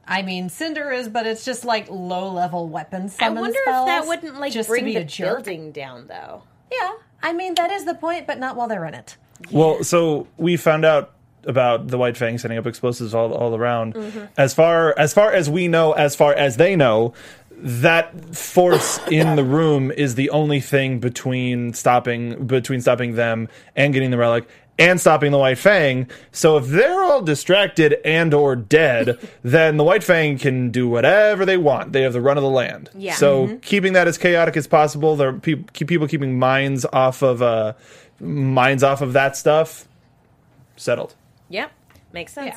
I 0.08 0.24
mean, 0.24 0.50
Cinder 0.50 0.92
is, 0.92 1.08
but 1.08 1.26
it's 1.26 1.46
just 1.46 1.64
like 1.64 1.90
low 1.90 2.32
level 2.32 2.68
weapon 2.68 3.10
I 3.20 3.30
wonder 3.30 3.58
spells. 3.64 3.88
if 3.88 3.94
that 3.96 4.08
wouldn't 4.08 4.40
like 4.40 4.52
just 4.52 4.68
bring 4.68 4.84
be 4.86 4.96
the 4.96 5.02
a 5.02 5.06
jerk. 5.06 5.38
building 5.46 5.72
down, 5.72 6.08
though. 6.08 6.44
Yeah, 6.72 6.94
I 7.24 7.32
mean 7.34 7.56
that 7.56 7.72
is 7.72 7.86
the 7.86 7.94
point, 7.96 8.28
but 8.28 8.38
not 8.40 8.56
while 8.58 8.68
they're 8.68 8.86
in 8.86 8.94
it. 8.94 9.16
Well, 9.52 9.84
so 9.84 10.28
we 10.38 10.58
found 10.58 10.84
out 10.86 11.14
about 11.46 11.88
the 11.88 11.98
White 11.98 12.18
Fang 12.18 12.38
setting 12.38 12.58
up 12.58 12.68
explosives 12.68 13.14
all 13.14 13.34
all 13.34 13.56
around. 13.56 13.94
Mm-hmm. 13.94 14.26
As 14.38 14.54
far 14.54 14.94
as 14.98 15.14
far 15.14 15.32
as 15.32 15.50
we 15.50 15.68
know, 15.68 15.94
as 15.94 16.16
far 16.16 16.34
as 16.34 16.58
they 16.58 16.76
know, 16.76 17.14
that 17.62 18.36
force 18.36 19.00
in 19.10 19.36
the 19.36 19.44
room 19.44 19.92
is 19.92 20.16
the 20.16 20.30
only 20.32 20.60
thing 20.60 21.00
between 21.00 21.74
stopping 21.74 22.46
between 22.46 22.82
stopping 22.82 23.16
them 23.16 23.48
and 23.76 23.94
getting 23.94 24.10
the 24.10 24.18
relic 24.18 24.48
and 24.80 25.00
stopping 25.00 25.32
the 25.32 25.38
White 25.38 25.60
Fang. 25.60 26.10
So 26.32 26.58
if 26.58 26.66
they're 26.68 27.04
all 27.04 27.22
distracted 27.22 28.00
and 28.04 28.34
or 28.34 28.56
dead, 28.56 29.20
then 29.44 29.78
the 29.78 29.84
White 29.84 30.04
Fang 30.04 30.40
can 30.40 30.72
do 30.72 30.88
whatever 30.88 31.46
they 31.46 31.58
want. 31.58 31.94
They 31.94 32.02
have 32.02 32.14
the 32.14 32.22
run 32.22 32.38
of 32.38 32.44
the 32.44 32.50
land. 32.50 32.90
Yeah. 32.96 33.14
So 33.14 33.60
keeping 33.62 33.94
that 33.94 34.08
as 34.08 34.18
chaotic 34.18 34.58
as 34.58 34.66
possible, 34.66 35.16
there 35.16 35.30
are 35.30 35.34
pe- 35.34 35.64
keep 35.74 35.88
people 35.88 36.08
keeping 36.08 36.40
minds 36.40 36.86
off 36.92 37.22
of 37.22 37.42
uh 37.42 37.74
minds 38.20 38.84
off 38.84 39.02
of 39.02 39.14
that 39.14 39.38
stuff 39.38 39.88
settled. 40.78 41.14
Yep, 41.50 41.72
makes 42.12 42.34
sense. 42.34 42.56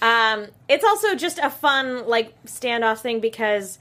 Um, 0.00 0.46
it's 0.68 0.84
also 0.84 1.14
just 1.14 1.38
a 1.38 1.48
fun 1.48 2.08
like 2.08 2.34
standoff 2.44 2.98
thing 2.98 3.20
because 3.20 3.78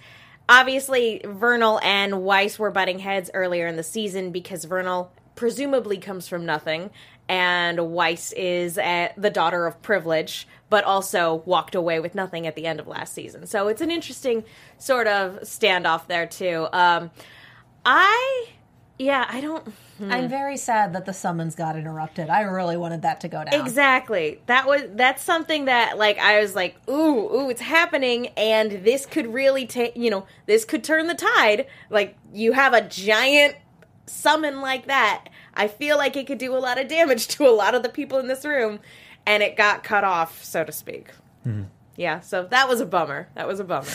obviously 0.51 1.21
Vernal 1.23 1.79
and 1.81 2.23
Weiss 2.23 2.59
were 2.59 2.71
butting 2.71 2.99
heads 2.99 3.31
earlier 3.33 3.67
in 3.67 3.77
the 3.77 3.83
season 3.83 4.31
because 4.31 4.65
Vernal 4.65 5.09
presumably 5.35 5.97
comes 5.97 6.27
from 6.27 6.45
nothing 6.45 6.91
and 7.29 7.93
Weiss 7.93 8.33
is 8.33 8.77
uh 8.77 9.07
the 9.15 9.29
daughter 9.29 9.65
of 9.65 9.81
privilege 9.81 10.45
but 10.69 10.83
also 10.83 11.41
walked 11.45 11.73
away 11.73 12.01
with 12.01 12.15
nothing 12.15 12.47
at 12.47 12.55
the 12.55 12.65
end 12.65 12.79
of 12.79 12.87
last 12.87 13.13
season. 13.13 13.45
So 13.45 13.67
it's 13.69 13.81
an 13.81 13.91
interesting 13.91 14.43
sort 14.77 15.07
of 15.07 15.39
standoff 15.41 16.07
there 16.07 16.27
too. 16.27 16.67
Um, 16.71 17.11
I 17.85 18.47
yeah, 18.99 19.25
I 19.29 19.39
don't 19.39 19.65
I'm 20.01 20.09
mm-hmm. 20.09 20.27
very 20.27 20.57
sad 20.57 20.93
that 20.93 21.05
the 21.05 21.13
summons 21.13 21.55
got 21.55 21.75
interrupted. 21.75 22.29
I 22.29 22.41
really 22.41 22.77
wanted 22.77 23.03
that 23.03 23.21
to 23.21 23.27
go 23.27 23.43
down. 23.43 23.59
Exactly. 23.59 24.41
That 24.47 24.65
was 24.65 24.83
that's 24.93 25.21
something 25.21 25.65
that 25.65 25.97
like 25.97 26.17
I 26.17 26.41
was 26.41 26.55
like, 26.55 26.75
ooh, 26.89 27.33
ooh, 27.33 27.49
it's 27.49 27.61
happening, 27.61 28.27
and 28.29 28.83
this 28.83 29.05
could 29.05 29.31
really 29.31 29.67
take 29.67 29.95
you 29.95 30.09
know 30.09 30.25
this 30.47 30.65
could 30.65 30.83
turn 30.83 31.07
the 31.07 31.15
tide. 31.15 31.67
Like 31.89 32.17
you 32.33 32.53
have 32.53 32.73
a 32.73 32.81
giant 32.81 33.55
summon 34.05 34.61
like 34.61 34.87
that. 34.87 35.25
I 35.53 35.67
feel 35.67 35.97
like 35.97 36.15
it 36.15 36.25
could 36.27 36.37
do 36.37 36.55
a 36.55 36.59
lot 36.59 36.79
of 36.79 36.87
damage 36.87 37.27
to 37.35 37.47
a 37.47 37.51
lot 37.51 37.75
of 37.75 37.83
the 37.83 37.89
people 37.89 38.17
in 38.17 38.27
this 38.27 38.45
room, 38.45 38.79
and 39.25 39.43
it 39.43 39.55
got 39.55 39.83
cut 39.83 40.03
off, 40.03 40.43
so 40.43 40.63
to 40.63 40.71
speak. 40.71 41.09
Mm-hmm. 41.45 41.63
Yeah, 41.95 42.21
so 42.21 42.45
that 42.45 42.67
was 42.67 42.79
a 42.79 42.85
bummer. 42.85 43.27
That 43.35 43.47
was 43.47 43.59
a 43.59 43.63
bummer. 43.63 43.91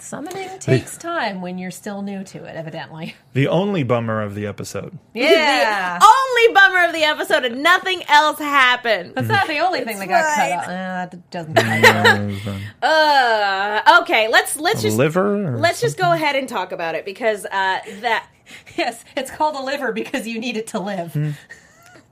Summoning 0.00 0.58
takes 0.58 0.96
time 0.96 1.40
when 1.42 1.58
you're 1.58 1.70
still 1.70 2.02
new 2.02 2.24
to 2.24 2.44
it, 2.44 2.56
evidently. 2.56 3.14
The 3.32 3.46
only 3.46 3.84
bummer 3.84 4.22
of 4.22 4.34
the 4.34 4.46
episode. 4.46 4.98
Yeah. 5.14 5.98
Only 6.02 6.54
bummer 6.54 6.84
of 6.86 6.92
the 6.92 7.04
episode, 7.04 7.44
and 7.44 7.62
nothing 7.62 8.02
else 8.08 8.38
happened. 8.38 9.14
That's 9.14 9.28
not 9.28 9.46
the 9.46 9.58
only 9.58 9.84
thing 9.84 9.98
that 9.98 10.08
got 10.08 10.24
cut 10.34 10.36
fine. 10.36 10.52
out. 10.52 10.64
Uh, 10.64 11.06
that 11.06 11.30
doesn't 11.30 11.54
count. 11.54 12.66
Uh, 12.82 14.00
okay, 14.02 14.28
let's 14.28 14.56
let's 14.58 14.82
just 14.82 14.96
Liver? 14.96 15.56
let's 15.58 15.80
just 15.80 15.96
go 15.98 16.12
ahead 16.12 16.34
and 16.36 16.48
talk 16.48 16.72
about 16.72 16.94
it 16.94 17.04
because 17.04 17.44
uh, 17.44 17.78
that 18.00 18.26
yes, 18.76 19.04
it's 19.16 19.30
called 19.30 19.56
a 19.56 19.62
liver 19.62 19.92
because 19.92 20.26
you 20.26 20.38
need 20.40 20.56
it 20.56 20.68
to 20.68 20.80
live. 20.80 21.14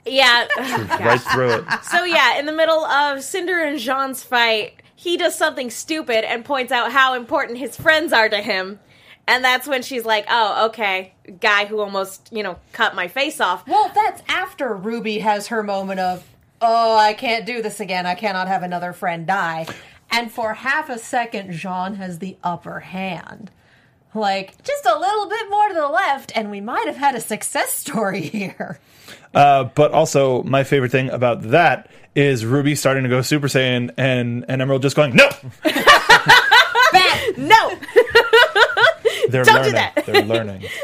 yeah. 0.07 0.47
oh, 0.57 0.99
right 1.01 1.21
through 1.21 1.51
it. 1.53 1.65
So 1.91 2.05
yeah, 2.05 2.39
in 2.39 2.47
the 2.47 2.53
middle 2.53 2.85
of 2.85 3.23
Cinder 3.23 3.59
and 3.61 3.79
Jaune's 3.79 4.23
fight, 4.23 4.83
he 4.99 5.17
does 5.17 5.37
something 5.37 5.71
stupid 5.71 6.29
and 6.29 6.45
points 6.45 6.73
out 6.73 6.91
how 6.91 7.15
important 7.15 7.57
his 7.57 7.77
friends 7.77 8.13
are 8.13 8.29
to 8.29 8.39
him. 8.39 8.81
And 9.29 9.45
that's 9.45 9.69
when 9.69 9.83
she's 9.83 10.05
like, 10.05 10.27
"Oh, 10.29 10.67
okay, 10.67 11.13
guy 11.39 11.67
who 11.67 11.79
almost, 11.79 12.29
you 12.33 12.43
know, 12.43 12.59
cut 12.73 12.97
my 12.97 13.07
face 13.07 13.41
off." 13.41 13.65
Well, 13.69 13.93
that's 13.95 14.23
after 14.27 14.75
Ruby 14.75 15.21
has 15.21 15.47
her 15.47 15.63
moment 15.63 16.01
of, 16.01 16.25
oh, 16.61 16.97
I 16.97 17.13
can't 17.13 17.47
do 17.47 17.63
this 17.63 17.79
again. 17.79 18.07
I 18.07 18.17
cannot 18.17 18.49
have 18.49 18.65
another 18.65 18.93
friend 18.93 19.25
die. 19.25 19.67
And 20.11 20.33
for 20.33 20.55
half 20.55 20.91
a 20.91 20.99
second, 20.99 21.53
Jaune 21.53 21.95
has 21.95 22.19
the 22.19 22.37
upper 22.43 22.81
hand. 22.81 23.53
Like, 24.15 24.65
just 24.65 24.85
a 24.85 24.99
little 24.99 25.29
bit 25.29 25.49
more 25.49 25.69
to 25.69 25.75
the 25.75 25.87
left, 25.87 26.33
and 26.35 26.51
we 26.51 26.61
might 26.61 26.87
have 26.87 26.97
had 26.97 27.15
a 27.15 27.21
success 27.21 27.73
story 27.73 28.23
here. 28.23 28.81
Uh, 29.33 29.65
but 29.65 29.93
also, 29.93 30.43
my 30.43 30.65
favorite 30.65 30.91
thing 30.91 31.09
about 31.11 31.43
that 31.51 31.89
is 32.19 32.45
Ruby 32.45 32.75
starting 32.75 33.05
to 33.05 33.09
go 33.09 33.23
Super 33.23 33.47
Saiyan 33.47 33.93
and, 33.97 34.45
and 34.49 34.61
Emerald 34.61 34.83
just 34.83 34.97
going, 34.97 35.15
no! 35.15 35.29
No. 37.37 37.71
They're 39.29 39.45
Don't 39.45 39.63
do 39.63 39.71
learning. 39.71 39.73
that. 39.75 40.03
They're 40.07 40.25
learning. 40.25 40.65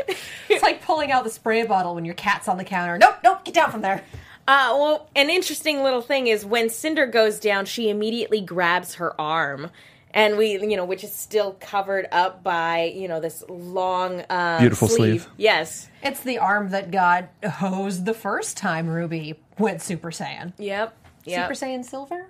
It's 0.49 0.62
like 0.62 0.82
pulling 0.82 1.11
out 1.11 1.24
the 1.24 1.30
spray 1.30 1.64
bottle 1.66 1.97
when 1.97 2.05
your 2.05 2.14
cat's 2.14 2.47
on 2.47 2.59
the 2.59 2.64
counter. 2.64 2.97
Nope, 2.97 3.16
nope, 3.24 3.45
get 3.45 3.55
down 3.55 3.72
from 3.72 3.80
there. 3.80 4.05
Uh, 4.47 4.70
well, 4.78 5.09
an 5.16 5.28
interesting 5.28 5.82
little 5.82 6.03
thing 6.03 6.28
is 6.28 6.45
when 6.45 6.68
Cinder 6.68 7.07
goes 7.07 7.41
down, 7.41 7.64
she 7.64 7.89
immediately 7.89 8.41
grabs 8.41 8.95
her 8.95 9.18
arm, 9.20 9.70
and 10.12 10.37
we, 10.37 10.53
you 10.53 10.76
know, 10.76 10.85
which 10.85 11.03
is 11.03 11.12
still 11.12 11.57
covered 11.59 12.07
up 12.12 12.45
by, 12.45 12.93
you 12.95 13.09
know, 13.09 13.18
this 13.18 13.43
long, 13.49 14.20
uh, 14.30 14.59
Beautiful 14.61 14.87
sleeve. 14.87 15.26
Yes. 15.39 15.89
It's 16.05 16.20
the 16.20 16.39
arm 16.39 16.70
that 16.70 16.93
got 16.93 17.30
hosed 17.45 18.05
the 18.05 18.14
first 18.14 18.57
time 18.57 18.87
Ruby 18.87 19.41
went 19.59 19.82
Super 19.82 20.12
Saiyan. 20.12 20.53
Yep. 20.59 20.97
Yep. 21.25 21.55
Super 21.57 21.66
Saiyan 21.66 21.85
Silver? 21.85 22.27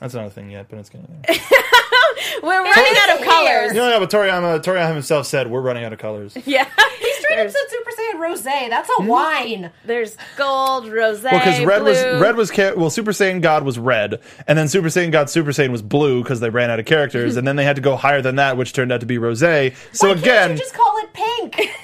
That's 0.00 0.14
not 0.14 0.26
a 0.26 0.30
thing 0.30 0.50
yet, 0.50 0.66
but 0.68 0.78
it's 0.78 0.88
getting 0.90 1.08
there. 1.26 1.36
We're 2.42 2.62
running 2.62 2.94
out 2.98 3.18
of 3.18 3.24
colors. 3.26 3.72
No, 3.74 3.90
no, 3.90 4.00
but 4.00 4.10
Toriyama, 4.10 4.60
Toriyama 4.62 4.92
himself 4.92 5.26
said 5.26 5.50
we're 5.50 5.60
running 5.60 5.84
out 5.84 5.92
of 5.92 5.98
colors. 5.98 6.36
Yeah. 6.46 6.64
He 6.98 7.12
straight 7.14 7.32
up 7.32 7.36
There's, 7.36 7.52
said 7.52 7.62
Super 7.68 7.90
Saiyan 7.90 8.20
Rose. 8.20 8.42
That's 8.42 8.88
a 8.88 8.92
hmm? 9.02 9.06
wine. 9.06 9.70
there's 9.84 10.16
gold, 10.36 10.88
rose, 10.88 11.22
Well, 11.22 11.32
because 11.38 11.64
red 11.64 11.82
was 11.82 12.00
blue. 12.00 12.20
red 12.20 12.36
was 12.36 12.50
cha- 12.50 12.74
well, 12.74 12.90
Super 12.90 13.12
Saiyan 13.12 13.40
God 13.42 13.64
was 13.64 13.78
red, 13.78 14.20
and 14.46 14.58
then 14.58 14.68
Super 14.68 14.88
Saiyan 14.88 15.12
God 15.12 15.30
Super 15.30 15.50
Saiyan 15.50 15.70
was 15.70 15.82
blue 15.82 16.22
because 16.22 16.40
they 16.40 16.50
ran 16.50 16.70
out 16.70 16.80
of 16.80 16.86
characters, 16.86 17.36
and 17.36 17.46
then 17.46 17.56
they 17.56 17.64
had 17.64 17.76
to 17.76 17.82
go 17.82 17.96
higher 17.96 18.22
than 18.22 18.36
that, 18.36 18.56
which 18.56 18.72
turned 18.72 18.90
out 18.92 19.00
to 19.00 19.06
be 19.06 19.18
Rose. 19.18 19.40
So 19.40 19.46
Why 19.46 20.10
again, 20.12 20.22
can't 20.22 20.52
you 20.52 20.58
just 20.58 20.74
call 20.74 20.94
it 20.98 21.12
pink 21.12 21.70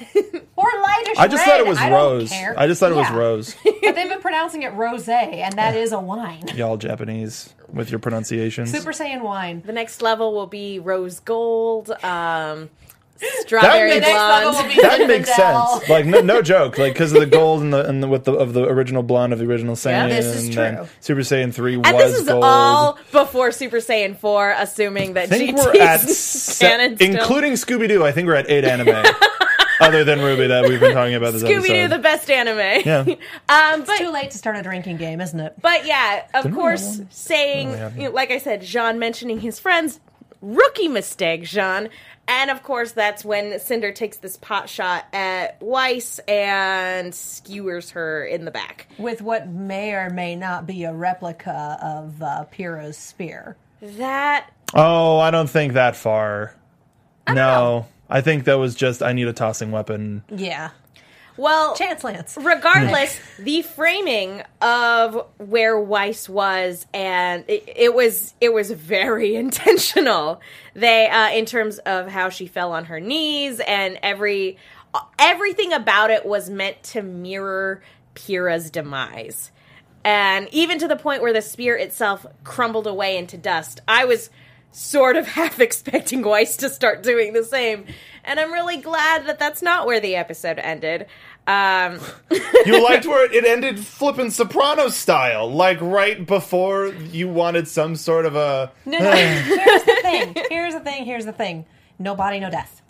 or 0.65 0.83
lightish 0.83 1.19
I 1.19 1.29
just 1.29 1.47
red? 1.47 1.53
thought 1.53 1.61
it 1.61 1.67
was 1.67 1.79
I 1.79 1.89
don't 1.89 1.99
Rose. 1.99 2.31
care. 2.31 2.55
I 2.59 2.67
just 2.67 2.81
thought 2.81 2.93
it 2.93 2.97
was 2.97 3.09
Yeah. 3.11 3.17
Rose. 3.17 3.57
but 3.65 3.95
they've 3.95 4.09
been 4.09 4.21
pronouncing 4.21 4.62
it 4.62 4.73
rose, 4.75 5.09
and 5.09 5.53
that 5.55 5.77
is 5.77 5.93
a 5.93 6.01
wine. 6.01 6.45
Y'all 6.55 6.77
Japanese 6.77 7.53
with 7.73 7.91
your 7.91 7.99
pronunciations. 8.01 8.71
Super 8.71 8.93
Saiyan 8.93 9.23
wine. 9.23 9.62
the 9.65 9.73
next 9.73 10.03
level 10.03 10.33
will 10.33 10.47
be 10.47 10.79
rose 10.79 11.21
gold, 11.21 11.91
um, 12.05 12.71
strawberry 13.41 13.95
The 13.95 14.01
next 14.01 14.12
blonde. 14.12 14.45
level 14.47 14.62
will 14.62 14.69
be 14.75 14.83
that 14.83 15.07
makes 15.09 15.31
Zinfandel. 15.31 15.79
sense. 15.79 15.89
Like 15.89 16.07
no, 16.07 16.21
no 16.21 16.43
joke. 16.43 16.79
Like 16.79 16.93
because 16.95 17.12
of 17.12 17.21
the 17.21 17.27
gold 17.27 17.62
and 17.62 17.73
the 17.73 17.89
and 17.89 18.03
the 18.03 18.09
with 18.09 18.25
the 18.25 18.33
of 18.33 18.53
the 18.53 18.65
original 18.65 19.03
blonde 19.03 19.33
of 19.33 19.39
the 19.39 19.45
original 19.47 19.75
Saiyan. 19.77 20.09
this 20.09 20.27
is 20.27 20.45
and 20.47 20.55
then 20.55 20.77
true. 20.77 20.87
Super 21.01 21.21
Saiyan 21.21 21.53
three 21.55 21.75
and 21.75 21.85
was 21.85 22.12
this 22.12 22.21
is 22.23 22.29
gold. 22.29 22.45
all 22.45 22.99
before 23.12 23.51
Super 23.53 23.79
Saiyan 23.79 24.17
4, 24.19 24.55
assuming 24.59 25.15
that 25.15 25.25
I 25.33 25.39
think 25.39 25.57
GT's 25.57 25.65
we're 25.65 25.81
at 25.83 26.01
se- 26.09 26.67
canon 26.67 26.97
still. 26.97 27.11
including 27.15 27.53
Scooby 27.55 27.89
Doo. 27.89 28.05
I 28.05 28.12
think 28.12 28.27
we're 28.27 28.35
at 28.35 28.51
eight 28.51 28.65
anime. 28.65 28.89
other 29.89 30.05
than 30.05 30.20
Ruby 30.20 30.47
that 30.49 30.68
we've 30.68 30.80
been 30.80 30.95
talking 30.95 31.14
about 31.14 31.32
this 31.32 31.43
Scooby 31.43 31.66
Doo, 31.66 31.72
episode. 31.74 31.89
the 31.91 31.99
best 32.03 32.30
anime. 32.30 32.82
Yeah. 32.85 33.01
um, 33.49 33.85
but 33.85 33.99
Too 33.99 34.11
late 34.11 34.30
to 34.32 34.39
start 34.39 34.57
a 34.57 34.62
drinking 34.62 34.97
game, 34.97 35.20
isn't 35.20 35.39
it? 35.39 35.55
But 35.61 35.87
yeah, 35.87 36.26
of 36.35 36.45
Didn't 36.45 36.57
we 36.57 36.61
course, 36.62 36.99
one? 36.99 37.09
saying, 37.11 37.68
Oh, 37.68 37.72
we 37.72 37.78
haven't. 37.78 38.01
you 38.01 38.09
know, 38.09 38.14
like 38.14 38.30
I 38.30 38.39
said, 38.39 38.62
Jaune 38.62 38.99
mentioning 38.99 39.41
his 39.41 39.59
friends, 39.59 40.01
rookie 40.41 40.89
mistake, 40.89 41.43
Jaune. 41.45 41.89
And 42.26 42.51
of 42.51 42.62
course, 42.62 42.93
that's 42.93 43.22
when 43.22 43.59
Cinder 43.61 43.93
takes 43.93 44.16
this 44.16 44.39
pot 44.39 44.70
shot 44.70 45.05
at 45.12 45.61
Weiss 45.61 46.20
and 46.26 47.14
skewers 47.14 47.91
her 47.91 48.24
in 48.24 48.47
the 48.47 48.51
back. 48.51 48.87
With 48.97 49.20
what 49.20 49.47
may 49.47 49.93
or 49.93 50.09
may 50.09 50.35
not 50.35 50.66
be 50.66 50.85
a 50.85 50.95
replica 50.95 51.78
of 51.82 52.22
uh, 52.22 52.45
Pyrrha's 52.45 52.97
spear. 52.97 53.57
That 53.82 54.49
oh, 54.72 55.18
I 55.18 55.30
don't 55.30 55.51
think 55.51 55.74
that 55.74 55.97
far. 55.97 56.55
no, 57.28 57.87
I 58.09 58.20
think 58.20 58.44
that 58.44 58.55
was 58.59 58.74
just 58.74 59.02
I 59.02 59.12
need 59.12 59.28
a 59.28 59.32
tossing 59.32 59.70
weapon. 59.70 60.24
Yeah. 60.30 60.70
well, 61.36 61.74
Chance 61.74 62.05
Lance. 62.05 62.38
regardless, 62.40 63.18
the 63.38 63.62
framing 63.62 64.42
of 64.61 65.26
where 65.38 65.78
Weiss 65.80 66.28
was, 66.28 66.86
and 66.92 67.44
it, 67.48 67.64
it 67.74 67.94
was 67.94 68.34
it 68.40 68.52
was 68.52 68.70
very 68.70 69.34
intentional. 69.44 70.40
They, 70.74 71.09
uh, 71.09 71.30
in 71.30 71.46
terms 71.46 71.78
of 71.78 72.09
how 72.09 72.28
she 72.28 72.46
fell 72.46 72.72
on 72.72 72.86
her 72.86 73.00
knees, 73.00 73.61
and 73.61 73.98
every 74.02 74.59
everything 75.18 75.72
about 75.72 76.11
it 76.11 76.24
was 76.24 76.50
meant 76.50 76.82
to 76.82 77.02
mirror 77.02 77.82
Pyrrha's 78.14 78.70
demise, 78.70 79.50
and 80.05 80.48
even 80.52 80.78
to 80.78 80.86
the 80.86 80.96
point 80.96 81.22
where 81.22 81.32
the 81.32 81.42
spear 81.42 81.76
itself 81.76 82.26
crumbled 82.44 82.86
away 82.86 83.16
into 83.16 83.36
dust. 83.38 83.80
I 83.88 84.05
was 84.05 84.30
sort 84.75 85.16
of 85.16 85.27
half 85.39 85.61
expecting 85.61 86.22
Weiss 86.22 86.57
to 86.59 86.68
start 86.68 87.03
doing 87.03 87.33
the 87.33 87.45
same. 87.45 87.87
And 88.25 88.41
I'm 88.41 88.53
really 88.53 88.79
glad 88.79 89.27
that 89.27 89.39
that's 89.39 89.62
not 89.62 89.87
where 89.87 90.01
the 90.01 90.16
episode 90.16 90.59
ended. 90.59 91.07
Um, 91.47 92.01
You 92.64 92.83
liked 92.83 93.05
where 93.05 93.31
it 93.31 93.45
ended 93.47 93.79
flipping 93.79 94.31
soprano 94.31 94.89
style, 94.89 95.51
like 95.51 95.79
right 95.83 96.27
before 96.27 96.89
you 96.89 97.29
wanted 97.29 97.68
some 97.68 97.97
sort 97.97 98.25
of 98.25 98.35
a. 98.37 98.72
No, 98.87 98.99
no. 98.99 99.11
Here's 99.12 99.85
the 99.85 99.99
thing. 100.03 100.35
Here's 100.49 100.75
the 100.75 100.81
thing. 100.81 101.05
Here's 101.05 101.25
the 101.27 101.33
thing. 101.33 101.66
No 101.99 102.14
body, 102.14 102.41
no 102.41 102.51
death. 102.51 102.81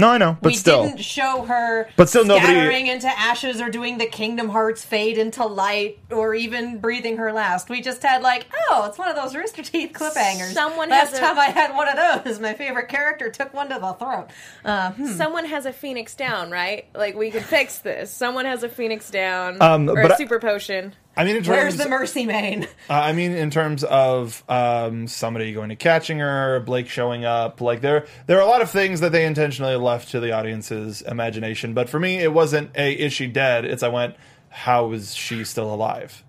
No, 0.00 0.08
I 0.08 0.18
know, 0.18 0.36
but 0.40 0.54
still. 0.54 0.82
we 0.82 0.88
still. 0.88 0.96
didn't 0.96 1.04
show 1.04 1.42
her 1.44 1.88
But 1.96 2.08
still 2.08 2.24
nobody- 2.24 2.46
scattering 2.52 2.86
into 2.86 3.08
ashes 3.08 3.60
or 3.60 3.68
doing 3.70 3.98
the 3.98 4.06
Kingdom 4.06 4.48
Hearts 4.48 4.84
fade 4.84 5.18
into 5.18 5.44
light 5.44 5.98
or 6.10 6.34
even 6.34 6.78
breathing 6.78 7.18
her 7.18 7.32
last. 7.32 7.68
We 7.68 7.80
just 7.80 8.02
had 8.02 8.22
like, 8.22 8.46
oh, 8.70 8.86
it's 8.88 8.98
one 8.98 9.08
of 9.08 9.16
those 9.16 9.34
Rooster 9.36 9.62
Teeth 9.62 9.92
cliffhangers. 9.92 10.52
Someone 10.52 10.88
Last 10.90 11.10
has 11.10 11.18
a- 11.18 11.20
time 11.22 11.38
I 11.38 11.46
had 11.46 11.74
one 11.74 11.88
of 11.88 12.24
those, 12.24 12.40
my 12.40 12.54
favorite 12.54 12.88
character 12.88 13.30
took 13.30 13.52
one 13.54 13.68
to 13.68 13.78
the 13.78 13.92
throat. 13.92 14.28
Uh, 14.64 14.92
hmm. 14.92 15.06
someone 15.06 15.44
has 15.44 15.66
a 15.66 15.72
phoenix 15.72 16.14
down, 16.14 16.50
right? 16.50 16.86
Like 16.94 17.14
we 17.16 17.30
could 17.30 17.44
fix 17.44 17.78
this. 17.80 18.10
Someone 18.10 18.44
has 18.46 18.62
a 18.62 18.68
phoenix 18.68 19.10
down 19.10 19.60
Um, 19.60 19.88
or 19.88 20.02
but 20.02 20.12
a 20.12 20.14
I- 20.14 20.16
super 20.16 20.38
potion. 20.40 20.94
I 21.16 21.24
mean, 21.24 21.36
in 21.36 21.44
Where's 21.44 21.74
terms, 21.74 21.84
the 21.84 21.88
Mercy 21.88 22.24
Main? 22.24 22.64
uh, 22.88 22.92
I 22.92 23.12
mean, 23.12 23.32
in 23.32 23.50
terms 23.50 23.84
of 23.84 24.42
um, 24.48 25.06
somebody 25.08 25.52
going 25.52 25.68
to 25.70 25.76
catching 25.76 26.18
her, 26.18 26.60
Blake 26.60 26.88
showing 26.88 27.24
up, 27.24 27.60
like 27.60 27.80
there, 27.80 28.06
there 28.26 28.38
are 28.38 28.42
a 28.42 28.46
lot 28.46 28.62
of 28.62 28.70
things 28.70 29.00
that 29.00 29.12
they 29.12 29.26
intentionally 29.26 29.76
left 29.76 30.10
to 30.12 30.20
the 30.20 30.32
audience's 30.32 31.02
imagination. 31.02 31.74
But 31.74 31.88
for 31.88 31.98
me, 31.98 32.18
it 32.18 32.32
wasn't 32.32 32.70
a 32.76 32.92
is 32.92 33.12
she 33.12 33.26
dead? 33.26 33.64
It's 33.64 33.82
I 33.82 33.88
went, 33.88 34.14
how 34.50 34.92
is 34.92 35.14
she 35.14 35.44
still 35.44 35.72
alive? 35.72 36.24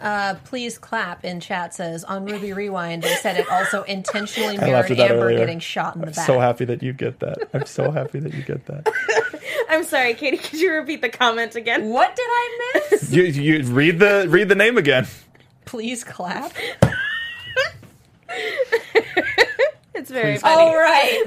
Uh, 0.00 0.34
please 0.44 0.78
clap 0.78 1.24
in 1.24 1.40
chat 1.40 1.74
says 1.74 2.02
on 2.04 2.26
RWBY 2.26 2.54
Rewind 2.54 3.02
they 3.02 3.14
said 3.16 3.36
it 3.38 3.46
also 3.50 3.82
intentionally 3.82 4.56
I 4.58 4.70
laughed 4.70 4.88
mirrored 4.88 4.90
at 4.92 4.96
that 4.98 5.10
Amber 5.10 5.24
earlier. 5.26 5.38
getting 5.38 5.58
shot 5.58 5.94
in 5.96 6.00
the 6.00 6.06
back. 6.06 6.16
I'm 6.16 6.20
back. 6.22 6.26
so 6.26 6.40
happy 6.40 6.64
that 6.66 6.82
you 6.82 6.92
get 6.92 7.18
that. 7.20 7.48
I'm 7.52 7.66
so 7.66 7.90
happy 7.90 8.20
that 8.20 8.32
you 8.34 8.42
get 8.42 8.64
that. 8.66 8.88
I'm 9.68 9.84
sorry, 9.84 10.14
Katie. 10.14 10.36
Could 10.38 10.60
you 10.60 10.72
repeat 10.72 11.02
the 11.02 11.08
comment 11.08 11.54
again? 11.54 11.88
What 11.90 12.14
did 12.16 12.26
I 12.28 12.80
miss? 12.90 13.12
You, 13.12 13.22
you 13.24 13.62
read 13.64 13.98
the 13.98 14.26
read 14.28 14.48
the 14.48 14.54
name 14.54 14.78
again. 14.78 15.06
please 15.64 16.04
clap. 16.04 16.52
It's 19.94 20.10
very 20.12 20.34
Please. 20.34 20.42
funny. 20.42 20.62
All 20.62 20.76
right. 20.76 21.24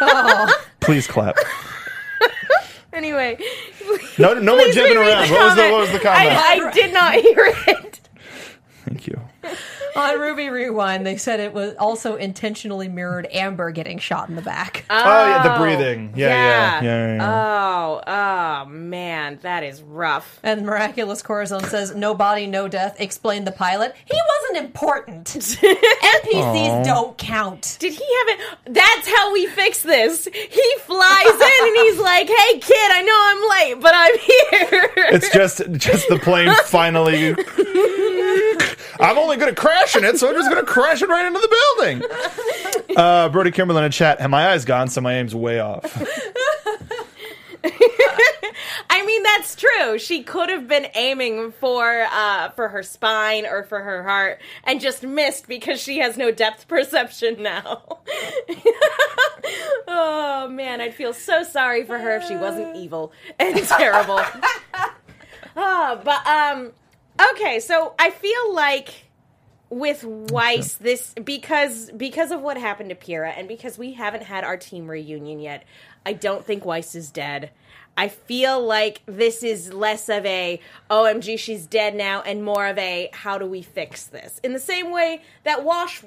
Oh. 0.00 0.62
Please 0.80 1.06
clap. 1.06 1.36
Anyway, 2.92 3.38
No, 4.18 4.34
no 4.34 4.56
more 4.56 4.64
please 4.64 4.74
jibbing 4.74 4.96
around. 4.96 5.30
What 5.30 5.44
was 5.44 5.54
the 5.54 5.60
comment. 5.62 5.72
what 5.72 5.80
was 5.82 5.92
the 5.92 5.98
comment? 6.00 6.30
I, 6.32 6.66
I 6.66 6.70
did 6.72 6.92
not 6.92 7.14
hear 7.14 7.54
it. 7.68 8.00
Thank 8.84 9.06
you. 9.06 9.20
On 9.96 10.18
RWBY 10.18 10.50
Rewind, 10.50 11.06
they 11.06 11.16
said 11.16 11.40
it 11.40 11.52
was 11.52 11.74
also 11.78 12.16
intentionally 12.16 12.88
mirrored 12.88 13.26
Amber 13.30 13.70
getting 13.70 13.98
shot 13.98 14.28
in 14.28 14.36
the 14.36 14.42
back. 14.42 14.84
Oh, 14.90 15.28
yeah, 15.28 15.42
the 15.42 15.54
oh. 15.54 15.58
breathing. 15.58 16.12
Yeah, 16.14 16.28
yeah, 16.28 16.34
yeah. 16.34 16.82
yeah, 16.82 17.16
yeah. 17.16 17.30
Oh, 17.30 18.00
oh 18.06 18.64
man, 18.66 19.38
that 19.42 19.62
is 19.62 19.82
rough. 19.82 20.38
and 20.42 20.64
Miraculous 20.64 21.22
Corazon 21.22 21.64
says, 21.64 21.94
"No 21.94 22.14
body, 22.14 22.46
no 22.46 22.68
death." 22.68 23.00
Explain 23.00 23.44
the 23.44 23.52
pilot. 23.52 23.94
He 24.04 24.18
wasn't 24.38 24.64
important. 24.66 25.26
NPCs 25.26 26.84
don't 26.84 27.16
count. 27.18 27.76
Did 27.80 27.92
he 27.92 28.04
have 28.18 28.38
it? 28.38 28.58
That's 28.66 29.08
how 29.08 29.32
we 29.32 29.46
fix 29.46 29.82
this. 29.82 30.26
He 30.26 30.74
flies 30.80 31.26
in 31.26 31.66
and 31.66 31.76
he's 31.76 31.98
like, 31.98 32.28
"Hey, 32.28 32.58
kid, 32.58 32.90
I 32.92 33.02
know 33.02 33.18
I'm 33.30 33.50
late, 33.50 33.82
but 33.82 33.94
I'm 33.94 34.18
here." 34.18 34.90
It's 35.12 35.30
just 35.30 35.62
just 35.72 36.08
the 36.08 36.18
plane 36.18 36.54
finally. 36.66 37.34
I'm 39.00 39.16
only 39.16 39.36
good 39.38 39.48
at 39.48 39.56
crashing 39.80 40.04
it, 40.08 40.18
so 40.18 40.28
I'm 40.28 40.34
just 40.34 40.50
going 40.50 40.64
to 40.64 40.70
crash 40.70 41.02
it 41.02 41.08
right 41.08 41.26
into 41.26 41.40
the 41.40 41.48
building. 41.76 42.02
Uh, 42.96 43.28
Brody 43.28 43.52
Kimberlin 43.52 43.84
in 43.84 43.92
chat. 43.92 44.20
Have 44.20 44.30
my 44.30 44.48
eyes 44.48 44.64
gone? 44.64 44.88
So 44.88 45.00
my 45.00 45.14
aim's 45.14 45.32
way 45.32 45.60
off. 45.60 45.84
I 48.90 49.06
mean, 49.06 49.22
that's 49.22 49.54
true. 49.54 49.96
She 49.96 50.24
could 50.24 50.48
have 50.48 50.66
been 50.66 50.88
aiming 50.96 51.52
for 51.52 52.02
uh, 52.10 52.50
for 52.50 52.68
her 52.68 52.82
spine 52.82 53.46
or 53.46 53.62
for 53.62 53.80
her 53.80 54.02
heart 54.02 54.40
and 54.64 54.80
just 54.80 55.04
missed 55.04 55.46
because 55.46 55.80
she 55.80 55.98
has 55.98 56.16
no 56.16 56.32
depth 56.32 56.66
perception 56.66 57.40
now. 57.44 58.00
oh 59.86 60.48
man, 60.50 60.80
I'd 60.80 60.94
feel 60.94 61.12
so 61.12 61.44
sorry 61.44 61.84
for 61.84 61.96
her 61.96 62.16
if 62.16 62.24
she 62.26 62.36
wasn't 62.36 62.74
evil 62.74 63.12
and 63.38 63.56
terrible. 63.64 64.20
oh, 65.56 66.00
but 66.02 66.26
um, 66.26 66.72
okay, 67.34 67.60
so 67.60 67.94
I 68.00 68.10
feel 68.10 68.52
like 68.52 69.09
with 69.70 70.04
Weiss, 70.04 70.74
this 70.74 71.14
because 71.14 71.90
because 71.92 72.32
of 72.32 72.42
what 72.42 72.56
happened 72.56 72.90
to 72.90 72.96
Pyrrha, 72.96 73.30
and 73.30 73.48
because 73.48 73.78
we 73.78 73.92
haven't 73.92 74.24
had 74.24 74.44
our 74.44 74.56
team 74.56 74.88
reunion 74.90 75.38
yet, 75.38 75.64
I 76.04 76.12
don't 76.12 76.44
think 76.44 76.64
Weiss 76.64 76.94
is 76.94 77.10
dead. 77.10 77.50
I 77.96 78.08
feel 78.08 78.60
like 78.64 79.02
this 79.06 79.42
is 79.42 79.72
less 79.72 80.08
of 80.08 80.26
a 80.26 80.60
oh, 80.90 81.04
OMG, 81.04 81.38
she's 81.38 81.66
dead 81.66 81.94
now, 81.94 82.20
and 82.22 82.44
more 82.44 82.66
of 82.66 82.78
a 82.78 83.10
how 83.12 83.38
do 83.38 83.46
we 83.46 83.62
fix 83.62 84.06
this? 84.06 84.40
In 84.42 84.52
the 84.52 84.58
same 84.58 84.90
way 84.90 85.22
that 85.44 85.64
Wash. 85.64 86.02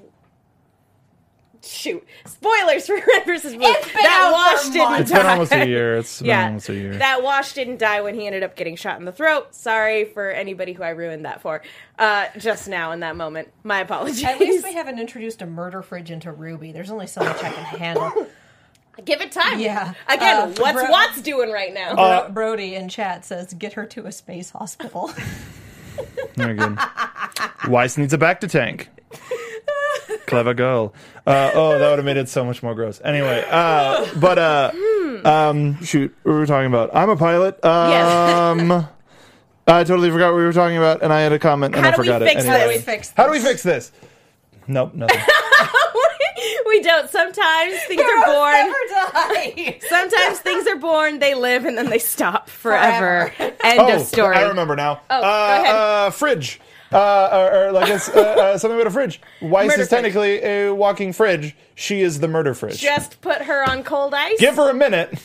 Shoot! 1.66 2.06
Spoilers 2.26 2.88
for 2.88 2.96
Red 3.08 3.26
versus 3.26 3.54
Blue. 3.54 3.62
It's 3.66 3.86
been 3.86 4.04
that 4.04 4.26
out 4.28 4.34
Wash 4.34 4.64
for 4.66 4.74
didn't 4.74 4.90
months. 4.90 5.02
It's 5.02 5.12
been 5.12 5.22
die. 5.24 5.32
almost 5.32 5.52
a 5.54 5.66
year. 5.68 5.96
It's 5.98 6.20
been 6.20 6.28
Yeah, 6.28 6.46
almost 6.48 6.70
a 6.70 6.74
year. 6.74 6.96
that 6.98 7.24
Wash 7.24 7.54
didn't 7.54 7.78
die 7.80 8.02
when 8.02 8.16
he 8.16 8.28
ended 8.28 8.44
up 8.44 8.56
getting 8.58 8.76
shot 8.76 9.00
in 9.00 9.06
the 9.06 9.14
throat. 9.14 9.56
Sorry 9.56 10.04
for 10.04 10.30
anybody 10.30 10.74
who 10.74 10.84
I 10.84 10.90
ruined 10.90 11.24
that 11.26 11.42
for. 11.42 11.62
Uh, 11.98 12.26
just 12.38 12.68
now 12.68 12.92
in 12.92 13.00
that 13.00 13.16
moment, 13.16 13.50
my 13.64 13.80
apologies. 13.80 14.24
At 14.26 14.40
least 14.42 14.66
we 14.66 14.74
haven't 14.74 15.00
introduced 15.00 15.42
a 15.42 15.46
murder 15.46 15.82
fridge 15.82 16.12
into 16.12 16.34
RWBY. 16.34 16.74
There's 16.74 16.92
only 16.92 17.08
so 17.08 17.24
much 17.24 17.38
I 17.42 17.50
can 17.52 17.64
handle. 17.80 18.28
Give 19.06 19.22
it 19.22 19.32
time. 19.32 19.60
Yeah. 19.60 19.94
Again, 20.08 20.36
Uh, 20.42 20.48
what's 20.60 20.74
bro- 20.82 20.92
Watts 20.92 21.22
doing 21.22 21.50
right 21.52 21.74
now? 21.74 21.96
Bro- 21.96 22.30
Brody 22.32 22.76
in 22.76 22.90
chat 22.90 23.26
says, 23.26 23.52
"Get 23.54 23.74
her 23.74 23.86
to 23.88 24.06
a 24.06 24.12
space 24.12 24.52
hospital." 24.52 25.12
Very 26.36 26.56
good. 26.56 26.78
Weiss 27.70 27.98
needs 27.98 28.14
a 28.14 28.18
back 28.20 28.40
to 28.42 28.48
tank. 28.48 28.90
Clever 30.26 30.54
girl. 30.54 30.94
Uh, 31.26 31.52
oh, 31.54 31.80
that 31.80 31.90
would 31.90 32.00
have 32.00 32.06
made 32.06 32.18
it 32.18 32.30
so 32.30 32.44
much 32.44 32.64
more 32.64 32.76
gross. 32.76 33.02
Anyway, 33.04 33.46
uh, 33.50 34.08
but 34.20 34.38
uh, 34.38 34.72
um, 35.26 35.82
shoot, 35.84 36.16
what 36.24 36.34
were 36.34 36.40
we 36.42 36.46
talking 36.46 36.68
about? 36.68 36.96
I'm 36.96 37.10
a 37.10 37.18
pilot. 37.18 37.60
Yes. 37.64 38.38
Um, 38.38 38.72
I 39.68 39.84
totally 39.86 40.12
forgot 40.12 40.32
what 40.32 40.40
we 40.40 40.44
were 40.44 40.54
talking 40.54 40.78
about, 40.78 41.02
and 41.04 41.14
I 41.14 41.22
had 41.22 41.32
a 41.32 41.40
comment, 41.40 41.76
and 41.76 41.86
How 41.86 41.92
I 41.92 41.96
do 41.96 42.02
we 42.02 42.08
forgot 42.08 42.22
it. 42.22 42.26
fix 42.26 42.42
Anyway. 42.42 42.60
How 42.60 42.66
do 42.66 42.72
we 42.72 42.80
fix 42.80 43.14
How 43.16 43.26
do 43.26 43.32
we 43.32 43.40
fix 43.40 43.64
this? 43.64 43.92
Nope, 44.68 44.94
nothing. 44.94 45.20
we 46.68 46.82
don't. 46.82 47.10
Sometimes 47.10 47.84
things 47.84 48.02
are 48.02 48.26
born. 48.26 48.54
Never 48.54 48.74
die. 48.90 49.80
Sometimes 49.88 50.40
things 50.40 50.68
are 50.68 50.76
born, 50.76 51.20
they 51.20 51.34
live, 51.34 51.66
and 51.66 51.78
then 51.78 51.90
they 51.90 52.00
stop 52.00 52.50
forever. 52.50 53.32
Forever. 53.38 53.56
End 53.64 53.80
oh, 53.80 53.96
of 53.96 54.02
story. 54.02 54.36
I 54.36 54.48
remember 54.48 54.76
now. 54.76 55.02
Oh, 55.10 55.16
uh, 55.16 55.22
go 55.22 55.64
ahead. 55.64 55.76
Uh, 55.76 56.10
fridge. 56.12 56.60
Uh, 56.94 57.30
or, 57.32 57.66
or 57.68 57.72
like 57.72 57.90
it's, 57.90 58.10
uh, 58.10 58.22
uh, 58.22 58.58
something 58.58 58.78
with 58.78 58.88
a 58.88 58.92
fridge. 58.92 59.20
Weiss 59.42 59.68
Murder 59.68 59.82
is 59.82 59.90
fridge. 59.90 60.02
technically 60.04 60.44
a 60.44 60.74
walking 60.74 61.14
fridge. 61.14 61.56
She 61.76 62.02
is 62.02 62.20
the 62.20 62.28
murder 62.28 62.54
fridge. 62.54 62.80
Just 62.80 63.22
put 63.22 63.42
her 63.44 63.68
on 63.70 63.84
cold 63.84 64.14
ice. 64.14 64.40
Give 64.40 64.56
her 64.56 64.70
a 64.70 64.74
minute. 64.74 65.18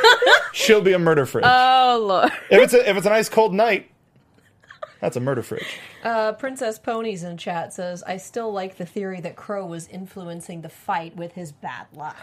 She'll 0.52 0.80
be 0.82 0.92
a 0.92 0.98
murder 0.98 1.26
fridge. 1.26 1.44
oh 1.46 2.04
lord. 2.06 2.32
if 2.50 2.60
it's 2.62 2.74
a, 2.74 2.88
if 2.88 2.96
it's 2.96 3.06
a 3.06 3.10
nice 3.10 3.28
cold 3.28 3.52
night, 3.54 3.90
that's 5.00 5.16
a 5.16 5.20
murder 5.20 5.42
fridge. 5.42 5.78
Uh, 6.02 6.32
Princess 6.32 6.78
Ponies 6.78 7.22
in 7.22 7.36
chat 7.36 7.72
says, 7.72 8.02
"I 8.04 8.16
still 8.16 8.52
like 8.52 8.76
the 8.76 8.86
theory 8.86 9.20
that 9.20 9.36
Qrow 9.36 9.66
was 9.68 9.86
influencing 9.88 10.62
the 10.62 10.68
fight 10.68 11.16
with 11.16 11.32
his 11.32 11.52
bad 11.52 11.86
luck." 11.94 12.16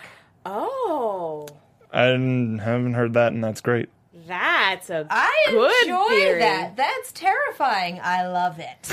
Oh, 0.46 1.48
I 1.92 2.04
haven't 2.04 2.94
heard 2.94 3.14
that, 3.14 3.32
and 3.34 3.44
that's 3.44 3.62
great. 3.62 3.90
That's 4.28 4.90
a 4.90 5.06
I 5.10 5.46
good 5.50 5.84
enjoy 5.84 6.08
theory. 6.10 6.40
that. 6.40 6.76
That's 6.76 7.12
terrifying. 7.12 8.00
I 8.04 8.28
love 8.28 8.60
it. 8.60 8.92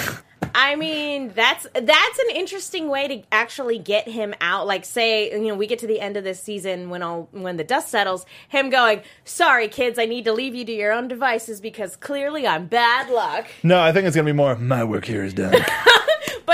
I 0.54 0.76
mean, 0.76 1.32
that's 1.34 1.66
that's 1.72 2.18
an 2.18 2.36
interesting 2.36 2.88
way 2.88 3.08
to 3.08 3.22
actually 3.32 3.78
get 3.78 4.06
him 4.06 4.34
out. 4.40 4.66
Like, 4.66 4.84
say, 4.84 5.32
you 5.32 5.48
know, 5.48 5.54
we 5.54 5.66
get 5.66 5.78
to 5.78 5.86
the 5.86 5.98
end 5.98 6.18
of 6.18 6.24
this 6.24 6.42
season 6.42 6.90
when 6.90 7.02
all 7.02 7.28
when 7.32 7.56
the 7.56 7.64
dust 7.64 7.88
settles, 7.88 8.26
him 8.48 8.68
going, 8.68 9.00
"Sorry, 9.24 9.68
kids, 9.68 9.98
I 9.98 10.04
need 10.04 10.26
to 10.26 10.32
leave 10.32 10.54
you 10.54 10.66
to 10.66 10.72
your 10.72 10.92
own 10.92 11.08
devices 11.08 11.60
because 11.62 11.96
clearly 11.96 12.46
I'm 12.46 12.66
bad 12.66 13.08
luck." 13.08 13.46
No, 13.62 13.80
I 13.80 13.92
think 13.92 14.06
it's 14.06 14.14
gonna 14.14 14.26
be 14.26 14.32
more. 14.32 14.54
My 14.56 14.84
work 14.84 15.06
here 15.06 15.24
is 15.24 15.32
done. 15.32 15.54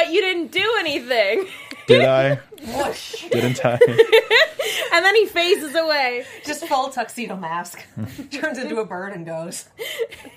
But 0.08 0.14
you 0.14 0.22
didn't 0.22 0.52
do 0.52 0.76
anything, 0.78 1.48
Did 1.86 2.02
I? 2.02 2.36
Whoosh. 2.66 3.28
Didn't 3.28 3.62
I? 3.62 3.72
and 4.94 5.04
then 5.04 5.14
he 5.14 5.26
phases 5.26 5.74
away. 5.74 6.24
Just 6.46 6.64
full 6.66 6.88
tuxedo 6.88 7.36
mask. 7.36 7.84
Turns 8.30 8.56
into 8.56 8.80
a 8.80 8.86
bird 8.86 9.12
and 9.12 9.26
goes. 9.26 9.68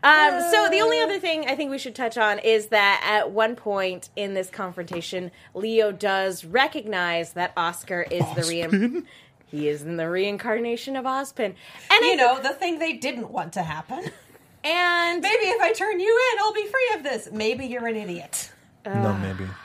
Um, 0.04 0.39
so 0.52 0.70
the 0.70 0.80
only 0.82 1.00
other 1.00 1.20
thing 1.20 1.50
I 1.50 1.56
think 1.56 1.72
we 1.72 1.80
should 1.80 1.95
touch 1.95 2.20
on 2.20 2.38
is 2.38 2.68
that 2.68 3.02
at 3.04 3.32
one 3.32 3.56
point 3.56 4.10
in 4.16 4.36
this 4.36 4.48
confrontation, 4.48 5.32
Leo 5.56 5.91
does 5.91 6.45
recognize 6.45 7.34
that 7.34 7.52
Oscar 7.58 8.04
is 8.04 8.24
the 8.36 8.43
re- 8.43 9.02
he 9.48 9.68
is 9.68 9.82
in 9.82 9.98
the 9.98 10.08
reincarnation 10.08 10.95
of 10.95 11.06
Ozpin, 11.06 11.45
and 11.45 11.56
I 11.89 12.10
You 12.12 12.16
know, 12.16 12.39
the 12.39 12.50
thing 12.50 12.78
they 12.78 12.93
didn't 12.93 13.32
want 13.32 13.54
to 13.54 13.64
happen. 13.64 14.12
And 14.64 15.22
Maybe 15.22 15.45
if 15.45 15.62
I 15.62 15.74
turn 15.74 15.99
you 15.99 16.32
in, 16.34 16.39
I'll 16.39 16.53
be 16.53 16.68
free 16.68 16.91
of 16.95 17.03
this. 17.03 17.30
Maybe 17.32 17.66
you're 17.66 17.88
an 17.88 17.95
idiot. 17.95 18.51
no, 18.86 19.14
maybe. 19.14 19.45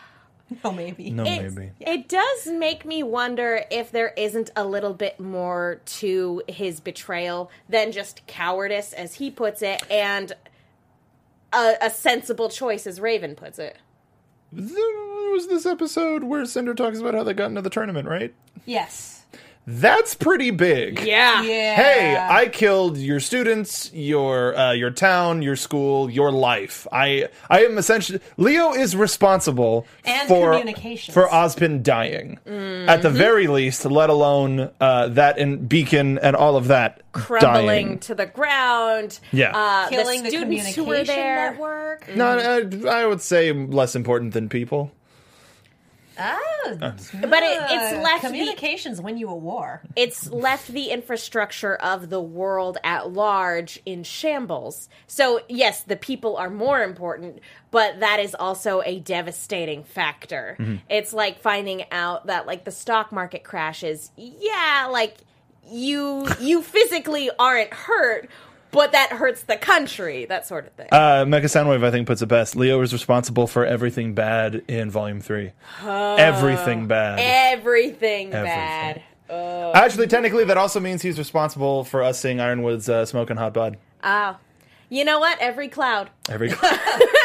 No, 0.63 0.71
maybe. 0.71 1.11
No, 1.11 1.25
It's- 1.25 1.55
maybe. 1.55 1.71
It 1.81 2.09
does 2.11 2.47
make 2.47 2.85
me 2.85 3.03
wonder 3.03 3.65
if 3.71 3.91
there 3.91 4.13
isn't 4.19 4.51
a 4.55 4.65
little 4.67 4.93
bit 4.93 5.19
more 5.19 5.81
to 5.87 6.43
his 6.47 6.79
betrayal 6.79 7.51
than 7.71 7.91
just 7.91 8.27
cowardice, 8.27 8.93
as 8.93 9.15
he 9.15 9.31
puts 9.31 9.63
it, 9.63 9.83
and 9.91 10.31
a, 11.55 11.75
a 11.81 11.89
sensible 11.89 12.51
choice, 12.51 12.87
as 12.87 13.01
Raven 13.01 13.35
puts 13.35 13.59
it. 13.59 13.79
There 14.53 15.31
was 15.33 15.49
this 15.49 15.65
episode 15.65 16.23
where 16.25 16.45
Cinder 16.45 16.75
talks 16.75 16.99
about 16.99 17.15
how 17.15 17.23
they 17.25 17.33
got 17.33 17.47
into 17.47 17.63
the 17.63 17.71
tournament, 17.71 18.07
right? 18.07 18.35
Yes. 18.67 19.22
That's 19.65 20.15
pretty 20.15 20.51
big. 20.51 21.01
Yeah. 21.01 21.43
Yeah. 21.43 21.77
Hey, 21.77 22.17
I 22.19 22.49
killed 22.49 22.97
your 22.99 23.21
students, 23.21 23.93
your 23.95 24.57
uh, 24.57 24.73
your 24.73 24.91
town, 24.91 25.41
your 25.43 25.55
school, 25.55 26.11
your 26.11 26.33
life. 26.33 26.87
I 26.91 27.29
I 27.49 27.61
am 27.65 27.79
essentially 27.79 28.19
Leo 28.37 28.73
is 28.73 28.97
responsible 28.97 29.87
And 30.05 30.27
for 30.29 30.51
communications. 30.59 31.15
for 31.15 31.29
Ozpin 31.29 31.83
dying 31.85 32.39
at 32.89 33.03
the 33.03 33.11
very 33.11 33.47
least. 33.47 33.85
Let 33.85 34.11
alone 34.11 34.71
uh, 34.81 35.09
that 35.09 35.39
and 35.39 35.69
Beacon 35.69 36.19
and 36.19 36.35
all 36.35 36.57
of 36.57 36.67
that 36.69 37.03
crumbling 37.13 37.67
dying. 37.87 37.99
to 38.01 38.15
the 38.17 38.27
ground. 38.27 39.21
Yeah. 39.31 39.57
uh, 39.57 39.89
Killing 39.91 40.25
the 40.25 40.31
the 40.31 40.37
students 40.39 40.75
who 40.75 40.83
were 40.85 40.87
communication 41.05 41.15
there. 41.15 41.51
network. 41.53 42.17
No, 42.17 42.27
I, 42.89 43.03
I 43.03 43.07
would 43.07 43.21
say 43.21 43.53
less 43.53 43.95
important 43.95 44.35
than 44.35 44.49
people. 44.49 44.91
Ah, 46.19 46.39
But 46.81 47.03
it, 47.43 47.61
it's 47.71 48.03
left 48.05 48.23
the, 48.23 48.29
communications 48.29 49.01
win 49.01 49.17
you 49.17 49.29
a 49.29 49.35
war. 49.35 49.83
it's 49.97 50.31
left 50.31 50.69
the 50.69 50.91
infrastructure 50.91 51.75
of 51.77 52.11
the 52.11 52.21
world 52.21 52.79
at 52.85 53.11
large 53.13 53.81
in 53.87 54.03
shambles. 54.05 54.89
So 55.07 55.41
yes, 55.49 55.83
the 55.83 55.97
people 55.97 56.37
are 56.37 56.51
more 56.51 56.83
important, 56.83 57.41
but 57.71 58.01
that 58.01 58.21
is 58.21 58.35
also 58.35 58.83
a 58.85 59.01
devastating 59.01 59.85
factor. 59.85 60.57
It's 60.91 61.13
like 61.13 61.41
finding 61.41 61.85
out 61.91 62.27
that 62.27 62.47
like 62.47 62.65
the 62.65 62.71
stock 62.73 63.11
market 63.13 63.43
crashes. 63.45 64.11
Yeah, 64.17 64.89
like 64.91 65.17
you 65.71 66.27
you 66.41 66.61
physically 66.63 67.31
aren't 67.39 67.73
hurt, 67.73 68.29
but 68.73 68.93
that 68.93 69.11
hurts 69.13 69.43
the 69.43 69.57
country. 69.57 70.25
That 70.25 70.47
sort 70.47 70.67
of 70.67 70.73
thing. 70.73 70.89
Uh, 70.91 71.25
Mecha 71.25 71.45
Soundwave, 71.45 71.85
I 71.85 71.91
think, 71.91 72.07
puts 72.07 72.21
it 72.23 72.27
best. 72.27 72.57
Leo 72.57 72.81
is 72.83 72.93
responsible 72.93 73.47
for 73.47 73.65
everything 73.65 74.15
bad 74.15 74.65
in 74.69 74.91
Volume 74.91 75.21
3. 75.21 75.53
everything 75.85 76.87
bad. 76.89 77.19
Everything, 77.21 78.33
Everything. 78.33 78.45
bad. 78.45 79.03
Actually, 79.75 80.07
technically, 80.09 80.45
that 80.45 80.57
also 80.59 80.81
means 80.81 81.01
he's 81.03 81.19
responsible 81.19 81.85
for 81.85 82.03
us 82.03 82.19
seeing 82.21 82.41
Ironwood's 82.41 82.89
uh, 82.89 83.07
smoking 83.07 83.37
hot 83.37 83.55
Bud. 83.55 83.79
Oh. 84.03 84.37
You 84.91 85.07
know 85.07 85.21
what? 85.21 85.39
Every 85.41 85.69
cloud. 85.69 86.11
Every 86.29 86.51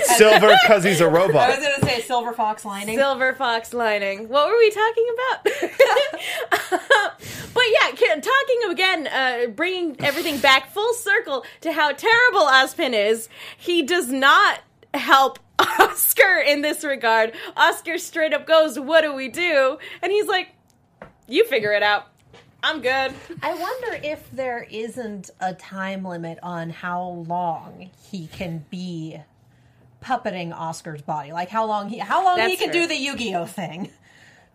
Silver 0.16 0.48
because 0.62 0.84
he's 0.84 1.00
a 1.00 1.08
robot. 1.08 1.50
I 1.50 1.56
was 1.56 1.58
going 1.58 1.80
to 1.80 1.86
say 1.86 2.00
silver 2.00 2.32
fox 2.32 2.64
lining. 2.64 2.96
Silver 2.96 3.32
fox 3.34 3.72
lining. 3.74 4.28
What 4.28 4.48
were 4.48 4.58
we 4.58 4.70
talking 4.70 5.06
about? 5.14 5.44
but 7.54 7.64
yeah, 7.70 7.90
ca- 7.96 8.20
talking 8.20 8.70
again, 8.70 9.06
uh, 9.06 9.46
bringing 9.48 9.96
everything 10.00 10.38
back 10.38 10.70
full 10.70 10.92
circle 10.94 11.44
to 11.60 11.72
how 11.72 11.92
terrible 11.92 12.40
Ozpin 12.40 12.92
is. 12.94 13.28
He 13.56 13.82
does 13.82 14.08
not 14.10 14.60
help 14.94 15.38
Oscar 15.58 16.38
in 16.38 16.62
this 16.62 16.84
regard. 16.84 17.32
Oscar 17.56 17.98
straight 17.98 18.32
up 18.32 18.46
goes, 18.46 18.78
"What 18.78 19.02
do 19.02 19.14
we 19.14 19.28
do?" 19.28 19.78
And 20.02 20.12
he's 20.12 20.26
like, 20.26 20.48
"You 21.26 21.44
figure 21.46 21.72
it 21.72 21.82
out. 21.82 22.06
I'm 22.62 22.80
good." 22.80 23.12
I 23.42 23.54
wonder 23.54 24.00
if 24.02 24.30
there 24.32 24.66
isn't 24.70 25.30
a 25.40 25.54
time 25.54 26.04
limit 26.04 26.38
on 26.42 26.70
how 26.70 27.24
long 27.26 27.90
he 28.10 28.28
can 28.28 28.64
be 28.70 29.18
puppeting 30.02 30.56
Oscar's 30.56 31.02
body. 31.02 31.32
Like 31.32 31.48
how 31.48 31.66
long 31.66 31.88
he 31.88 31.98
how 31.98 32.24
long 32.24 32.38
he 32.38 32.56
can 32.56 32.70
true. 32.70 32.82
do 32.82 32.86
the 32.86 32.96
Yu-Gi-Oh 32.96 33.46
thing. 33.46 33.90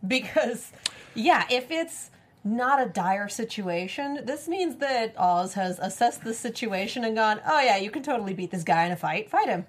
Because 0.05 0.73
yeah, 1.15 1.45
if 1.49 1.71
it's 1.71 2.11
not 2.43 2.85
a 2.85 2.89
dire 2.89 3.29
situation, 3.29 4.19
this 4.25 4.49
means 4.49 4.75
that 4.77 5.17
Oz 5.17 5.53
has 5.53 5.79
assessed 5.79 6.25
the 6.25 6.33
situation 6.33 7.05
and 7.05 7.15
gone, 7.15 7.39
"Oh 7.47 7.61
yeah, 7.61 7.77
you 7.77 7.89
can 7.89 8.03
totally 8.03 8.33
beat 8.33 8.51
this 8.51 8.63
guy 8.63 8.85
in 8.85 8.91
a 8.91 8.97
fight. 8.97 9.29
Fight 9.29 9.47
him." 9.47 9.65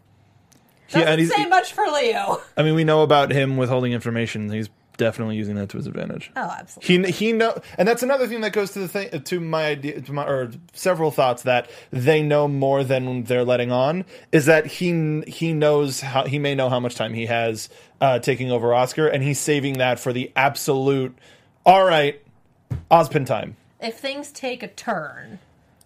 Yeah, 0.88 0.92
Doesn't 0.94 1.08
and 1.08 1.20
he's, 1.20 1.34
say 1.34 1.46
much 1.46 1.72
for 1.72 1.86
Leo. 1.86 2.42
I 2.56 2.64
mean, 2.64 2.74
we 2.74 2.82
know 2.82 3.02
about 3.02 3.30
him 3.30 3.56
withholding 3.56 3.92
information. 3.92 4.50
He's 4.50 4.70
definitely 4.96 5.36
using 5.36 5.54
that 5.56 5.68
to 5.70 5.76
his 5.76 5.86
advantage. 5.86 6.30
Oh, 6.36 6.54
absolutely. 6.58 7.10
He 7.12 7.26
he 7.26 7.32
know, 7.32 7.60
and 7.78 7.86
that's 7.88 8.02
another 8.02 8.26
thing 8.26 8.40
that 8.42 8.52
goes 8.52 8.72
to 8.72 8.78
the 8.80 8.88
thing 8.88 9.22
to 9.22 9.40
my 9.40 9.66
idea 9.66 10.00
to 10.00 10.12
my 10.12 10.24
or 10.26 10.50
several 10.72 11.10
thoughts 11.10 11.42
that 11.42 11.68
they 11.90 12.22
know 12.22 12.48
more 12.48 12.84
than 12.84 13.24
they're 13.24 13.44
letting 13.44 13.70
on 13.72 14.04
is 14.32 14.46
that 14.46 14.66
he 14.66 15.22
he 15.26 15.52
knows 15.52 16.00
how 16.00 16.24
he 16.24 16.38
may 16.38 16.54
know 16.54 16.68
how 16.68 16.80
much 16.80 16.94
time 16.94 17.14
he 17.14 17.26
has 17.26 17.68
uh, 18.00 18.18
taking 18.18 18.50
over 18.50 18.72
Oscar, 18.74 19.06
and 19.08 19.22
he's 19.22 19.38
saving 19.38 19.74
that 19.78 19.98
for 20.00 20.12
the 20.12 20.30
absolute. 20.36 21.16
All 21.66 21.84
right, 21.84 22.20
Ozpin 22.90 23.26
time. 23.26 23.56
if 23.80 23.98
things 23.98 24.30
take 24.30 24.62
a 24.62 24.68
turn, 24.68 25.38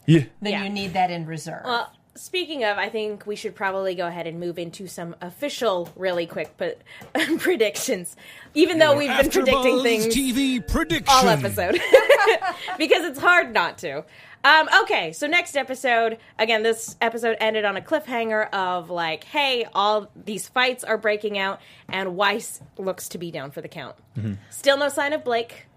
Yeah, 0.06 0.24
then 0.40 0.52
Yeah. 0.52 0.64
you 0.64 0.70
need 0.70 0.92
that 0.94 1.11
in 1.11 1.26
reserve. 1.26 1.62
Well, 1.64 1.92
speaking 2.18 2.64
of, 2.64 2.78
I 2.78 2.88
think 2.88 3.26
we 3.26 3.36
should 3.36 3.54
probably 3.54 3.94
go 3.94 4.06
ahead 4.06 4.26
and 4.26 4.38
move 4.40 4.58
into 4.58 4.86
some 4.86 5.14
official, 5.20 5.90
really 5.96 6.26
quick, 6.26 6.54
but 6.56 6.80
predictions. 7.38 8.16
Even 8.54 8.78
though 8.78 8.96
we've 8.96 9.08
been 9.08 9.30
predicting 9.30 9.54
AfterBuzz 9.54 9.82
things 9.82 10.06
TV 10.06 10.66
prediction. 10.66 11.06
all 11.08 11.28
episode 11.28 11.80
because 12.78 13.04
it's 13.04 13.18
hard 13.18 13.54
not 13.54 13.78
to. 13.78 14.04
Um, 14.44 14.68
okay, 14.82 15.12
so 15.12 15.26
next 15.26 15.56
episode, 15.56 16.18
again, 16.38 16.62
this 16.62 16.96
episode 17.00 17.36
ended 17.40 17.64
on 17.64 17.76
a 17.76 17.80
cliffhanger 17.80 18.48
of 18.50 18.88
like, 18.88 19.24
hey, 19.24 19.66
all 19.74 20.10
these 20.14 20.46
fights 20.48 20.84
are 20.84 20.96
breaking 20.96 21.38
out, 21.38 21.60
and 21.88 22.16
Weiss 22.16 22.60
looks 22.76 23.08
to 23.10 23.18
be 23.18 23.30
down 23.30 23.50
for 23.50 23.60
the 23.60 23.68
count. 23.68 23.96
Still 24.50 24.76
no 24.76 24.88
sign 24.88 25.12
of 25.12 25.24
Blake. 25.24 25.67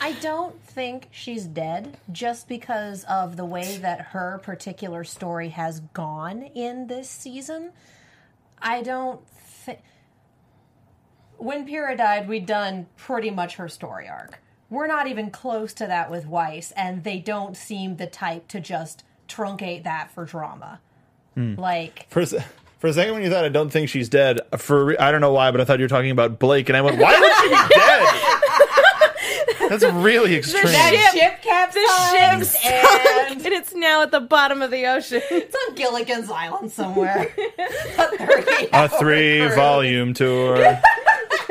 I 0.00 0.12
don't 0.12 0.60
think 0.62 1.08
she's 1.10 1.44
dead 1.44 1.96
just 2.12 2.48
because 2.48 3.04
of 3.04 3.36
the 3.36 3.44
way 3.44 3.78
that 3.78 4.00
her 4.00 4.40
particular 4.42 5.04
story 5.04 5.50
has 5.50 5.80
gone 5.92 6.42
in 6.42 6.86
this 6.86 7.08
season. 7.08 7.72
I 8.60 8.82
don't 8.82 9.26
think. 9.28 9.80
When 11.36 11.66
Pyrrha 11.66 11.96
died, 11.96 12.28
we'd 12.28 12.46
done 12.46 12.86
pretty 12.96 13.30
much 13.30 13.56
her 13.56 13.68
story 13.68 14.08
arc. 14.08 14.40
We're 14.70 14.86
not 14.86 15.06
even 15.06 15.30
close 15.30 15.72
to 15.74 15.86
that 15.86 16.10
with 16.10 16.26
Weiss, 16.26 16.72
and 16.72 17.04
they 17.04 17.20
don't 17.20 17.56
seem 17.56 17.96
the 17.96 18.06
type 18.06 18.48
to 18.48 18.60
just 18.60 19.04
truncate 19.28 19.84
that 19.84 20.10
for 20.10 20.24
drama. 20.24 20.80
Hmm. 21.34 21.54
Like, 21.54 22.06
for 22.10 22.20
a, 22.20 22.26
for 22.78 22.88
a 22.88 22.92
second 22.92 23.14
when 23.14 23.22
you 23.22 23.30
thought 23.30 23.44
I 23.44 23.50
don't 23.50 23.70
think 23.70 23.88
she's 23.88 24.08
dead. 24.08 24.40
For 24.56 25.00
I 25.00 25.10
don't 25.12 25.20
know 25.20 25.32
why, 25.32 25.50
but 25.50 25.60
I 25.60 25.64
thought 25.64 25.78
you 25.78 25.84
were 25.84 25.88
talking 25.88 26.10
about 26.10 26.38
Blake, 26.38 26.68
and 26.68 26.76
I 26.76 26.82
went, 26.82 26.98
why 26.98 27.18
would 27.18 27.32
she 27.36 27.48
be 27.48 27.74
dead? 27.74 28.34
That's 29.68 29.84
really 29.84 30.34
extreme. 30.36 30.66
ship- 30.66 31.12
ship 31.12 31.42
capsized, 31.42 32.50
Ship's 32.50 32.56
and 32.64 33.30
and 33.44 33.46
it's 33.54 33.74
now 33.74 34.02
at 34.02 34.10
the 34.10 34.20
bottom 34.20 34.62
of 34.62 34.70
the 34.70 34.86
ocean. 34.86 35.22
it's 35.30 35.54
on 35.68 35.74
Gilligan's 35.74 36.30
Island 36.30 36.72
somewhere. 36.72 37.30
A 37.98 38.06
30 38.16 38.68
a 38.72 38.88
three 38.88 39.48
volume 39.54 40.14
tour. 40.14 40.78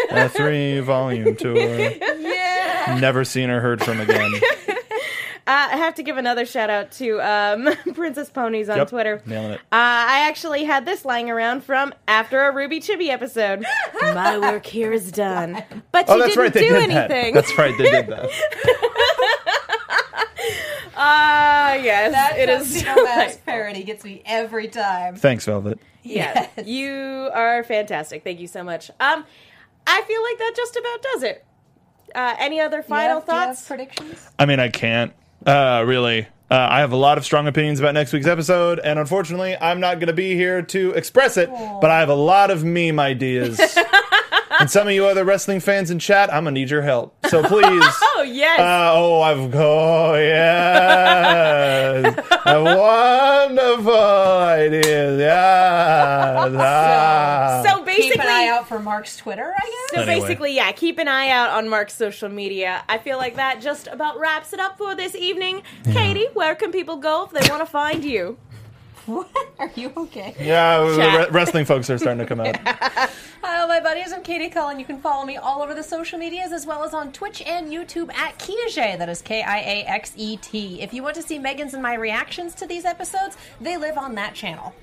A 0.09 0.29
three 0.29 0.79
volume 0.79 1.35
tour. 1.35 1.57
Yeah. 1.57 2.97
Never 2.99 3.23
seen 3.25 3.49
or 3.49 3.59
heard 3.59 3.83
from 3.83 3.99
again. 3.99 4.31
Uh, 5.47 5.69
I 5.71 5.77
have 5.77 5.95
to 5.95 6.03
give 6.03 6.17
another 6.17 6.45
shout 6.45 6.69
out 6.69 6.91
to 6.93 7.21
um, 7.21 7.69
Princess 7.93 8.29
Ponies 8.29 8.67
on 8.69 8.77
Yep, 8.77 8.89
Twitter. 8.89 9.21
nailing 9.25 9.51
it. 9.51 9.59
Uh, 9.61 9.63
I 9.71 10.25
actually 10.27 10.65
had 10.65 10.85
this 10.85 11.05
lying 11.05 11.29
around 11.29 11.63
from 11.63 11.93
after 12.07 12.45
a 12.45 12.53
RWBY 12.53 12.79
Chibi 12.85 13.07
episode. 13.07 13.63
My 14.01 14.37
work 14.37 14.65
here 14.65 14.91
is 14.91 15.09
done. 15.11 15.63
But 15.93 16.05
Oh, 16.09 16.15
you 16.15 16.21
that's 16.23 16.35
didn't 16.35 16.43
right. 16.43 16.53
They 16.53 16.59
do 16.67 16.73
did 16.73 16.89
anything. 16.89 17.33
that. 17.33 17.45
That's 17.47 17.57
right. 17.57 17.77
They 17.77 17.89
did 17.89 18.07
that. 18.07 18.29
Ah, 20.99 21.75
yes. 21.75 22.11
That 22.11 22.37
it 22.39 22.49
is. 22.49 22.67
Tuxedo 22.73 22.95
Mask 23.03 23.05
delightful. 23.05 23.41
parody 23.45 23.83
gets 23.83 24.03
me 24.03 24.21
every 24.25 24.67
time. 24.67 25.15
Thanks, 25.15 25.45
Velvet. 25.45 25.79
Yeah, 26.03 26.47
you 26.65 27.29
are 27.33 27.63
fantastic. 27.63 28.23
Thank 28.23 28.39
you 28.39 28.47
so 28.47 28.63
much. 28.63 28.89
Um, 28.99 29.23
I 29.85 30.01
feel 30.07 30.23
like 30.23 30.37
that 30.39 30.53
just 30.55 30.75
about 30.75 31.01
does 31.13 31.23
it. 31.23 31.45
Uh, 32.15 32.35
any 32.39 32.59
other 32.61 32.81
final 32.81 33.19
Do 33.19 33.25
thoughts? 33.27 33.67
predictions? 33.67 34.29
I 34.39 34.45
mean, 34.45 34.59
I 34.59 34.69
can't 34.69 35.13
uh, 35.47 35.83
really. 35.85 36.27
Uh, 36.49 36.65
I 36.71 36.79
have 36.79 36.93
a 36.93 36.97
lot 36.97 37.17
of 37.17 37.25
strong 37.25 37.45
opinions 37.47 37.81
about 37.81 37.93
next 37.93 38.13
week's 38.13 38.25
episode, 38.27 38.79
and 38.79 38.97
unfortunately, 38.99 39.57
I'm 39.59 39.81
not 39.81 39.95
going 39.95 40.07
to 40.07 40.13
be 40.13 40.33
here 40.35 40.61
to 40.61 40.91
express 40.91 41.35
it. 41.35 41.49
But 41.49 41.91
I 41.91 41.99
have 41.99 42.07
a 42.07 42.15
lot 42.15 42.51
of 42.51 42.63
meme 42.63 43.01
ideas, 43.01 43.59
and 44.59 44.71
some 44.71 44.87
of 44.87 44.93
you 44.93 45.05
other 45.07 45.25
wrestling 45.25 45.59
fans 45.59 45.91
in 45.91 45.99
chat, 45.99 46.29
I'm 46.33 46.45
gonna 46.45 46.51
need 46.51 46.69
your 46.69 46.83
help. 46.83 47.15
So 47.27 47.43
please. 47.43 47.63
oh 48.01 48.23
yes. 48.25 48.59
Uh, 48.59 48.91
oh, 48.93 49.21
I've 49.21 49.53
oh 49.53 50.15
yes, 50.15 52.15
wonderful 52.45 53.93
ideas. 53.93 55.19
Yes. 55.19 56.53
Ah. 56.57 57.61
so 57.65 57.76
basically, 57.97 58.11
Keep 58.17 58.21
an 58.21 58.27
eye 58.29 58.47
out 58.47 58.67
for 58.67 58.79
Mark's 58.79 59.17
Twitter, 59.17 59.53
I 59.55 59.65
guess. 59.65 59.95
So 59.95 60.01
Anyway. 60.01 60.21
basically, 60.27 60.55
yeah, 60.55 60.71
keep 60.71 60.97
an 60.99 61.07
eye 61.07 61.29
out 61.29 61.49
on 61.51 61.67
Mark's 61.69 61.95
social 61.95 62.29
media. 62.29 62.83
I 62.87 62.97
feel 62.97 63.17
like 63.17 63.35
that 63.35 63.61
just 63.61 63.87
about 63.87 64.19
wraps 64.19 64.53
it 64.53 64.59
up 64.59 64.77
for 64.77 64.95
this 64.95 65.15
evening. 65.15 65.63
Katie, 65.91 66.27
where 66.33 66.55
can 66.55 66.71
people 66.71 66.97
go 66.97 67.25
if 67.25 67.31
they 67.31 67.49
want 67.49 67.61
to 67.61 67.65
find 67.65 68.03
you? 68.05 68.37
Are 69.59 69.71
you 69.75 69.93
okay? 69.95 70.35
yeah, 70.37 70.79
the 70.81 70.97
Chat. 70.97 71.19
re- 71.19 71.31
wrestling 71.31 71.63
folks 71.63 71.89
are 71.89 71.97
starting 71.97 72.19
to 72.19 72.25
come 72.25 72.41
out. 72.41 72.57
Hi, 73.41 73.61
all 73.61 73.67
my 73.69 73.79
buddies. 73.79 74.11
I'm 74.11 74.21
Katie 74.21 74.49
Cullen. 74.49 74.77
You 74.79 74.85
can 74.85 74.99
follow 74.99 75.25
me 75.25 75.37
all 75.37 75.61
over 75.61 75.73
the 75.73 75.81
social 75.81 76.19
medias 76.19 76.51
as 76.51 76.65
well 76.65 76.83
as 76.83 76.93
on 76.93 77.13
Twitch 77.13 77.41
and 77.43 77.71
YouTube 77.71 78.13
at 78.13 78.37
Kiaxet. 78.37 78.97
That 78.97 79.07
is 79.07 79.21
K 79.21 79.41
I 79.43 79.59
A 79.59 79.83
X 79.85 80.11
E 80.17 80.35
T. 80.37 80.81
If 80.81 80.93
you 80.93 81.03
want 81.03 81.15
to 81.15 81.21
see 81.21 81.39
Megan's 81.39 81.73
and 81.73 81.81
my 81.81 81.93
reactions 81.93 82.53
to 82.55 82.67
these 82.67 82.83
episodes, 82.83 83.37
they 83.61 83.77
live 83.77 83.97
on 83.97 84.15
that 84.15 84.33
channel. 84.33 84.73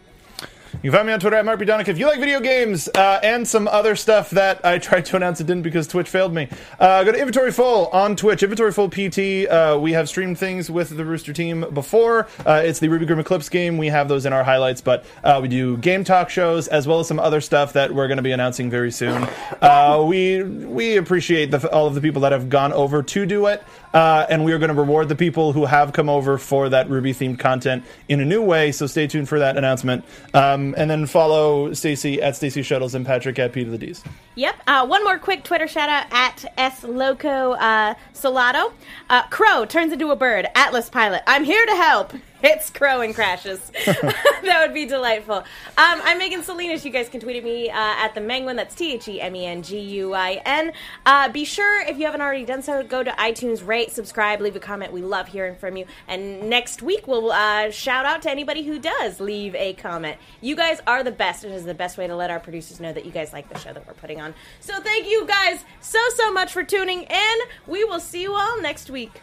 You 0.82 0.90
can 0.90 0.98
find 0.98 1.06
me 1.06 1.12
on 1.12 1.20
Twitter 1.20 1.36
at 1.36 1.44
Mark 1.44 1.58
B. 1.58 1.66
Donik 1.66 1.88
if 1.88 1.98
you 1.98 2.06
like 2.06 2.18
video 2.18 2.40
games 2.40 2.88
uh, 2.94 3.20
and 3.22 3.46
some 3.46 3.68
other 3.68 3.96
stuff 3.96 4.30
that 4.30 4.64
I 4.64 4.78
tried 4.78 5.04
to 5.06 5.16
announce 5.16 5.40
it 5.40 5.46
didn't 5.46 5.62
because 5.62 5.86
Twitch 5.86 6.08
failed 6.08 6.34
me. 6.34 6.48
Uh, 6.78 7.04
go 7.04 7.12
to 7.12 7.18
Inventory 7.18 7.52
Full 7.52 7.86
on 7.88 8.16
Twitch, 8.16 8.42
Inventory 8.42 8.72
Full 8.72 8.88
PT. 8.90 9.48
Uh, 9.48 9.78
we 9.80 9.92
have 9.92 10.08
streamed 10.08 10.38
things 10.38 10.70
with 10.70 10.96
the 10.96 11.04
Rooster 11.04 11.32
team 11.32 11.64
before. 11.72 12.28
Uh, 12.44 12.62
it's 12.64 12.80
the 12.80 12.88
RWBY 12.88 13.06
Grimm 13.06 13.18
Eclipse 13.20 13.48
game. 13.48 13.78
We 13.78 13.88
have 13.88 14.08
those 14.08 14.26
in 14.26 14.32
our 14.32 14.44
highlights, 14.44 14.80
but 14.80 15.04
uh, 15.22 15.38
we 15.40 15.48
do 15.48 15.76
game 15.78 16.02
talk 16.02 16.28
shows 16.28 16.68
as 16.68 16.86
well 16.86 17.00
as 17.00 17.08
some 17.08 17.20
other 17.20 17.40
stuff 17.40 17.72
that 17.74 17.94
we're 17.94 18.08
going 18.08 18.18
to 18.18 18.22
be 18.22 18.32
announcing 18.32 18.70
very 18.70 18.90
soon. 18.90 19.28
Uh, 19.60 20.04
we 20.06 20.42
we 20.42 20.96
appreciate 20.96 21.50
the, 21.50 21.70
all 21.72 21.86
of 21.86 21.94
the 21.94 22.00
people 22.00 22.22
that 22.22 22.32
have 22.32 22.48
gone 22.48 22.72
over 22.72 23.02
to 23.02 23.26
do 23.26 23.46
it. 23.46 23.62
And 23.94 24.44
we 24.44 24.52
are 24.52 24.58
going 24.58 24.74
to 24.74 24.74
reward 24.74 25.08
the 25.08 25.14
people 25.14 25.52
who 25.52 25.66
have 25.66 25.92
come 25.92 26.08
over 26.08 26.36
for 26.36 26.68
that 26.68 26.88
RWBY 26.88 27.14
themed 27.14 27.38
content 27.38 27.84
in 28.08 28.20
a 28.20 28.24
new 28.24 28.42
way. 28.42 28.72
So 28.72 28.86
stay 28.86 29.06
tuned 29.06 29.28
for 29.28 29.38
that 29.38 29.56
announcement. 29.56 30.04
Um, 30.32 30.63
and 30.76 30.88
then 30.88 31.04
follow 31.06 31.72
Stacy 31.74 32.22
at 32.22 32.36
Stacy 32.36 32.62
Shuttles 32.62 32.94
and 32.94 33.04
Patrick 33.04 33.38
at 33.38 33.52
P 33.52 33.64
to 33.64 33.70
the 33.70 33.76
D's. 33.76 34.02
Yep. 34.36 34.54
Uh, 34.66 34.86
one 34.86 35.04
more 35.04 35.18
quick 35.18 35.44
Twitter 35.44 35.68
shout 35.68 35.88
out 35.88 36.06
at 36.12 36.44
S 36.56 36.84
Loco 36.84 37.52
uh, 37.52 37.94
Solado. 38.14 38.72
Uh, 39.10 39.24
Qrow 39.24 39.68
turns 39.68 39.92
into 39.92 40.10
a 40.10 40.16
bird. 40.16 40.46
Atlas 40.54 40.88
Pilot. 40.88 41.22
I'm 41.26 41.44
here 41.44 41.66
to 41.66 41.76
help. 41.76 42.12
Hits 42.44 42.70
Qrow 42.70 43.02
and 43.02 43.14
crashes. 43.14 43.58
that 43.86 44.58
would 44.60 44.74
be 44.74 44.84
delightful. 44.84 45.36
Um, 45.36 45.44
I'm 45.78 46.18
Megan 46.18 46.42
Salinas. 46.42 46.84
You 46.84 46.90
guys 46.90 47.08
can 47.08 47.18
tweet 47.18 47.36
at 47.36 47.42
me 47.42 47.70
uh, 47.70 47.74
at 47.74 48.14
the 48.14 48.20
Menguin. 48.20 48.56
That's 48.56 48.74
T 48.74 48.92
H 48.92 49.08
E 49.08 49.18
M 49.18 49.34
E 49.34 49.46
N 49.46 49.62
G 49.62 49.78
U 49.80 50.12
I 50.12 50.42
N. 50.44 50.74
Uh, 51.06 51.30
be 51.30 51.46
sure, 51.46 51.80
if 51.80 51.96
you 51.96 52.04
haven't 52.04 52.20
already 52.20 52.44
done 52.44 52.60
so, 52.60 52.82
go 52.82 53.02
to 53.02 53.10
iTunes, 53.12 53.66
rate, 53.66 53.92
subscribe, 53.92 54.42
leave 54.42 54.56
a 54.56 54.60
comment. 54.60 54.92
We 54.92 55.00
love 55.00 55.28
hearing 55.28 55.56
from 55.56 55.78
you. 55.78 55.86
And 56.06 56.50
next 56.50 56.82
week, 56.82 57.08
we'll 57.08 57.32
uh, 57.32 57.70
shout 57.70 58.04
out 58.04 58.20
to 58.20 58.30
anybody 58.30 58.62
who 58.62 58.78
does 58.78 59.20
leave 59.20 59.54
a 59.54 59.72
comment. 59.72 60.18
You 60.42 60.54
guys 60.54 60.82
are 60.86 61.02
the 61.02 61.12
best. 61.12 61.44
It 61.44 61.50
is 61.50 61.64
the 61.64 61.72
best 61.72 61.96
way 61.96 62.06
to 62.06 62.14
let 62.14 62.30
our 62.30 62.40
producers 62.40 62.78
know 62.78 62.92
that 62.92 63.06
you 63.06 63.10
guys 63.10 63.32
like 63.32 63.48
the 63.48 63.58
show 63.58 63.72
that 63.72 63.86
we're 63.86 63.94
putting 63.94 64.20
on. 64.20 64.34
So 64.60 64.78
thank 64.82 65.08
you 65.08 65.24
guys 65.26 65.64
so, 65.80 65.98
so 66.14 66.30
much 66.30 66.52
for 66.52 66.62
tuning 66.62 67.04
in. 67.04 67.36
We 67.66 67.84
will 67.84 68.00
see 68.00 68.20
you 68.20 68.34
all 68.34 68.60
next 68.60 68.90
week. 68.90 69.22